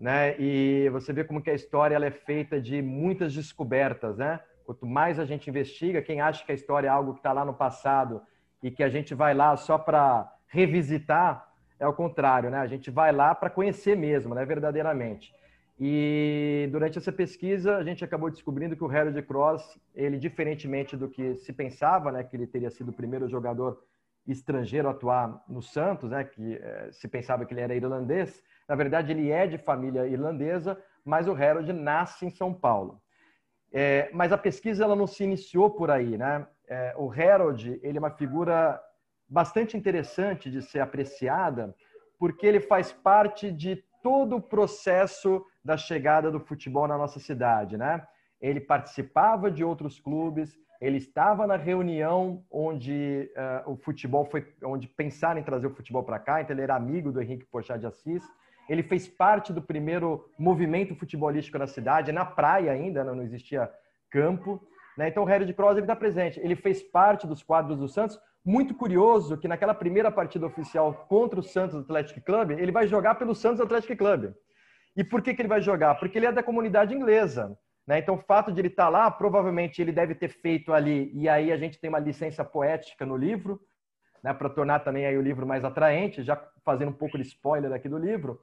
né? 0.00 0.38
E 0.38 0.88
você 0.90 1.12
vê 1.12 1.22
como 1.22 1.42
que 1.42 1.50
a 1.50 1.54
história 1.54 1.94
ela 1.94 2.06
é 2.06 2.10
feita 2.10 2.60
de 2.60 2.80
muitas 2.80 3.34
descobertas, 3.34 4.16
né? 4.16 4.40
Quanto 4.64 4.86
mais 4.86 5.18
a 5.18 5.24
gente 5.24 5.48
investiga, 5.48 6.02
quem 6.02 6.20
acha 6.20 6.44
que 6.44 6.52
a 6.52 6.54
história 6.54 6.88
é 6.88 6.90
algo 6.90 7.12
que 7.12 7.20
está 7.20 7.32
lá 7.32 7.44
no 7.44 7.54
passado 7.54 8.22
e 8.62 8.70
que 8.70 8.82
a 8.82 8.88
gente 8.88 9.14
vai 9.14 9.34
lá 9.34 9.56
só 9.56 9.78
para 9.78 10.32
revisitar, 10.48 11.46
é 11.78 11.86
o 11.86 11.92
contrário, 11.92 12.50
né? 12.50 12.58
A 12.58 12.66
gente 12.66 12.90
vai 12.90 13.12
lá 13.12 13.34
para 13.34 13.50
conhecer 13.50 13.96
mesmo, 13.96 14.34
né? 14.34 14.44
Verdadeiramente. 14.44 15.34
E 15.78 16.68
durante 16.72 16.96
essa 16.96 17.12
pesquisa, 17.12 17.76
a 17.76 17.84
gente 17.84 18.02
acabou 18.02 18.30
descobrindo 18.30 18.74
que 18.74 18.82
o 18.82 18.90
Harold 18.90 19.20
Cross, 19.22 19.78
ele 19.94 20.18
diferentemente 20.18 20.96
do 20.96 21.08
que 21.08 21.36
se 21.36 21.52
pensava, 21.52 22.10
né, 22.10 22.24
que 22.24 22.34
ele 22.34 22.46
teria 22.46 22.70
sido 22.70 22.88
o 22.88 22.94
primeiro 22.94 23.28
jogador 23.28 23.82
estrangeiro 24.26 24.88
a 24.88 24.92
atuar 24.92 25.44
no 25.46 25.60
Santos, 25.60 26.10
né, 26.10 26.24
que 26.24 26.54
eh, 26.54 26.88
se 26.92 27.06
pensava 27.06 27.44
que 27.44 27.52
ele 27.52 27.60
era 27.60 27.74
irlandês, 27.74 28.42
na 28.66 28.74
verdade 28.74 29.12
ele 29.12 29.30
é 29.30 29.46
de 29.46 29.58
família 29.58 30.06
irlandesa, 30.06 30.82
mas 31.04 31.28
o 31.28 31.34
Harold 31.34 31.70
nasce 31.72 32.24
em 32.24 32.30
São 32.30 32.52
Paulo. 32.52 33.00
É, 33.72 34.08
mas 34.12 34.32
a 34.32 34.38
pesquisa 34.38 34.84
ela 34.84 34.96
não 34.96 35.06
se 35.06 35.22
iniciou 35.22 35.70
por 35.70 35.90
aí, 35.90 36.16
né? 36.16 36.46
É, 36.66 36.94
o 36.96 37.12
Harold 37.12 37.78
ele 37.82 37.98
é 37.98 38.00
uma 38.00 38.10
figura 38.10 38.80
bastante 39.28 39.76
interessante 39.76 40.50
de 40.50 40.62
ser 40.62 40.80
apreciada, 40.80 41.74
porque 42.18 42.46
ele 42.46 42.60
faz 42.60 42.92
parte 42.92 43.52
de 43.52 43.84
todo 44.06 44.36
o 44.36 44.40
processo 44.40 45.44
da 45.64 45.76
chegada 45.76 46.30
do 46.30 46.38
futebol 46.38 46.86
na 46.86 46.96
nossa 46.96 47.18
cidade, 47.18 47.76
né? 47.76 48.06
Ele 48.40 48.60
participava 48.60 49.50
de 49.50 49.64
outros 49.64 49.98
clubes, 49.98 50.56
ele 50.80 50.98
estava 50.98 51.44
na 51.44 51.56
reunião 51.56 52.44
onde 52.48 53.28
uh, 53.66 53.72
o 53.72 53.76
futebol 53.76 54.24
foi, 54.24 54.46
onde 54.62 54.86
pensaram 54.86 55.40
em 55.40 55.42
trazer 55.42 55.66
o 55.66 55.74
futebol 55.74 56.04
para 56.04 56.20
cá, 56.20 56.40
então 56.40 56.54
ele 56.54 56.62
era 56.62 56.76
amigo 56.76 57.10
do 57.10 57.20
Henrique 57.20 57.46
Porchat 57.46 57.80
de 57.80 57.86
Assis. 57.86 58.22
Ele 58.68 58.84
fez 58.84 59.08
parte 59.08 59.52
do 59.52 59.60
primeiro 59.60 60.30
movimento 60.38 60.94
futebolístico 60.94 61.58
na 61.58 61.66
cidade, 61.66 62.12
na 62.12 62.24
praia 62.24 62.70
ainda, 62.70 63.02
não 63.02 63.20
existia 63.20 63.68
campo. 64.08 64.62
Né? 64.96 65.08
Então 65.08 65.24
o 65.24 65.26
Harry 65.26 65.46
de 65.46 65.52
Cross 65.52 65.78
está 65.78 65.96
presente. 65.96 66.38
Ele 66.38 66.54
fez 66.54 66.80
parte 66.80 67.26
dos 67.26 67.42
quadros 67.42 67.76
do 67.76 67.88
Santos. 67.88 68.16
Muito 68.46 68.76
curioso 68.76 69.36
que 69.36 69.48
naquela 69.48 69.74
primeira 69.74 70.08
partida 70.08 70.46
oficial 70.46 70.94
contra 71.08 71.40
o 71.40 71.42
Santos 71.42 71.74
Athletic 71.74 72.22
Club, 72.22 72.52
ele 72.52 72.70
vai 72.70 72.86
jogar 72.86 73.16
pelo 73.16 73.34
Santos 73.34 73.60
Athletic 73.60 73.98
Club. 73.98 74.32
E 74.96 75.02
por 75.02 75.20
que, 75.20 75.34
que 75.34 75.42
ele 75.42 75.48
vai 75.48 75.60
jogar? 75.60 75.96
Porque 75.96 76.16
ele 76.16 76.26
é 76.26 76.32
da 76.32 76.44
comunidade 76.44 76.94
inglesa. 76.94 77.58
Né? 77.84 77.98
Então, 77.98 78.14
o 78.14 78.22
fato 78.22 78.52
de 78.52 78.60
ele 78.60 78.68
estar 78.68 78.84
tá 78.84 78.88
lá, 78.88 79.10
provavelmente 79.10 79.82
ele 79.82 79.90
deve 79.90 80.14
ter 80.14 80.28
feito 80.28 80.72
ali, 80.72 81.10
e 81.12 81.28
aí 81.28 81.50
a 81.50 81.56
gente 81.56 81.80
tem 81.80 81.88
uma 81.88 81.98
licença 81.98 82.44
poética 82.44 83.04
no 83.04 83.16
livro, 83.16 83.60
né, 84.22 84.32
para 84.32 84.48
tornar 84.48 84.78
também 84.78 85.06
aí 85.06 85.18
o 85.18 85.22
livro 85.22 85.44
mais 85.44 85.64
atraente, 85.64 86.22
já 86.22 86.40
fazendo 86.64 86.90
um 86.90 86.96
pouco 86.96 87.18
de 87.18 87.24
spoiler 87.24 87.72
aqui 87.72 87.88
do 87.88 87.98
livro. 87.98 88.40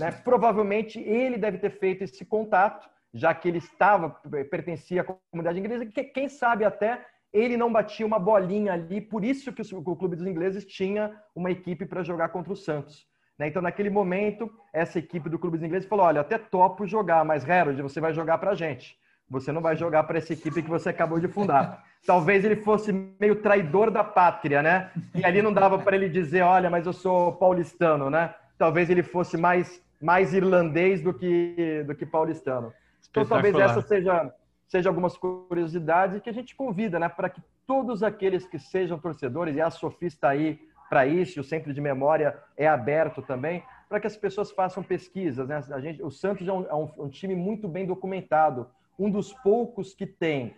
Né? 0.00 0.10
Provavelmente 0.10 0.98
ele 0.98 1.38
deve 1.38 1.58
ter 1.58 1.70
feito 1.70 2.02
esse 2.02 2.24
contato, 2.24 2.90
já 3.12 3.32
que 3.32 3.46
ele 3.46 3.58
estava, 3.58 4.10
pertencia 4.50 5.02
à 5.02 5.04
comunidade 5.04 5.60
inglesa, 5.60 5.86
que 5.86 6.02
quem 6.02 6.28
sabe 6.28 6.64
até 6.64 7.06
ele 7.34 7.56
não 7.56 7.70
batia 7.70 8.06
uma 8.06 8.18
bolinha 8.18 8.72
ali, 8.72 9.00
por 9.00 9.24
isso 9.24 9.52
que 9.52 9.60
o 9.74 9.96
clube 9.96 10.14
dos 10.14 10.26
ingleses 10.26 10.64
tinha 10.64 11.12
uma 11.34 11.50
equipe 11.50 11.84
para 11.84 12.04
jogar 12.04 12.28
contra 12.28 12.52
o 12.52 12.56
Santos. 12.56 13.06
Né? 13.36 13.48
Então, 13.48 13.60
naquele 13.60 13.90
momento, 13.90 14.50
essa 14.72 15.00
equipe 15.00 15.28
do 15.28 15.38
Clube 15.38 15.58
dos 15.58 15.66
Ingleses 15.66 15.88
falou: 15.88 16.06
olha, 16.06 16.20
até 16.20 16.38
topo 16.38 16.86
jogar, 16.86 17.24
mas 17.24 17.48
Harold, 17.48 17.82
você 17.82 18.00
vai 18.00 18.14
jogar 18.14 18.38
para 18.38 18.52
a 18.52 18.54
gente. 18.54 18.96
Você 19.28 19.50
não 19.50 19.60
vai 19.60 19.74
jogar 19.74 20.04
para 20.04 20.18
essa 20.18 20.32
equipe 20.32 20.62
que 20.62 20.68
você 20.68 20.90
acabou 20.90 21.18
de 21.18 21.26
fundar. 21.26 21.82
Talvez 22.06 22.44
ele 22.44 22.56
fosse 22.56 22.92
meio 23.18 23.36
traidor 23.36 23.90
da 23.90 24.04
pátria, 24.04 24.62
né? 24.62 24.90
E 25.14 25.24
ali 25.24 25.40
não 25.42 25.52
dava 25.52 25.78
para 25.78 25.96
ele 25.96 26.08
dizer: 26.08 26.42
olha, 26.42 26.70
mas 26.70 26.86
eu 26.86 26.92
sou 26.92 27.32
paulistano, 27.32 28.08
né? 28.08 28.34
Talvez 28.56 28.88
ele 28.88 29.02
fosse 29.02 29.36
mais, 29.36 29.82
mais 30.00 30.32
irlandês 30.32 31.00
do 31.00 31.12
que, 31.12 31.82
do 31.86 31.94
que 31.94 32.06
paulistano. 32.06 32.72
Então, 33.10 33.24
talvez 33.24 33.54
essa 33.54 33.80
seja, 33.80 34.32
seja 34.74 34.88
algumas 34.88 35.16
curiosidades 35.16 36.20
que 36.20 36.28
a 36.28 36.32
gente 36.32 36.52
convida, 36.56 36.98
né? 36.98 37.08
Para 37.08 37.28
que 37.28 37.40
todos 37.64 38.02
aqueles 38.02 38.44
que 38.44 38.58
sejam 38.58 38.98
torcedores, 38.98 39.54
e 39.54 39.60
a 39.60 39.70
Sofia 39.70 40.08
está 40.08 40.30
aí 40.30 40.58
para 40.90 41.06
isso, 41.06 41.40
o 41.40 41.44
Centro 41.44 41.72
de 41.72 41.80
Memória 41.80 42.36
é 42.56 42.66
aberto 42.66 43.22
também, 43.22 43.62
para 43.88 44.00
que 44.00 44.08
as 44.08 44.16
pessoas 44.16 44.50
façam 44.50 44.82
pesquisas. 44.82 45.46
Né? 45.46 45.62
A 45.70 45.78
gente, 45.78 46.02
o 46.02 46.10
Santos 46.10 46.48
é, 46.48 46.52
um, 46.52 46.66
é 46.66 46.74
um, 46.74 47.08
time 47.08 47.36
muito 47.36 47.68
bem 47.68 47.86
documentado, 47.86 48.68
um 48.98 49.08
dos 49.08 49.32
poucos 49.32 49.94
que 49.94 50.06
tem 50.06 50.56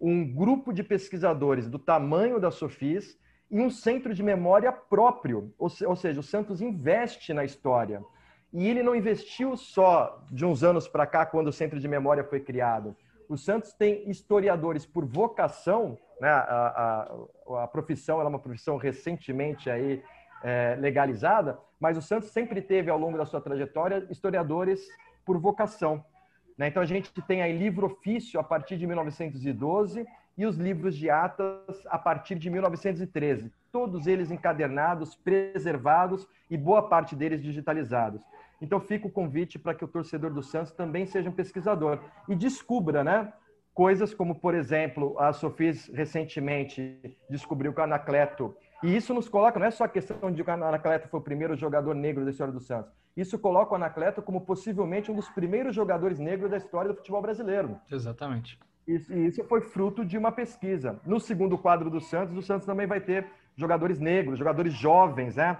um 0.00 0.26
grupo 0.32 0.72
de 0.72 0.82
pesquisadores 0.82 1.68
do 1.68 1.78
tamanho 1.78 2.40
da 2.40 2.50
Sofis 2.50 3.18
e 3.50 3.60
um 3.60 3.68
centro 3.68 4.14
de 4.14 4.22
memória 4.22 4.72
próprio, 4.72 5.52
ou, 5.58 5.68
ou 5.84 5.96
seja, 5.96 6.20
o 6.20 6.22
Santos 6.22 6.62
investe 6.62 7.34
na 7.34 7.44
história. 7.44 8.02
E 8.50 8.66
ele 8.66 8.82
não 8.82 8.96
investiu 8.96 9.58
só 9.58 10.24
de 10.30 10.46
uns 10.46 10.64
anos 10.64 10.88
para 10.88 11.06
cá, 11.06 11.26
quando 11.26 11.48
o 11.48 11.52
centro 11.52 11.78
de 11.78 11.86
memória 11.86 12.24
foi 12.24 12.40
criado. 12.40 12.96
O 13.28 13.36
Santos 13.36 13.72
tem 13.72 14.08
historiadores 14.08 14.86
por 14.86 15.04
vocação 15.04 15.98
né? 16.20 16.28
A, 16.28 17.08
a, 17.48 17.64
a 17.64 17.68
profissão 17.68 18.20
é 18.20 18.24
uma 18.24 18.38
profissão 18.38 18.76
recentemente 18.76 19.70
aí 19.70 20.02
é, 20.42 20.76
legalizada, 20.78 21.58
mas 21.80 21.96
o 21.96 22.02
Santos 22.02 22.30
sempre 22.30 22.60
teve 22.60 22.90
ao 22.90 22.98
longo 22.98 23.16
da 23.16 23.26
sua 23.26 23.40
trajetória 23.40 24.06
historiadores 24.10 24.80
por 25.24 25.38
vocação. 25.38 26.04
Né? 26.56 26.68
Então 26.68 26.82
a 26.82 26.86
gente 26.86 27.10
tem 27.22 27.42
aí 27.42 27.56
livro 27.56 27.86
ofício 27.86 28.38
a 28.40 28.44
partir 28.44 28.76
de 28.76 28.86
1912 28.86 30.06
e 30.36 30.46
os 30.46 30.56
livros 30.56 30.96
de 30.96 31.10
atas 31.10 31.86
a 31.86 31.98
partir 31.98 32.36
de 32.36 32.48
1913, 32.48 33.52
todos 33.72 34.06
eles 34.06 34.30
encadernados, 34.30 35.16
preservados 35.16 36.28
e 36.48 36.56
boa 36.56 36.88
parte 36.88 37.16
deles 37.16 37.42
digitalizados. 37.42 38.22
Então 38.60 38.80
fica 38.80 39.06
o 39.06 39.10
convite 39.10 39.58
para 39.58 39.74
que 39.74 39.84
o 39.84 39.88
torcedor 39.88 40.32
do 40.32 40.42
Santos 40.42 40.72
também 40.72 41.06
seja 41.06 41.30
um 41.30 41.32
pesquisador 41.32 42.00
e 42.28 42.34
descubra, 42.34 43.04
né? 43.04 43.32
coisas 43.78 44.12
como, 44.12 44.34
por 44.34 44.56
exemplo, 44.56 45.16
a 45.20 45.32
Sofis 45.32 45.88
recentemente 45.94 47.16
descobriu 47.30 47.72
que 47.72 47.80
o 47.80 47.84
Anacleto, 47.84 48.52
e 48.82 48.96
isso 48.96 49.14
nos 49.14 49.28
coloca, 49.28 49.56
não 49.56 49.68
é 49.68 49.70
só 49.70 49.84
a 49.84 49.88
questão 49.88 50.32
de 50.32 50.42
que 50.42 50.50
o 50.50 50.52
Anacleto 50.52 51.06
foi 51.06 51.20
o 51.20 51.22
primeiro 51.22 51.54
jogador 51.54 51.94
negro 51.94 52.24
da 52.24 52.32
história 52.32 52.52
do 52.52 52.58
Santos, 52.58 52.92
isso 53.16 53.38
coloca 53.38 53.72
o 53.72 53.76
Anacleto 53.76 54.20
como 54.20 54.40
possivelmente 54.40 55.12
um 55.12 55.14
dos 55.14 55.28
primeiros 55.28 55.76
jogadores 55.76 56.18
negros 56.18 56.50
da 56.50 56.56
história 56.56 56.90
do 56.90 56.96
futebol 56.96 57.22
brasileiro. 57.22 57.78
Exatamente. 57.88 58.58
E 58.88 58.94
isso 59.28 59.44
foi 59.44 59.60
fruto 59.60 60.04
de 60.04 60.18
uma 60.18 60.32
pesquisa. 60.32 61.00
No 61.06 61.20
segundo 61.20 61.56
quadro 61.56 61.88
do 61.88 62.00
Santos, 62.00 62.36
o 62.36 62.42
Santos 62.42 62.66
também 62.66 62.88
vai 62.88 63.00
ter 63.00 63.28
jogadores 63.54 64.00
negros, 64.00 64.40
jogadores 64.40 64.72
jovens, 64.72 65.36
né? 65.36 65.56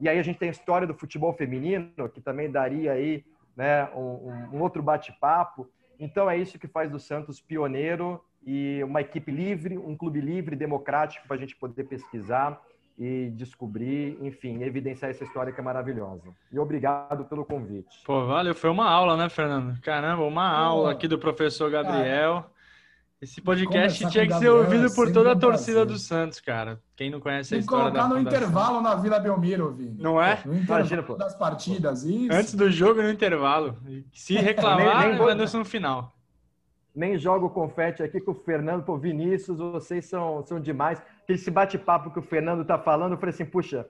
E 0.00 0.08
aí 0.08 0.18
a 0.18 0.22
gente 0.22 0.38
tem 0.38 0.48
a 0.48 0.52
história 0.52 0.86
do 0.86 0.94
futebol 0.94 1.32
feminino, 1.32 2.08
que 2.12 2.20
também 2.20 2.50
daria 2.50 2.92
aí 2.92 3.24
né, 3.56 3.88
um, 3.94 4.56
um 4.56 4.60
outro 4.60 4.82
bate-papo. 4.82 5.68
Então 5.98 6.28
é 6.28 6.36
isso 6.36 6.58
que 6.58 6.68
faz 6.68 6.90
do 6.90 6.98
Santos 6.98 7.40
pioneiro 7.40 8.22
e 8.46 8.82
uma 8.84 9.00
equipe 9.00 9.32
livre, 9.32 9.78
um 9.78 9.96
clube 9.96 10.20
livre, 10.20 10.54
democrático 10.54 11.26
para 11.26 11.36
a 11.36 11.38
gente 11.38 11.56
poder 11.56 11.84
pesquisar 11.84 12.60
e 12.98 13.30
descobrir, 13.34 14.16
enfim, 14.22 14.62
evidenciar 14.62 15.10
essa 15.10 15.24
história 15.24 15.52
que 15.52 15.60
é 15.60 15.62
maravilhosa. 15.62 16.32
E 16.50 16.58
obrigado 16.58 17.24
pelo 17.26 17.44
convite. 17.44 18.02
Pô, 18.04 18.26
valeu, 18.26 18.54
foi 18.54 18.70
uma 18.70 18.88
aula, 18.88 19.16
né, 19.16 19.28
Fernando? 19.28 19.78
Caramba, 19.82 20.22
uma 20.24 20.48
aula 20.48 20.92
aqui 20.92 21.06
do 21.06 21.18
professor 21.18 21.70
Gabriel. 21.70 22.50
Esse 23.20 23.40
podcast 23.40 24.06
tinha 24.10 24.26
que 24.26 24.34
ser 24.34 24.50
ouvido 24.50 24.94
por 24.94 25.10
toda 25.10 25.32
a 25.32 25.36
torcida 25.36 25.86
do 25.86 25.98
Santos, 25.98 26.38
cara. 26.38 26.78
Quem 26.94 27.10
não 27.10 27.18
conhece 27.18 27.54
a 27.54 27.58
história 27.58 27.90
colocar 27.90 28.08
no 28.08 28.20
intervalo 28.20 28.82
na 28.82 28.94
Vila 28.94 29.18
Belmiro, 29.18 29.72
Vini. 29.72 29.96
Não 29.98 30.20
é? 30.20 30.38
No 30.44 30.54
Imagina, 30.54 31.02
das 31.02 31.34
partidas, 31.34 32.04
isso. 32.04 32.30
Antes 32.30 32.54
do 32.54 32.70
jogo 32.70 33.00
no 33.00 33.10
intervalo. 33.10 33.74
Se 34.12 34.34
reclamar, 34.36 35.08
nem, 35.08 35.18
nem 35.18 35.30
Anderson 35.30 35.58
no 35.58 35.64
final. 35.64 36.12
Nem 36.94 37.18
jogo 37.18 37.48
confete 37.48 38.02
aqui 38.02 38.20
com 38.20 38.32
o 38.32 38.34
Fernando, 38.34 38.82
pô, 38.82 38.98
Vinícius, 38.98 39.58
vocês 39.58 40.04
são, 40.04 40.44
são 40.44 40.60
demais. 40.60 41.00
Esse 41.26 41.50
bate-papo 41.50 42.10
que 42.10 42.18
o 42.18 42.22
Fernando 42.22 42.66
tá 42.66 42.78
falando, 42.78 43.12
eu 43.12 43.18
falei 43.18 43.34
assim, 43.34 43.46
puxa, 43.46 43.86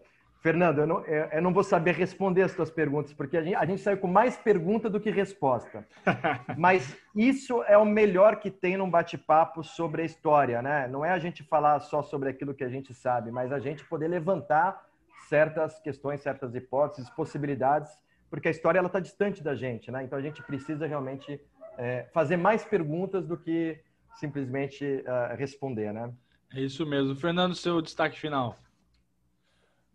Fernando, 0.47 0.79
eu 0.79 0.87
não, 0.87 1.05
eu 1.05 1.43
não 1.43 1.53
vou 1.53 1.65
saber 1.65 1.97
responder 1.97 2.43
as 2.43 2.55
tuas 2.55 2.71
perguntas, 2.71 3.13
porque 3.13 3.37
a 3.37 3.43
gente, 3.43 3.57
a 3.57 3.67
gente 3.67 3.81
saiu 3.81 3.99
com 3.99 4.07
mais 4.07 4.37
pergunta 4.37 4.89
do 4.89 5.01
que 5.01 5.11
resposta. 5.11 5.85
Mas 6.57 6.97
isso 7.17 7.65
é 7.65 7.77
o 7.77 7.85
melhor 7.85 8.39
que 8.39 8.49
tem 8.49 8.77
num 8.77 8.89
bate-papo 8.89 9.65
sobre 9.65 10.03
a 10.03 10.05
história, 10.05 10.63
né? 10.63 10.87
Não 10.87 11.05
é 11.05 11.11
a 11.11 11.19
gente 11.19 11.43
falar 11.43 11.81
só 11.81 12.01
sobre 12.01 12.29
aquilo 12.29 12.55
que 12.55 12.63
a 12.63 12.69
gente 12.69 12.95
sabe, 12.95 13.33
mas 13.33 13.51
a 13.51 13.59
gente 13.59 13.85
poder 13.87 14.07
levantar 14.07 14.87
certas 15.29 15.81
questões, 15.81 16.21
certas 16.21 16.55
hipóteses, 16.55 17.11
possibilidades, 17.11 17.91
porque 18.31 18.47
a 18.47 18.53
história 18.53 18.79
ela 18.79 18.87
está 18.87 19.01
distante 19.01 19.43
da 19.43 19.57
gente, 19.57 19.91
né? 19.91 20.05
Então 20.05 20.17
a 20.17 20.23
gente 20.23 20.45
precisa 20.45 20.87
realmente 20.87 21.41
é, 21.77 22.07
fazer 22.15 22.37
mais 22.37 22.63
perguntas 22.63 23.27
do 23.27 23.37
que 23.37 23.81
simplesmente 24.15 24.85
uh, 24.85 25.37
responder, 25.37 25.93
né? 25.93 26.13
É 26.55 26.61
isso 26.61 26.87
mesmo. 26.87 27.17
Fernando, 27.17 27.57
seu 27.57 27.83
destaque 27.83 28.17
final. 28.17 28.57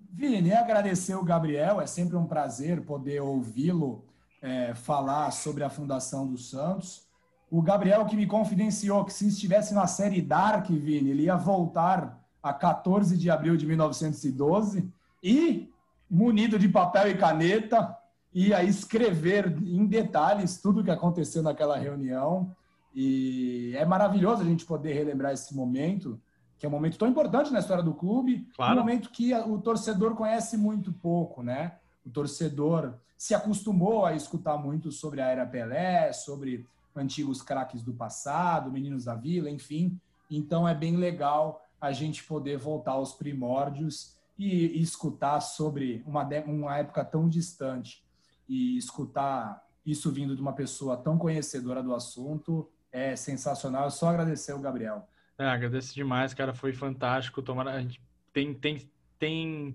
Vini, 0.09 0.53
agradecer 0.53 1.15
o 1.15 1.23
Gabriel, 1.23 1.79
é 1.79 1.85
sempre 1.85 2.15
um 2.15 2.25
prazer 2.25 2.81
poder 2.81 3.21
ouvi-lo 3.21 4.03
é, 4.41 4.73
falar 4.73 5.31
sobre 5.31 5.63
a 5.63 5.69
Fundação 5.69 6.27
dos 6.27 6.49
Santos. 6.49 7.05
O 7.49 7.61
Gabriel 7.61 8.05
que 8.05 8.15
me 8.15 8.25
confidenciou 8.25 9.05
que 9.05 9.13
se 9.13 9.27
estivesse 9.27 9.73
na 9.73 9.85
série 9.87 10.21
Dark, 10.21 10.67
Vini, 10.67 11.11
ele 11.11 11.23
ia 11.23 11.35
voltar 11.35 12.19
a 12.41 12.53
14 12.53 13.17
de 13.17 13.29
abril 13.29 13.55
de 13.55 13.65
1912 13.65 14.89
e, 15.23 15.69
munido 16.09 16.57
de 16.57 16.67
papel 16.67 17.09
e 17.11 17.17
caneta, 17.17 17.95
ia 18.33 18.63
escrever 18.63 19.55
em 19.61 19.85
detalhes 19.85 20.59
tudo 20.61 20.81
o 20.81 20.83
que 20.83 20.91
aconteceu 20.91 21.43
naquela 21.43 21.77
reunião. 21.77 22.55
E 22.93 23.73
é 23.75 23.85
maravilhoso 23.85 24.41
a 24.41 24.45
gente 24.45 24.65
poder 24.65 24.93
relembrar 24.93 25.33
esse 25.33 25.55
momento 25.55 26.19
que 26.61 26.65
é 26.67 26.69
um 26.69 26.71
momento 26.71 26.95
tão 26.95 27.07
importante 27.07 27.51
na 27.51 27.57
história 27.57 27.83
do 27.83 27.91
clube, 27.91 28.47
claro. 28.55 28.75
um 28.75 28.79
momento 28.81 29.09
que 29.09 29.33
o 29.33 29.57
torcedor 29.57 30.13
conhece 30.13 30.55
muito 30.55 30.93
pouco, 30.93 31.41
né? 31.41 31.77
O 32.05 32.09
torcedor 32.11 32.93
se 33.17 33.33
acostumou 33.33 34.05
a 34.05 34.13
escutar 34.13 34.59
muito 34.59 34.91
sobre 34.91 35.21
a 35.21 35.25
era 35.25 35.43
Pelé, 35.43 36.13
sobre 36.13 36.67
antigos 36.95 37.41
craques 37.41 37.81
do 37.81 37.93
passado, 37.93 38.71
meninos 38.71 39.05
da 39.05 39.15
vila, 39.15 39.49
enfim. 39.49 39.99
Então 40.29 40.67
é 40.67 40.75
bem 40.75 40.97
legal 40.97 41.65
a 41.81 41.91
gente 41.91 42.23
poder 42.25 42.59
voltar 42.59 42.91
aos 42.91 43.11
primórdios 43.11 44.15
e, 44.37 44.77
e 44.77 44.83
escutar 44.83 45.39
sobre 45.39 46.03
uma, 46.05 46.23
uma 46.45 46.77
época 46.77 47.03
tão 47.03 47.27
distante 47.27 48.03
e 48.47 48.77
escutar 48.77 49.65
isso 49.83 50.11
vindo 50.11 50.35
de 50.35 50.41
uma 50.43 50.53
pessoa 50.53 50.95
tão 50.95 51.17
conhecedora 51.17 51.81
do 51.81 51.95
assunto 51.95 52.69
é 52.91 53.15
sensacional. 53.15 53.87
É 53.87 53.89
só 53.89 54.09
agradecer 54.09 54.53
o 54.53 54.59
Gabriel. 54.59 55.07
É, 55.41 55.45
agradeço 55.47 55.95
demais, 55.95 56.35
cara. 56.35 56.53
Foi 56.53 56.71
fantástico. 56.71 57.41
Tomara, 57.41 57.71
a 57.71 57.81
gente 57.81 57.99
tem, 58.31 58.53
tem, 58.53 58.77
tem 59.17 59.73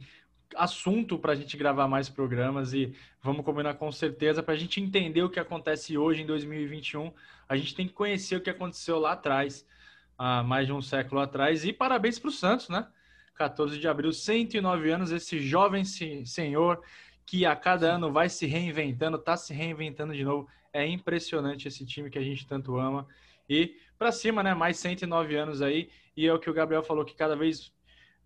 assunto 0.55 1.19
para 1.19 1.33
a 1.33 1.35
gente 1.35 1.57
gravar 1.57 1.89
mais 1.89 2.09
programas 2.09 2.73
e 2.73 2.95
vamos 3.21 3.45
combinar 3.45 3.75
com 3.75 3.91
certeza 3.91 4.45
para 4.45 4.55
a 4.55 4.57
gente 4.57 4.81
entender 4.81 5.25
o 5.25 5.29
que 5.29 5.41
acontece 5.41 5.99
hoje 5.99 6.23
em 6.23 6.27
2021. 6.27 7.13
A 7.49 7.57
gente 7.57 7.75
tem 7.75 7.85
que 7.85 7.93
conhecer 7.93 8.37
o 8.37 8.41
que 8.41 8.49
aconteceu 8.49 9.01
lá 9.01 9.15
atrás, 9.15 9.67
há 10.17 10.41
mais 10.45 10.69
de 10.69 10.73
um 10.73 10.81
século 10.81 11.21
atrás. 11.21 11.65
E 11.65 11.73
parabéns 11.73 12.17
para 12.17 12.29
o 12.29 12.33
Santos, 12.33 12.69
né? 12.69 12.87
14 13.35 13.77
de 13.77 13.89
abril, 13.89 14.13
109 14.13 14.89
anos, 14.89 15.11
esse 15.11 15.41
jovem 15.41 15.85
senhor 15.85 16.81
que 17.27 17.45
a 17.45 17.57
cada 17.57 17.93
ano 17.93 18.13
vai 18.13 18.29
se 18.29 18.47
reinventando, 18.47 19.17
está 19.17 19.37
se 19.37 19.53
reinventando 19.53 20.15
de 20.15 20.23
novo. 20.23 20.49
É 20.73 20.87
impressionante 20.87 21.67
esse 21.67 21.85
time 21.85 22.09
que 22.09 22.19
a 22.19 22.23
gente 22.23 22.47
tanto 22.47 22.79
ama. 22.79 23.05
E 23.49 23.77
para 23.99 24.13
cima, 24.13 24.43
né? 24.43 24.55
Mais 24.55 24.79
109 24.79 25.37
anos 25.37 25.63
aí. 25.63 25.89
E 26.17 26.27
é 26.27 26.33
o 26.33 26.39
que 26.39 26.51
o 26.51 26.55
Gabriel 26.55 26.83
falou, 26.83 27.05
que 27.05 27.15
cada 27.15 27.37
vez 27.37 27.73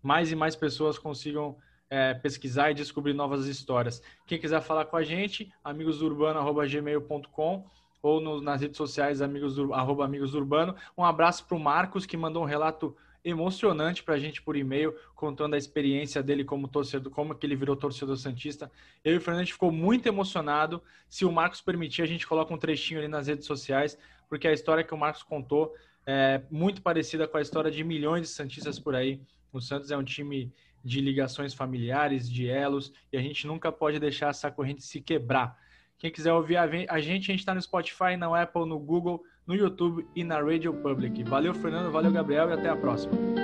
mais 0.01 0.31
e 0.31 0.35
mais 0.35 0.55
pessoas 0.55 0.97
consigam 0.97 1.57
é, 1.89 2.13
pesquisar 2.13 2.71
e 2.71 2.73
descobrir 2.73 3.13
novas 3.13 3.45
histórias. 3.45 4.01
Quem 4.25 4.39
quiser 4.39 4.61
falar 4.61 4.85
com 4.85 4.95
a 4.95 5.03
gente, 5.03 5.53
amigosurbano.gmail.com 5.63 7.65
ou 8.01 8.19
no, 8.19 8.41
nas 8.41 8.61
redes 8.61 8.77
sociais, 8.77 9.21
amigos, 9.21 9.59
arroba 9.73 10.05
Amigos 10.05 10.33
Urbano. 10.33 10.75
Um 10.97 11.03
abraço 11.03 11.45
para 11.45 11.57
o 11.57 11.59
Marcos, 11.59 12.05
que 12.05 12.17
mandou 12.17 12.41
um 12.41 12.47
relato 12.47 12.95
emocionante 13.23 14.03
para 14.03 14.15
a 14.15 14.17
gente 14.17 14.41
por 14.41 14.55
e-mail, 14.55 14.95
contando 15.13 15.53
a 15.53 15.57
experiência 15.57 16.23
dele 16.23 16.43
como 16.43 16.67
torcedor, 16.67 17.11
como 17.11 17.35
que 17.35 17.45
ele 17.45 17.55
virou 17.55 17.75
torcedor 17.75 18.17
Santista. 18.17 18.71
Eu 19.03 19.13
e 19.13 19.17
o 19.17 19.21
Fernando 19.21 19.45
ficou 19.45 19.71
muito 19.71 20.07
emocionado. 20.07 20.81
Se 21.07 21.23
o 21.23 21.31
Marcos 21.31 21.61
permitir, 21.61 22.01
a 22.01 22.07
gente 22.07 22.25
coloca 22.25 22.53
um 22.53 22.57
trechinho 22.57 22.99
ali 22.99 23.07
nas 23.07 23.27
redes 23.27 23.45
sociais, 23.45 23.97
porque 24.31 24.47
a 24.47 24.53
história 24.53 24.81
que 24.81 24.93
o 24.93 24.97
Marcos 24.97 25.23
contou 25.23 25.75
é 26.07 26.41
muito 26.49 26.81
parecida 26.81 27.27
com 27.27 27.35
a 27.35 27.41
história 27.41 27.69
de 27.69 27.83
milhões 27.83 28.21
de 28.21 28.27
Santistas 28.29 28.79
por 28.79 28.95
aí. 28.95 29.21
O 29.51 29.59
Santos 29.59 29.91
é 29.91 29.97
um 29.97 30.05
time 30.05 30.53
de 30.81 31.01
ligações 31.01 31.53
familiares, 31.53 32.31
de 32.31 32.47
elos, 32.47 32.93
e 33.11 33.17
a 33.17 33.21
gente 33.21 33.45
nunca 33.45 33.73
pode 33.73 33.99
deixar 33.99 34.29
essa 34.29 34.49
corrente 34.49 34.83
se 34.83 35.01
quebrar. 35.01 35.59
Quem 35.97 36.09
quiser 36.09 36.31
ouvir 36.31 36.55
a 36.55 36.65
gente, 36.65 36.89
a 36.89 36.99
gente 37.01 37.35
está 37.35 37.53
no 37.53 37.61
Spotify, 37.61 38.15
na 38.17 38.41
Apple, 38.41 38.65
no 38.65 38.79
Google, 38.79 39.21
no 39.45 39.53
YouTube 39.53 40.07
e 40.15 40.23
na 40.23 40.39
Radio 40.39 40.73
Public. 40.75 41.23
Valeu, 41.25 41.53
Fernando, 41.53 41.91
valeu, 41.91 42.09
Gabriel, 42.09 42.49
e 42.51 42.53
até 42.53 42.69
a 42.69 42.75
próxima. 42.75 43.40